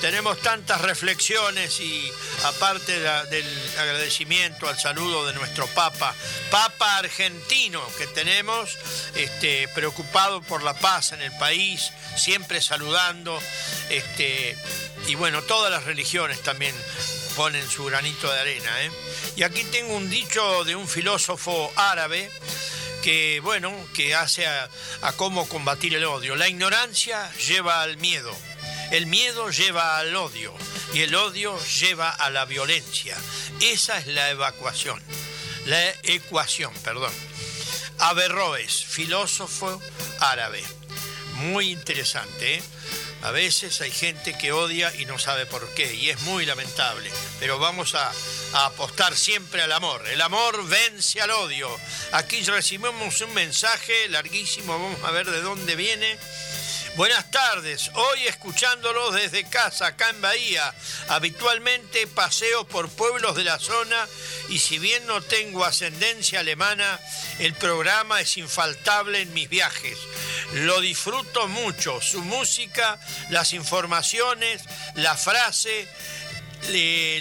tenemos 0.00 0.40
tantas 0.40 0.80
reflexiones 0.80 1.80
y 1.80 2.10
aparte 2.44 3.00
del 3.00 3.68
agradecimiento 3.78 4.68
al 4.68 4.78
saludo 4.78 5.26
de 5.26 5.32
nuestro 5.34 5.66
Papa, 5.68 6.14
Papa 6.50 6.98
argentino 6.98 7.82
que 7.98 8.06
tenemos, 8.06 8.78
este, 9.14 9.68
preocupado 9.68 10.42
por 10.42 10.62
la 10.62 10.74
paz 10.74 11.12
en 11.12 11.22
el 11.22 11.32
país, 11.38 11.92
siempre 12.16 12.60
saludando, 12.60 13.40
este, 13.90 14.56
y 15.06 15.14
bueno, 15.14 15.42
todas 15.42 15.70
las 15.70 15.84
religiones 15.84 16.42
también 16.42 16.74
ponen 17.34 17.68
su 17.68 17.84
granito 17.84 18.32
de 18.32 18.40
arena. 18.40 18.82
¿eh? 18.82 18.90
Y 19.36 19.42
aquí 19.42 19.64
tengo 19.64 19.94
un 19.94 20.08
dicho 20.08 20.64
de 20.64 20.76
un 20.76 20.86
filósofo 20.86 21.72
árabe 21.76 22.30
que, 23.02 23.40
bueno, 23.40 23.72
que 23.94 24.14
hace 24.14 24.46
a 25.02 25.12
cómo 25.12 25.48
combatir 25.48 25.94
el 25.94 26.04
odio. 26.04 26.36
La 26.36 26.48
ignorancia 26.48 27.32
lleva 27.34 27.82
al 27.82 27.96
miedo. 27.98 28.34
El 28.90 29.06
miedo 29.06 29.50
lleva 29.50 29.98
al 29.98 30.14
odio 30.14 30.54
y 30.94 31.00
el 31.00 31.14
odio 31.14 31.58
lleva 31.80 32.10
a 32.10 32.30
la 32.30 32.44
violencia. 32.44 33.16
Esa 33.60 33.98
es 33.98 34.06
la 34.06 34.30
evacuación, 34.30 35.02
la 35.66 35.90
ecuación, 36.04 36.72
perdón. 36.84 37.12
Averroes, 37.98 38.84
filósofo 38.84 39.80
árabe. 40.20 40.62
Muy 41.34 41.70
interesante, 41.70 42.56
¿eh? 42.56 42.62
A 43.22 43.30
veces 43.32 43.80
hay 43.80 43.90
gente 43.90 44.38
que 44.38 44.52
odia 44.52 44.94
y 44.94 45.04
no 45.04 45.18
sabe 45.18 45.46
por 45.46 45.68
qué, 45.74 45.94
y 45.94 46.10
es 46.10 46.20
muy 46.22 46.46
lamentable. 46.46 47.10
Pero 47.40 47.58
vamos 47.58 47.94
a, 47.94 48.12
a 48.52 48.66
apostar 48.66 49.16
siempre 49.16 49.62
al 49.62 49.72
amor. 49.72 50.06
El 50.08 50.20
amor 50.20 50.66
vence 50.68 51.20
al 51.20 51.30
odio. 51.30 51.68
Aquí 52.12 52.42
recibimos 52.42 53.20
un 53.20 53.34
mensaje 53.34 54.08
larguísimo, 54.08 54.72
vamos 54.72 55.02
a 55.04 55.10
ver 55.10 55.30
de 55.30 55.40
dónde 55.40 55.76
viene. 55.76 56.18
Buenas 56.96 57.30
tardes, 57.30 57.90
hoy 57.92 58.26
escuchándolos 58.26 59.14
desde 59.14 59.44
casa, 59.44 59.88
acá 59.88 60.08
en 60.08 60.22
Bahía. 60.22 60.74
Habitualmente 61.08 62.06
paseo 62.06 62.66
por 62.66 62.88
pueblos 62.88 63.36
de 63.36 63.44
la 63.44 63.58
zona 63.58 64.08
y 64.48 64.60
si 64.60 64.78
bien 64.78 65.06
no 65.06 65.20
tengo 65.20 65.66
ascendencia 65.66 66.40
alemana, 66.40 66.98
el 67.38 67.52
programa 67.52 68.22
es 68.22 68.38
infaltable 68.38 69.20
en 69.20 69.34
mis 69.34 69.50
viajes. 69.50 69.98
Lo 70.54 70.80
disfruto 70.80 71.48
mucho, 71.48 72.00
su 72.00 72.22
música, 72.22 72.98
las 73.28 73.52
informaciones, 73.52 74.62
la 74.94 75.18
frase, 75.18 75.86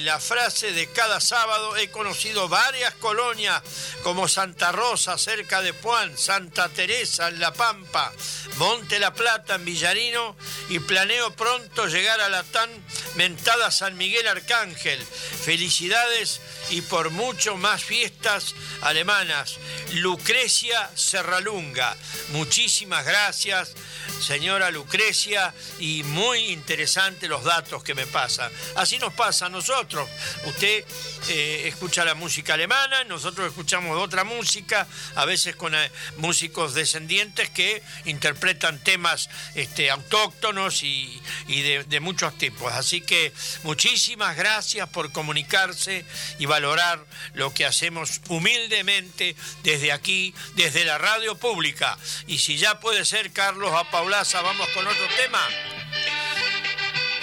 la 0.01 0.19
frase 0.19 0.71
de 0.71 0.87
cada 0.87 1.19
sábado. 1.19 1.75
He 1.77 1.89
conocido 1.89 2.49
varias 2.49 2.93
colonias 2.95 3.61
como 4.03 4.27
Santa 4.27 4.71
Rosa 4.71 5.17
cerca 5.17 5.61
de 5.61 5.73
Puan, 5.73 6.17
Santa 6.17 6.69
Teresa 6.69 7.27
en 7.27 7.39
La 7.39 7.53
Pampa, 7.53 8.11
Monte 8.57 8.99
La 8.99 9.13
Plata 9.13 9.55
en 9.55 9.65
Villarino 9.65 10.35
y 10.69 10.79
planeo 10.79 11.35
pronto 11.35 11.87
llegar 11.87 12.19
a 12.21 12.29
la 12.29 12.43
tan 12.43 12.69
mentada 13.15 13.71
San 13.71 13.97
Miguel 13.97 14.27
Arcángel. 14.27 15.03
Felicidades 15.03 16.41
y 16.69 16.81
por 16.81 17.11
mucho 17.11 17.57
más 17.57 17.83
fiestas 17.83 18.55
alemanas. 18.81 19.57
Lucrecia 19.93 20.89
Serralunga. 20.95 21.95
Muchísimas 22.29 23.05
gracias, 23.05 23.73
señora 24.19 24.71
Lucrecia, 24.71 25.53
y 25.79 26.03
muy 26.03 26.51
interesante 26.51 27.27
los 27.27 27.43
datos 27.43 27.83
que 27.83 27.95
me 27.95 28.07
pasan. 28.07 28.51
Así 28.75 28.97
nos 28.97 29.13
a 29.25 29.49
nosotros. 29.49 30.07
Usted 30.45 30.85
eh, 31.29 31.63
escucha 31.67 32.05
la 32.05 32.13
música 32.13 32.53
alemana, 32.53 33.03
nosotros 33.05 33.47
escuchamos 33.47 33.97
otra 33.97 34.23
música, 34.23 34.85
a 35.15 35.25
veces 35.25 35.55
con 35.55 35.73
eh, 35.73 35.91
músicos 36.17 36.75
descendientes 36.75 37.49
que 37.49 37.81
interpretan 38.05 38.77
temas 38.83 39.27
este, 39.55 39.89
autóctonos 39.89 40.83
y, 40.83 41.19
de, 41.47 41.99
muchos 42.01 42.37
tipos. 42.37 42.71
Así 42.73 43.01
que 43.01 43.33
muchísimas 43.63 44.37
gracias 44.37 44.87
por 44.89 45.11
comunicarse 45.11 46.05
y 46.37 46.45
valorar 46.45 47.03
lo 47.33 47.51
que 47.51 47.65
hacemos 47.65 48.21
humildemente 48.27 49.35
desde 49.63 49.91
aquí, 49.91 50.35
desde 50.53 50.85
la 50.85 50.99
radio 50.99 51.35
pública. 51.35 51.97
Y 52.27 52.37
si 52.37 52.57
ya 52.57 52.79
puede 52.79 53.05
ser, 53.05 53.31
Carlos 53.31 53.73
Apaulaza, 53.73 54.41
vamos 54.41 54.67
con 54.69 54.85
otro 54.85 55.07
tema. 55.17 55.41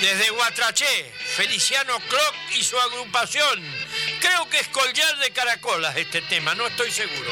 Desde 0.02 0.30
Guatraché, 0.30 1.12
Feliciano 1.36 1.96
Clock 2.08 2.34
y 2.56 2.64
su 2.64 2.76
agrupación. 2.76 3.62
Creo 4.20 4.48
que 4.50 4.58
es 4.58 4.66
Collar 4.66 5.18
de 5.18 5.30
Caracolas 5.30 5.96
este 5.96 6.20
tema, 6.22 6.56
no 6.56 6.66
estoy 6.66 6.90
seguro. 6.90 7.30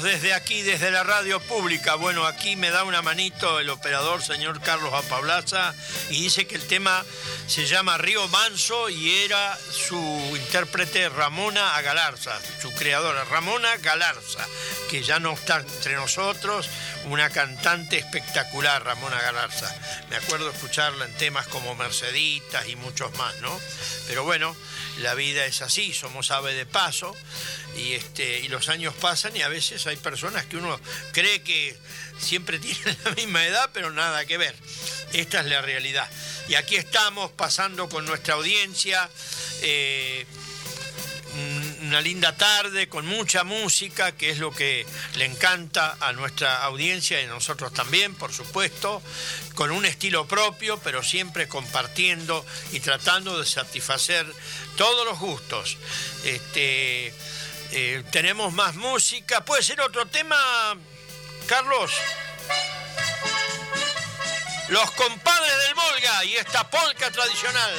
Desde 0.00 0.32
aquí, 0.32 0.62
desde 0.62 0.90
la 0.90 1.02
radio 1.02 1.38
pública. 1.38 1.96
Bueno, 1.96 2.24
aquí 2.24 2.56
me 2.56 2.70
da 2.70 2.82
una 2.84 3.02
manito 3.02 3.60
el 3.60 3.68
operador, 3.68 4.22
señor 4.22 4.60
Carlos 4.60 4.92
Apablaza, 4.94 5.74
y 6.08 6.22
dice 6.22 6.46
que 6.46 6.54
el 6.54 6.66
tema 6.66 7.04
se 7.46 7.66
llama 7.66 7.98
Río 7.98 8.26
Manso 8.28 8.88
y 8.88 9.10
era 9.18 9.56
su 9.56 9.96
intérprete 10.34 11.08
Ramona 11.10 11.80
Galarza, 11.82 12.32
su 12.60 12.72
creadora, 12.72 13.24
Ramona 13.24 13.76
Galarza, 13.76 14.46
que 14.90 15.02
ya 15.02 15.20
no 15.20 15.34
está 15.34 15.60
entre 15.60 15.94
nosotros, 15.94 16.68
una 17.04 17.28
cantante 17.30 17.98
espectacular, 17.98 18.82
Ramona 18.82 19.20
Galarza. 19.20 19.72
Me 20.08 20.16
acuerdo 20.16 20.50
escucharla 20.50 21.04
en 21.04 21.14
temas 21.14 21.46
como 21.48 21.74
Merceditas 21.74 22.66
y 22.68 22.76
muchos 22.76 23.12
más, 23.18 23.36
¿no? 23.40 23.60
Pero 24.08 24.24
bueno, 24.24 24.56
la 24.98 25.14
vida 25.14 25.44
es 25.44 25.62
así, 25.62 25.92
somos 25.92 26.30
ave 26.30 26.54
de 26.54 26.66
paso 26.66 27.14
y, 27.76 27.92
este, 27.92 28.40
y 28.40 28.48
los 28.48 28.68
años 28.68 28.94
pasan 28.94 29.36
y 29.36 29.42
a 29.42 29.48
veces 29.48 29.86
hay 29.86 29.96
personas 29.96 30.44
que 30.46 30.56
uno 30.56 30.78
cree 31.12 31.42
que 31.42 31.76
siempre 32.18 32.58
tienen 32.60 32.96
la 33.04 33.12
misma 33.12 33.46
edad, 33.46 33.70
pero 33.72 33.90
nada 33.90 34.24
que 34.26 34.38
ver. 34.38 34.54
Esta 35.12 35.40
es 35.40 35.46
la 35.46 35.60
realidad. 35.60 36.08
Y 36.48 36.54
aquí 36.54 36.76
estamos 36.76 37.30
pasando 37.32 37.88
con 37.88 38.04
nuestra 38.04 38.34
audiencia. 38.34 39.08
eh, 39.62 40.26
una 41.82 42.00
linda 42.00 42.36
tarde 42.36 42.88
con 42.88 43.06
mucha 43.06 43.44
música, 43.44 44.12
que 44.12 44.30
es 44.30 44.38
lo 44.38 44.52
que 44.52 44.86
le 45.16 45.24
encanta 45.24 45.96
a 46.00 46.12
nuestra 46.12 46.62
audiencia 46.62 47.20
y 47.20 47.24
a 47.24 47.28
nosotros 47.28 47.72
también, 47.72 48.14
por 48.14 48.32
supuesto, 48.32 49.02
con 49.54 49.70
un 49.70 49.84
estilo 49.84 50.26
propio, 50.26 50.78
pero 50.82 51.02
siempre 51.02 51.48
compartiendo 51.48 52.44
y 52.72 52.80
tratando 52.80 53.38
de 53.38 53.46
satisfacer 53.46 54.26
todos 54.76 55.06
los 55.06 55.18
gustos. 55.18 55.76
Este, 56.24 57.12
eh, 57.74 58.02
tenemos 58.10 58.52
más 58.52 58.74
música, 58.74 59.44
puede 59.44 59.62
ser 59.62 59.80
otro 59.80 60.06
tema, 60.06 60.36
Carlos. 61.46 61.90
Los 64.68 64.90
compadres 64.92 65.52
del 65.64 65.74
Volga 65.74 66.24
y 66.24 66.36
esta 66.36 66.68
polca 66.68 67.10
tradicional. 67.10 67.74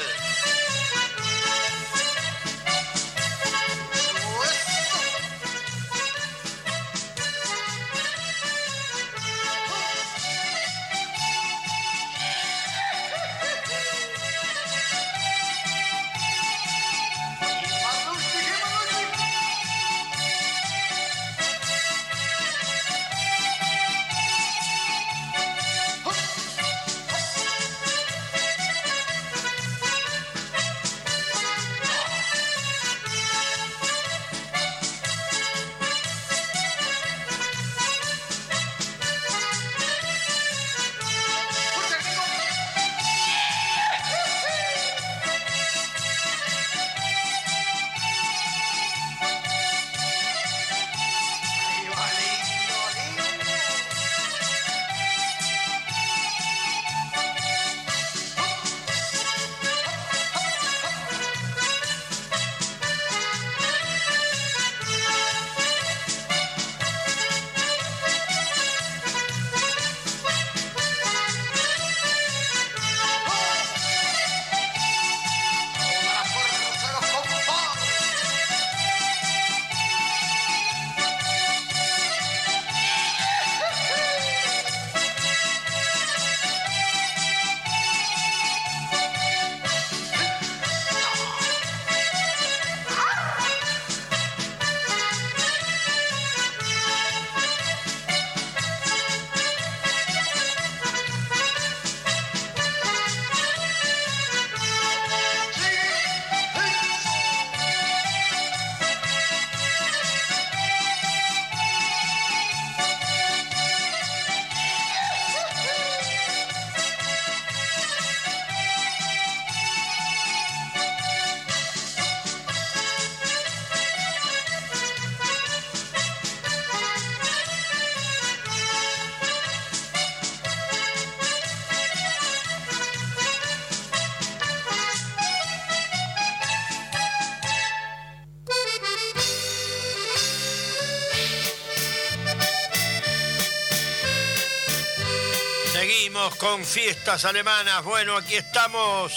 Con 146.32 146.64
fiestas 146.66 147.26
alemanas. 147.26 147.84
Bueno, 147.84 148.16
aquí 148.18 148.36
estamos 148.36 149.12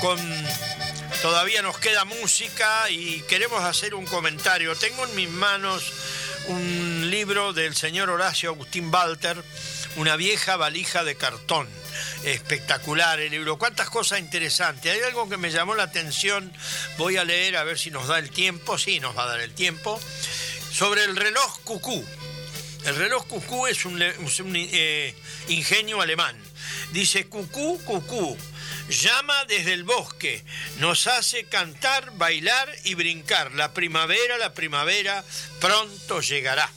con... 0.00 0.18
Todavía 1.22 1.62
nos 1.62 1.78
queda 1.78 2.04
música 2.04 2.88
y 2.90 3.20
queremos 3.22 3.62
hacer 3.64 3.94
un 3.94 4.04
comentario. 4.06 4.74
Tengo 4.76 5.04
en 5.04 5.14
mis 5.14 5.28
manos 5.30 5.82
un 6.48 7.10
libro 7.10 7.52
del 7.52 7.74
señor 7.74 8.10
Horacio 8.10 8.50
Agustín 8.50 8.92
Walter, 8.92 9.42
Una 9.96 10.16
vieja 10.16 10.56
valija 10.56 11.04
de 11.04 11.16
cartón. 11.16 11.68
Espectacular 12.24 13.18
el 13.20 13.30
libro. 13.30 13.58
Cuántas 13.58 13.88
cosas 13.90 14.18
interesantes. 14.20 14.92
Hay 14.92 15.00
algo 15.02 15.28
que 15.28 15.36
me 15.36 15.50
llamó 15.50 15.74
la 15.74 15.84
atención. 15.84 16.52
Voy 16.98 17.16
a 17.16 17.24
leer 17.24 17.56
a 17.56 17.64
ver 17.64 17.78
si 17.78 17.90
nos 17.90 18.06
da 18.08 18.18
el 18.18 18.30
tiempo. 18.30 18.78
Sí, 18.78 19.00
nos 19.00 19.16
va 19.16 19.24
a 19.24 19.28
dar 19.28 19.40
el 19.40 19.52
tiempo. 19.54 20.00
Sobre 20.72 21.04
el 21.04 21.16
reloj 21.16 21.60
cucú. 21.64 22.04
El 22.86 22.96
reloj 22.96 23.26
cucú 23.26 23.66
es 23.66 23.84
un, 23.84 23.98
le- 23.98 24.08
es 24.24 24.40
un, 24.40 24.54
eh, 24.56 25.14
ingenio 25.48 26.00
alemán. 26.00 26.36
Dice 26.92 27.26
cucú, 27.26 27.80
cucú. 27.84 28.36
Llama 28.88 29.44
desde 29.44 29.72
el 29.72 29.84
bosque, 29.84 30.42
nos 30.78 31.06
hace 31.06 31.44
cantar, 31.44 32.10
bailar 32.16 32.68
y 32.84 32.94
brincar. 32.94 33.52
La 33.52 33.72
primavera, 33.72 34.36
la 34.36 34.52
primavera 34.52 35.24
pronto 35.60 36.20
llegará. 36.20 36.68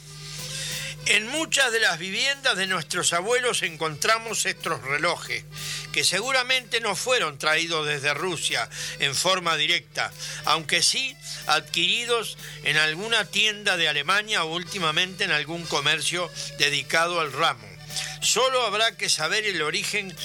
En 1.06 1.26
muchas 1.26 1.70
de 1.70 1.80
las 1.80 1.98
viviendas 1.98 2.56
de 2.56 2.66
nuestros 2.66 3.12
abuelos 3.12 3.62
encontramos 3.62 4.46
estos 4.46 4.80
relojes, 4.82 5.44
que 5.92 6.02
seguramente 6.02 6.80
no 6.80 6.96
fueron 6.96 7.36
traídos 7.36 7.86
desde 7.86 8.14
Rusia 8.14 8.70
en 9.00 9.14
forma 9.14 9.56
directa, 9.56 10.10
aunque 10.46 10.82
sí 10.82 11.14
adquiridos 11.46 12.38
en 12.62 12.78
alguna 12.78 13.26
tienda 13.26 13.76
de 13.76 13.88
Alemania 13.88 14.44
o 14.44 14.54
últimamente 14.54 15.24
en 15.24 15.32
algún 15.32 15.66
comercio 15.66 16.30
dedicado 16.58 17.20
al 17.20 17.32
ramo. 17.32 17.73
Solo 18.24 18.64
habrá 18.64 18.96
que 18.96 19.10
saber 19.10 19.44
el 19.44 19.60
origen, 19.60 20.16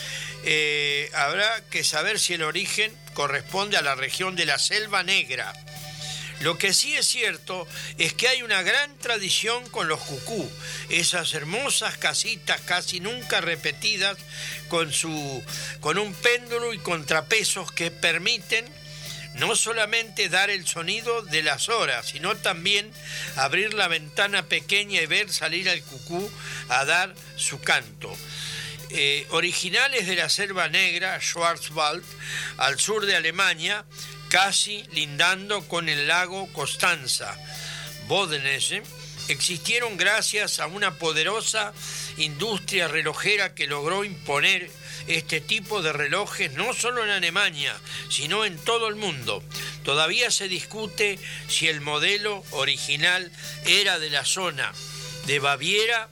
eh, 0.46 1.12
habrá 1.14 1.62
que 1.70 1.84
saber 1.84 2.18
si 2.18 2.34
el 2.34 2.44
origen 2.44 2.96
corresponde 3.14 3.76
a 3.76 3.82
la 3.82 3.96
región 3.96 4.38
de 4.38 4.46
la 4.46 4.58
Selva 4.58 5.04
Negra. 5.04 5.54
Lo 6.40 6.58
que 6.58 6.74
sí 6.74 6.96
es 6.96 7.06
cierto 7.06 7.68
es 7.98 8.14
que 8.14 8.30
hay 8.30 8.42
una 8.42 8.62
gran 8.62 8.98
tradición 9.00 9.70
con 9.70 9.90
los 9.90 10.00
cucú, 10.00 10.50
esas 10.88 11.34
hermosas 11.34 11.98
casitas 11.98 12.62
casi 12.62 13.02
nunca 13.02 13.42
repetidas 13.42 14.18
con, 14.70 14.94
su, 14.94 15.44
con 15.82 15.98
un 15.98 16.14
péndulo 16.14 16.74
y 16.74 16.78
contrapesos 16.78 17.74
que 17.74 17.92
permiten 17.92 18.66
no 19.35 19.56
solamente 19.56 20.30
dar 20.30 20.49
el 20.49 20.65
sonido 20.65 21.22
de 21.22 21.43
las 21.43 21.69
horas, 21.69 22.07
sino 22.07 22.35
también 22.35 22.91
abrir 23.35 23.73
la 23.73 23.88
ventana 23.88 24.43
pequeña 24.43 25.01
y 25.01 25.06
ver 25.06 25.31
salir 25.31 25.69
al 25.69 25.81
cucú 25.84 26.31
a 26.69 26.85
dar 26.85 27.14
su 27.35 27.60
canto. 27.61 28.15
Eh, 28.91 29.27
originales 29.30 30.07
de 30.07 30.15
la 30.15 30.30
selva 30.30 30.68
negra, 30.68 31.19
Schwarzwald, 31.22 32.03
al 32.57 32.80
sur 32.80 33.06
de 33.06 33.15
Alemania, 33.15 33.85
casi 34.30 34.84
lindando 34.91 35.68
con 35.68 35.89
el 35.89 36.07
lago 36.07 36.51
Constanza, 36.53 37.38
Bodenese, 38.07 38.81
existieron 39.30 39.97
gracias 39.97 40.60
a 40.60 40.68
una 40.68 40.97
poderosa 40.97 41.73
industria 42.18 42.88
relojera 42.88 43.53
que 43.53 43.68
logró 43.68 44.03
imponer 44.03 44.69
este 45.07 45.41
tipo 45.41 45.81
de 45.81 45.93
relojes 45.93 46.53
no 46.53 46.73
solo 46.73 47.03
en 47.03 47.10
Alemania, 47.10 47.76
sino 48.10 48.45
en 48.45 48.57
todo 48.57 48.88
el 48.88 48.95
mundo. 48.95 49.43
Todavía 49.84 50.31
se 50.31 50.47
discute 50.47 51.19
si 51.47 51.68
el 51.68 51.81
modelo 51.81 52.43
original 52.51 53.31
era 53.65 53.99
de 53.99 54.10
la 54.10 54.26
zona 54.26 54.72
de 55.26 55.39
Baviera 55.39 56.10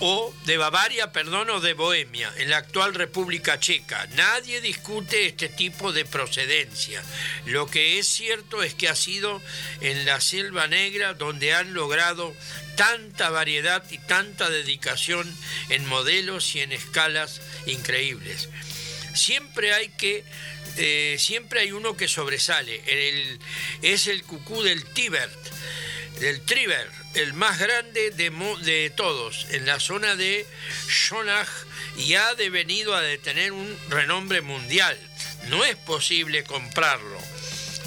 o 0.00 0.32
de 0.46 0.56
Bavaria, 0.56 1.12
perdón, 1.12 1.50
o 1.50 1.60
de 1.60 1.74
Bohemia, 1.74 2.32
en 2.36 2.50
la 2.50 2.58
actual 2.58 2.94
República 2.94 3.58
Checa. 3.58 4.06
Nadie 4.14 4.60
discute 4.60 5.26
este 5.26 5.48
tipo 5.48 5.92
de 5.92 6.04
procedencia. 6.04 7.02
Lo 7.46 7.66
que 7.66 7.98
es 7.98 8.06
cierto 8.06 8.62
es 8.62 8.74
que 8.74 8.88
ha 8.88 8.94
sido 8.94 9.42
en 9.80 10.06
la 10.06 10.20
Selva 10.20 10.66
Negra 10.68 11.14
donde 11.14 11.54
han 11.54 11.74
logrado 11.74 12.34
tanta 12.76 13.30
variedad 13.30 13.82
y 13.90 13.98
tanta 13.98 14.48
dedicación 14.50 15.28
en 15.68 15.84
modelos 15.86 16.54
y 16.54 16.60
en 16.60 16.72
escalas 16.72 17.40
increíbles. 17.66 18.48
Siempre 19.14 19.74
hay 19.74 19.88
que 19.88 20.24
eh, 20.76 21.16
siempre 21.18 21.60
hay 21.60 21.72
uno 21.72 21.96
que 21.96 22.06
sobresale. 22.06 22.80
Es 23.82 24.06
el 24.06 24.22
cucú 24.22 24.62
del 24.62 24.84
Tibert, 24.84 25.34
del 26.20 26.40
Triber, 26.42 26.88
el 27.18 27.34
más 27.34 27.58
grande 27.58 28.10
de, 28.12 28.92
todos 28.94 29.46
en 29.50 29.66
la 29.66 29.80
zona 29.80 30.14
de 30.14 30.46
Shonach 30.88 31.48
y 31.96 32.14
ha 32.14 32.34
devenido 32.34 32.94
a 32.94 33.02
tener 33.22 33.52
un 33.52 33.76
renombre 33.88 34.40
mundial. 34.40 34.96
No 35.48 35.64
es 35.64 35.76
posible 35.76 36.44
comprarlo 36.44 37.18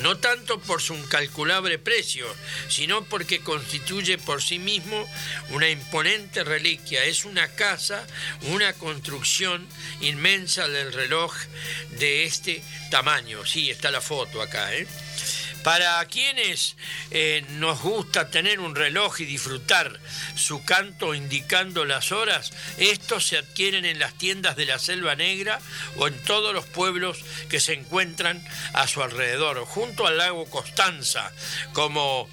no 0.02 0.18
tanto 0.18 0.60
por 0.60 0.82
su 0.82 0.96
incalculable 0.96 1.78
precio, 1.78 2.26
sino 2.70 3.04
porque 3.06 3.42
constituye 3.42 4.18
por 4.18 4.42
sí 4.42 4.58
mismo 4.58 5.08
una 5.50 5.70
imponente 5.70 6.44
reliquia. 6.44 7.04
Es 7.04 7.24
una 7.24 7.48
casa, 7.50 8.06
una 8.50 8.74
construcción 8.74 9.68
inmensa 10.00 10.68
del 10.68 10.92
reloj 10.92 11.36
de 12.00 12.26
este 12.26 12.64
tamaño. 12.90 13.46
Sí, 13.46 13.70
está 13.70 13.92
la 13.92 14.02
foto 14.02 14.42
acá, 14.42 14.74
¿eh? 14.74 14.88
Para 15.64 16.04
quienes 16.06 16.76
eh, 17.12 17.46
nos 17.50 17.82
gusta 17.82 18.30
tener 18.32 18.60
un 18.60 18.76
reloj 18.76 19.22
y 19.22 19.26
disfrutar 19.26 20.00
su 20.36 20.64
canto 20.64 21.14
indicando 21.14 21.86
las 21.86 22.12
horas, 22.12 22.52
estos 22.78 23.28
se 23.28 23.38
adquieren 23.38 23.86
en 23.86 24.00
las 24.00 24.18
tiendas 24.18 24.56
de 24.56 24.66
la 24.66 24.80
Selva 24.80 25.16
Negra 25.16 25.60
o 25.98 26.08
en 26.08 26.18
todos 26.24 26.54
los 26.54 26.66
pueblos 26.66 27.20
que 27.50 27.60
se 27.60 27.74
encuentran 27.74 28.44
a 28.74 28.88
su 28.88 29.04
alrededor, 29.04 29.64
junto 29.66 30.08
al 30.08 30.18
lago 30.18 30.50
Constanza, 30.50 31.32
como 31.74 32.28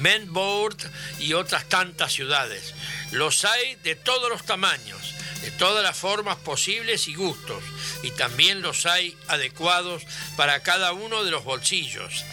Menbourg 0.00 0.76
y 1.18 1.34
otras 1.34 1.68
tantas 1.68 2.12
ciudades. 2.12 2.74
Los 3.10 3.44
hay 3.44 3.74
de 3.76 3.96
todos 3.96 4.30
los 4.30 4.44
tamaños, 4.44 5.14
de 5.42 5.50
todas 5.50 5.82
las 5.82 5.96
formas 5.96 6.36
posibles 6.38 7.08
y 7.08 7.14
gustos, 7.14 7.62
y 8.02 8.10
también 8.12 8.62
los 8.62 8.86
hay 8.86 9.16
adecuados 9.28 10.02
para 10.36 10.62
cada 10.62 10.92
uno 10.92 11.24
de 11.24 11.30
los 11.30 11.44
bolsillos. 11.44 12.24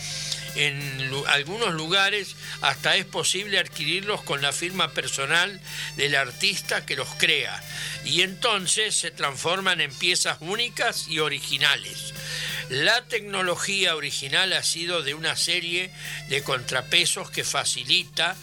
En 0.56 1.12
algunos 1.28 1.74
lugares 1.74 2.36
hasta 2.62 2.96
es 2.96 3.06
posible 3.06 3.60
adquirirlos 3.60 4.24
con 4.24 4.42
la 4.42 4.52
firma 4.52 4.92
personal 4.92 5.62
del 5.96 6.16
artista 6.16 6.86
que 6.86 6.96
los 6.96 7.10
crea 7.18 7.64
y 8.04 8.22
entonces 8.22 8.96
se 8.96 9.12
transforman 9.12 9.82
en 9.82 9.94
piezas 9.94 10.38
únicas 10.42 11.08
y 11.08 11.20
originales. 11.20 12.14
La 12.70 13.02
tecnología 13.06 13.96
original 13.96 14.54
ha 14.54 14.62
sido 14.62 15.02
de 15.02 15.16
una 15.16 15.36
serie 15.36 15.92
de 16.28 16.44
contrapesos 16.44 17.32
que 17.32 17.44
facilita, 17.44 18.36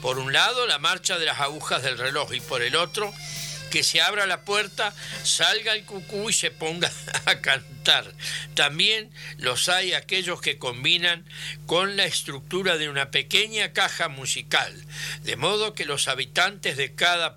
por 0.00 0.18
un 0.18 0.32
lado, 0.32 0.66
la 0.66 0.78
marcha 0.78 1.18
de 1.18 1.26
las 1.26 1.40
agujas 1.40 1.82
del 1.82 1.98
reloj 1.98 2.32
y 2.32 2.40
por 2.40 2.62
el 2.62 2.76
otro, 2.76 3.12
que 3.74 3.82
se 3.82 4.00
abra 4.00 4.24
la 4.26 4.42
puerta, 4.42 4.94
salga 5.24 5.74
el 5.74 5.84
cucú 5.84 6.30
y 6.30 6.32
se 6.32 6.52
ponga 6.52 6.92
a 7.24 7.40
cantar. 7.40 8.14
También 8.54 9.10
los 9.38 9.68
hay 9.68 9.94
aquellos 9.94 10.40
que 10.40 10.58
combinan 10.58 11.24
con 11.66 11.96
la 11.96 12.04
estructura 12.04 12.78
de 12.78 12.88
una 12.88 13.10
pequeña 13.10 13.72
caja 13.72 14.08
musical, 14.08 14.72
de 15.24 15.34
modo 15.34 15.74
que 15.74 15.86
los 15.86 16.06
habitantes 16.06 16.76
de 16.76 16.94
cada 16.94 17.36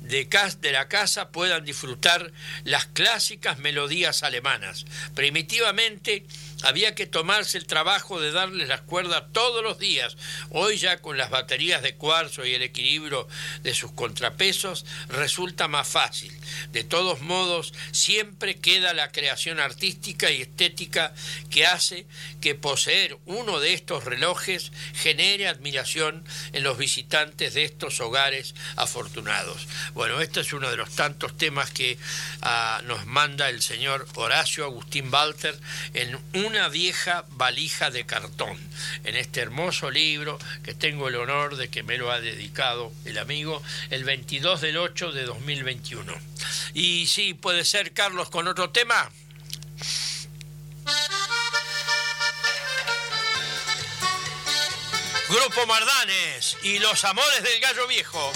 de, 0.00 0.28
de 0.60 0.72
la 0.72 0.88
casa 0.88 1.30
puedan 1.30 1.64
disfrutar 1.64 2.30
las 2.64 2.84
clásicas 2.84 3.58
melodías 3.58 4.22
alemanas. 4.22 4.84
Primitivamente, 5.14 6.26
había 6.62 6.94
que 6.94 7.06
tomarse 7.06 7.58
el 7.58 7.66
trabajo 7.66 8.20
de 8.20 8.32
darles 8.32 8.68
las 8.68 8.82
cuerdas 8.82 9.24
todos 9.32 9.62
los 9.62 9.78
días. 9.78 10.16
Hoy 10.50 10.76
ya 10.76 11.00
con 11.00 11.16
las 11.16 11.30
baterías 11.30 11.82
de 11.82 11.94
cuarzo 11.94 12.44
y 12.44 12.54
el 12.54 12.62
equilibrio 12.62 13.28
de 13.62 13.74
sus 13.74 13.92
contrapesos 13.92 14.84
resulta 15.08 15.68
más 15.68 15.88
fácil. 15.88 16.32
De 16.72 16.84
todos 16.84 17.20
modos, 17.20 17.72
siempre 17.92 18.58
queda 18.58 18.94
la 18.94 19.12
creación 19.12 19.60
artística 19.60 20.30
y 20.30 20.42
estética 20.42 21.14
que 21.50 21.66
hace 21.66 22.06
que 22.40 22.54
poseer 22.54 23.18
uno 23.26 23.60
de 23.60 23.74
estos 23.74 24.04
relojes 24.04 24.72
genere 24.94 25.48
admiración 25.48 26.24
en 26.52 26.62
los 26.62 26.78
visitantes 26.78 27.54
de 27.54 27.64
estos 27.64 28.00
hogares 28.00 28.54
afortunados. 28.76 29.66
Bueno, 29.94 30.20
este 30.20 30.40
es 30.40 30.52
uno 30.52 30.70
de 30.70 30.76
los 30.76 30.90
tantos 30.90 31.36
temas 31.36 31.70
que 31.70 31.98
ah, 32.42 32.80
nos 32.84 33.06
manda 33.06 33.48
el 33.48 33.62
señor 33.62 34.06
Horacio 34.14 34.64
Agustín 34.64 35.12
Walter 35.12 35.58
en 35.94 36.18
una 36.50 36.68
vieja 36.68 37.24
valija 37.30 37.92
de 37.92 38.04
cartón, 38.04 38.58
en 39.04 39.14
este 39.14 39.40
hermoso 39.40 39.88
libro 39.88 40.36
que 40.64 40.74
tengo 40.74 41.06
el 41.06 41.14
honor 41.14 41.56
de 41.56 41.68
que 41.68 41.84
me 41.84 41.96
lo 41.96 42.10
ha 42.10 42.20
dedicado 42.20 42.92
el 43.04 43.18
amigo 43.18 43.62
el 43.90 44.02
22 44.02 44.60
del 44.60 44.76
8 44.76 45.12
de 45.12 45.26
2021. 45.26 46.12
Y 46.74 47.06
sí, 47.06 47.34
puede 47.34 47.64
ser, 47.64 47.92
Carlos, 47.92 48.30
con 48.30 48.48
otro 48.48 48.70
tema. 48.70 49.08
Grupo 55.28 55.66
Mardanes 55.66 56.56
y 56.64 56.80
los 56.80 57.04
amores 57.04 57.44
del 57.44 57.60
gallo 57.60 57.86
viejo. 57.86 58.32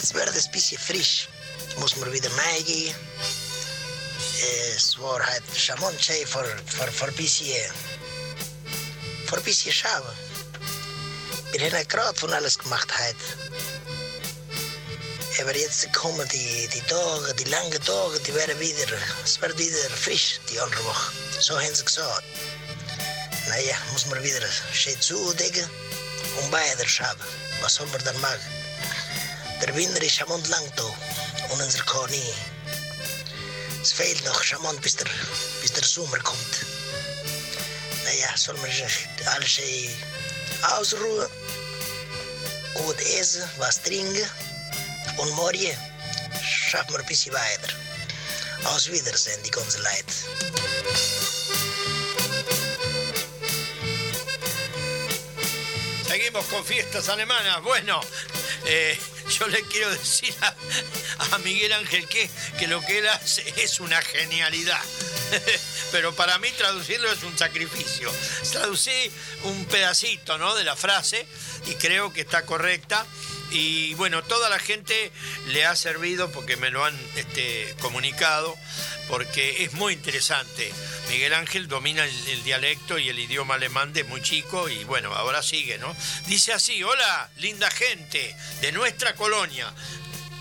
Jetzt 0.00 0.14
wird 0.14 0.34
es 0.34 0.46
ein 0.46 0.52
bisschen 0.52 0.78
frisch. 0.78 1.28
Muss 1.78 1.94
man 1.96 2.10
wieder 2.10 2.30
meegehen. 2.30 2.94
Es 4.74 4.98
war 4.98 5.20
halt 5.26 5.42
Chamonche 5.54 6.26
voor, 6.26 6.46
voor, 6.64 6.90
voor 6.90 7.08
een 7.08 7.14
beetje. 7.14 7.70
Voor 9.26 9.36
een 9.36 9.44
beetje 9.44 9.70
schauen. 9.72 10.16
Wir 11.52 11.60
haben 11.60 11.86
gerade 11.88 12.18
von 12.18 12.32
alles 12.32 12.56
gemacht 12.56 12.90
heute. 12.98 13.24
Aber 15.40 15.54
jetzt 15.54 15.92
kommen 15.92 16.26
die, 16.28 16.68
die 16.68 16.82
Tage, 16.86 17.34
die 17.34 17.50
langen 17.50 17.84
Tage, 17.84 18.20
die 18.20 18.34
werden 18.34 18.58
wieder, 18.58 18.96
es 19.22 19.38
wird 19.40 19.58
wieder 19.58 19.90
frisch, 19.90 20.40
die 20.48 20.58
andere 20.60 20.82
Woche. 20.84 21.12
So 21.40 21.60
haben 21.60 21.74
sie 21.74 21.84
gesagt. 21.84 22.24
Naja, 23.48 23.76
muss 23.92 24.06
man 24.06 24.22
wieder 24.22 24.48
schön 24.72 24.98
zudecken 24.98 25.68
und 26.40 26.50
beide 26.50 26.88
schauen. 26.88 27.20
Was 27.60 27.74
soll 27.74 27.86
man 27.88 28.02
dann 28.04 28.18
machen? 28.22 28.59
Der 29.60 29.74
Winter 29.76 30.02
ist 30.02 30.22
am 30.22 30.30
lang 30.48 30.64
da 30.76 30.84
und 30.84 31.60
unser. 31.62 31.84
Es 33.82 33.92
Wiedersehen. 48.90 49.42
Seguimos 56.06 56.44
con 56.46 56.64
fiestas 56.64 57.08
alemanas. 57.08 57.62
Bueno, 57.62 58.00
eh, 58.66 58.98
yo 59.40 59.48
le 59.48 59.62
quiero 59.62 59.90
decir 59.90 60.34
a, 60.42 60.54
a, 61.34 61.38
Miguel 61.38 61.72
Ángel 61.72 62.06
que, 62.06 62.28
que 62.58 62.68
lo 62.68 62.82
que 62.82 62.98
él 62.98 63.08
hace 63.08 63.42
es 63.56 63.80
una 63.80 64.00
genialidad. 64.02 64.82
Pero 65.92 66.14
para 66.14 66.38
mí 66.38 66.50
traducirlo 66.52 67.10
es 67.10 67.22
un 67.22 67.36
sacrificio. 67.38 68.12
Traducí 68.52 69.10
un 69.44 69.64
pedacito 69.64 70.36
¿no? 70.36 70.54
de 70.54 70.64
la 70.64 70.76
frase 70.76 71.26
y 71.66 71.74
creo 71.74 72.12
que 72.12 72.20
está 72.20 72.44
correcta. 72.44 73.06
Y 73.50 73.94
bueno, 73.94 74.22
toda 74.22 74.48
la 74.48 74.58
gente 74.58 75.10
le 75.48 75.64
ha 75.64 75.74
servido 75.74 76.30
porque 76.30 76.56
me 76.56 76.70
lo 76.70 76.84
han 76.84 76.96
este, 77.16 77.74
comunicado, 77.80 78.56
porque 79.10 79.64
es 79.64 79.72
muy 79.72 79.92
interesante. 79.92 80.72
Miguel 81.08 81.34
Ángel 81.34 81.66
domina 81.66 82.04
el, 82.04 82.44
dialecto 82.44 82.96
y 82.96 83.08
el 83.08 83.18
idioma 83.18 83.54
alemán 83.54 83.92
de 83.92 84.04
muy 84.04 84.22
chico 84.22 84.68
y 84.68 84.84
bueno, 84.84 85.12
ahora 85.12 85.42
sigue, 85.42 85.78
¿no? 85.78 85.94
Dice 86.26 86.52
así, 86.52 86.82
hola, 86.82 87.28
linda 87.36 87.70
gente 87.70 88.34
de 88.60 88.72
nuestra 88.72 89.14
colonia. 89.16 89.74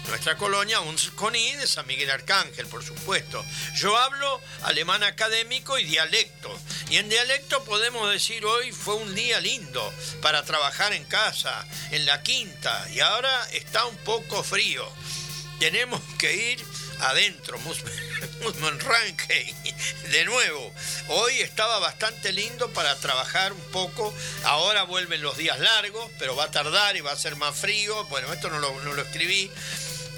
Nuestra 0.08 0.38
colonia, 0.38 0.80
un 0.82 0.96
CONI 1.16 1.56
de 1.56 1.68
San 1.68 1.86
Miguel 1.86 2.10
Arcángel, 2.10 2.66
por 2.68 2.84
supuesto. 2.84 3.44
Yo 3.76 3.96
hablo 3.98 4.41
alemán 4.64 5.04
académico 5.04 5.78
y 5.78 5.84
dialecto. 5.84 6.56
Y 6.90 6.98
en 6.98 7.10
dialecto 7.10 7.64
podemos 7.64 8.12
decir 8.12 8.44
hoy 8.46 8.72
fue 8.72 8.96
un 8.96 9.14
día 9.14 9.40
lindo 9.40 9.94
para 10.22 10.44
trabajar 10.46 10.94
en 10.94 11.06
casa, 11.06 11.68
en 11.91 12.06
la 12.06 12.24
quinta, 12.24 12.88
y 12.91 13.02
ahora 13.02 13.50
está 13.52 13.86
un 13.86 13.98
poco 13.98 14.44
frío. 14.44 14.88
Tenemos 15.60 16.02
que 16.18 16.54
ir 16.54 16.66
adentro, 16.99 17.57
de 20.11 20.26
nuevo. 20.26 20.73
Hoy 21.09 21.39
estaba 21.39 21.80
bastante 21.80 22.34
lindo 22.34 22.69
para 22.71 22.95
trabajar 22.95 23.53
un 23.53 23.63
poco. 23.71 24.13
Ahora 24.43 24.84
vuelven 24.84 25.21
los 25.21 25.38
días 25.38 25.59
largos, 25.59 26.09
pero 26.19 26.35
va 26.35 26.45
a 26.45 26.51
tardar 26.51 26.97
y 26.97 27.01
va 27.01 27.11
a 27.11 27.17
ser 27.17 27.35
más 27.35 27.55
frío. 27.55 28.05
Bueno, 28.05 28.31
esto 28.34 28.49
no 28.49 28.59
lo, 28.59 28.80
no 28.81 28.93
lo 28.93 29.01
escribí 29.01 29.49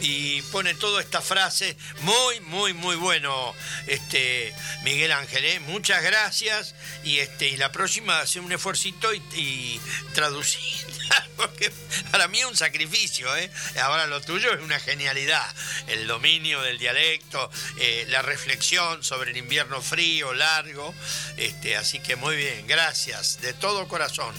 y 0.01 0.41
pone 0.43 0.73
toda 0.73 1.01
esta 1.01 1.21
frase 1.21 1.77
muy, 2.01 2.39
muy, 2.41 2.73
muy 2.73 2.95
bueno, 2.95 3.55
este 3.87 4.53
Miguel 4.83 5.11
Ángel, 5.11 5.45
¿eh? 5.45 5.59
muchas 5.59 6.01
gracias 6.01 6.75
y 7.03 7.19
este 7.19 7.49
y 7.49 7.57
la 7.57 7.71
próxima 7.71 8.19
hace 8.19 8.39
un 8.39 8.51
esfuercito 8.51 9.13
y, 9.13 9.21
y 9.35 9.81
traducir, 10.13 10.87
porque 11.38 11.71
para 12.11 12.27
mí 12.27 12.39
es 12.39 12.45
un 12.45 12.57
sacrificio, 12.57 13.35
¿eh? 13.38 13.49
ahora 13.81 14.07
lo 14.07 14.21
tuyo 14.21 14.53
es 14.53 14.61
una 14.61 14.79
genialidad, 14.79 15.45
el 15.88 16.07
dominio 16.07 16.61
del 16.61 16.77
dialecto, 16.77 17.49
eh, 17.77 18.05
la 18.09 18.21
reflexión 18.21 19.03
sobre 19.03 19.31
el 19.31 19.38
invierno 19.38 19.81
frío, 19.81 20.33
largo, 20.33 20.93
este, 21.38 21.77
así 21.77 21.99
que 21.99 22.15
muy 22.15 22.35
bien, 22.35 22.67
gracias, 22.67 23.41
de 23.41 23.53
todo 23.53 23.88
corazón. 23.88 24.33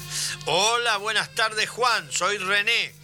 Hola, 0.46 0.96
buenas 0.98 1.34
tardes 1.34 1.68
Juan, 1.68 2.10
soy 2.12 2.38
René. 2.38 3.01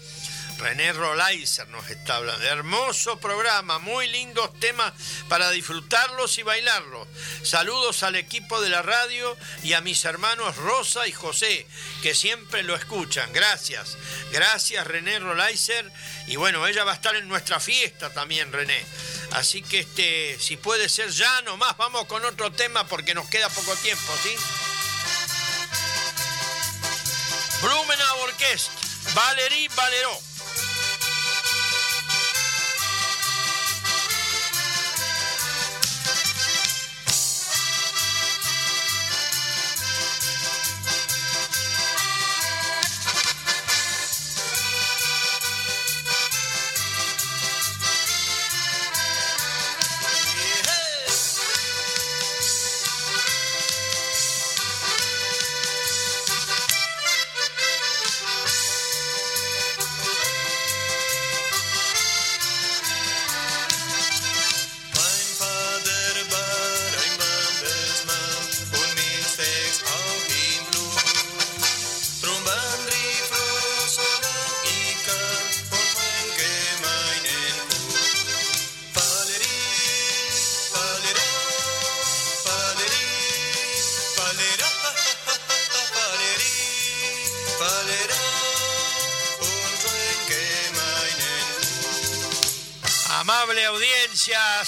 René 0.58 0.92
Rolaiser 0.92 1.68
nos 1.68 1.88
está 1.88 2.16
hablando. 2.16 2.44
Hermoso 2.44 3.18
programa, 3.20 3.78
muy 3.78 4.08
lindos 4.08 4.58
temas 4.58 4.92
para 5.28 5.50
disfrutarlos 5.50 6.36
y 6.38 6.42
bailarlos. 6.42 7.06
Saludos 7.44 8.02
al 8.02 8.16
equipo 8.16 8.60
de 8.60 8.68
la 8.68 8.82
radio 8.82 9.36
y 9.62 9.74
a 9.74 9.80
mis 9.80 10.04
hermanos 10.04 10.56
Rosa 10.56 11.06
y 11.06 11.12
José, 11.12 11.66
que 12.02 12.14
siempre 12.14 12.64
lo 12.64 12.74
escuchan. 12.74 13.32
Gracias. 13.32 13.96
Gracias 14.32 14.86
René 14.86 15.20
Rolaiser. 15.20 15.90
Y 16.26 16.36
bueno, 16.36 16.66
ella 16.66 16.82
va 16.84 16.92
a 16.92 16.96
estar 16.96 17.14
en 17.14 17.28
nuestra 17.28 17.60
fiesta 17.60 18.12
también, 18.12 18.52
René. 18.52 18.84
Así 19.32 19.62
que 19.62 19.80
este, 19.80 20.38
si 20.40 20.56
puede 20.56 20.88
ser 20.88 21.10
ya 21.10 21.40
nomás, 21.42 21.76
vamos 21.76 22.06
con 22.06 22.24
otro 22.24 22.50
tema 22.50 22.86
porque 22.88 23.14
nos 23.14 23.28
queda 23.28 23.48
poco 23.48 23.76
tiempo, 23.76 24.12
¿sí? 24.22 24.34
Blumenau 27.62 28.18
Orquest, 28.20 28.70
Valerie 29.14 29.68
Valero. 29.76 30.27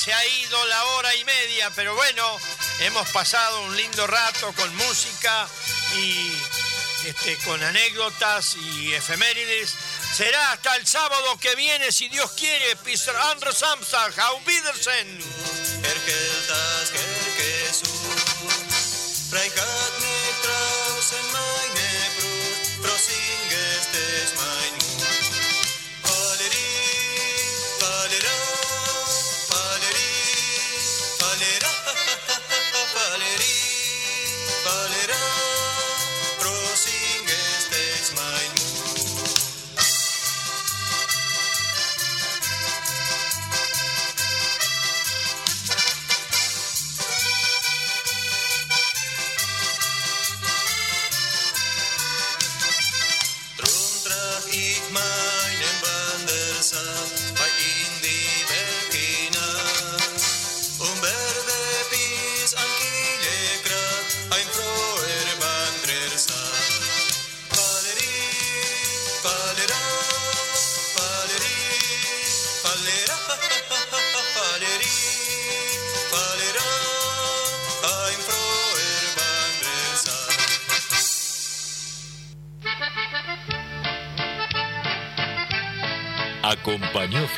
Se 0.00 0.14
ha 0.14 0.26
ido 0.26 0.66
la 0.66 0.84
hora 0.84 1.14
y 1.14 1.24
media, 1.26 1.70
pero 1.76 1.94
bueno, 1.94 2.38
hemos 2.78 3.06
pasado 3.10 3.60
un 3.64 3.76
lindo 3.76 4.06
rato 4.06 4.50
con 4.54 4.74
música 4.76 5.46
y 5.94 6.32
este, 7.04 7.36
con 7.44 7.62
anécdotas 7.62 8.56
y 8.56 8.94
efemérides. 8.94 9.74
Será 10.16 10.52
hasta 10.52 10.74
el 10.76 10.86
sábado 10.86 11.38
que 11.38 11.54
viene, 11.54 11.92
si 11.92 12.08
Dios 12.08 12.30
quiere. 12.30 12.76
Pister 12.76 13.14
Andro 13.14 13.52
Samstag, 13.52 14.18
Auf 14.20 14.46
Wiedersehen. 14.46 15.39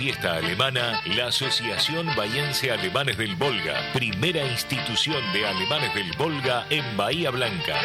Fiesta 0.02 0.34
Alemana 0.34 1.00
la 1.14 1.26
Asociación 1.26 2.08
Bahiense 2.16 2.72
Alemanes 2.72 3.16
del 3.16 3.36
Volga, 3.36 3.92
primera 3.92 4.44
institución 4.44 5.22
de 5.32 5.46
alemanes 5.46 5.94
del 5.94 6.10
Volga 6.18 6.66
en 6.70 6.96
Bahía 6.96 7.30
Blanca. 7.30 7.80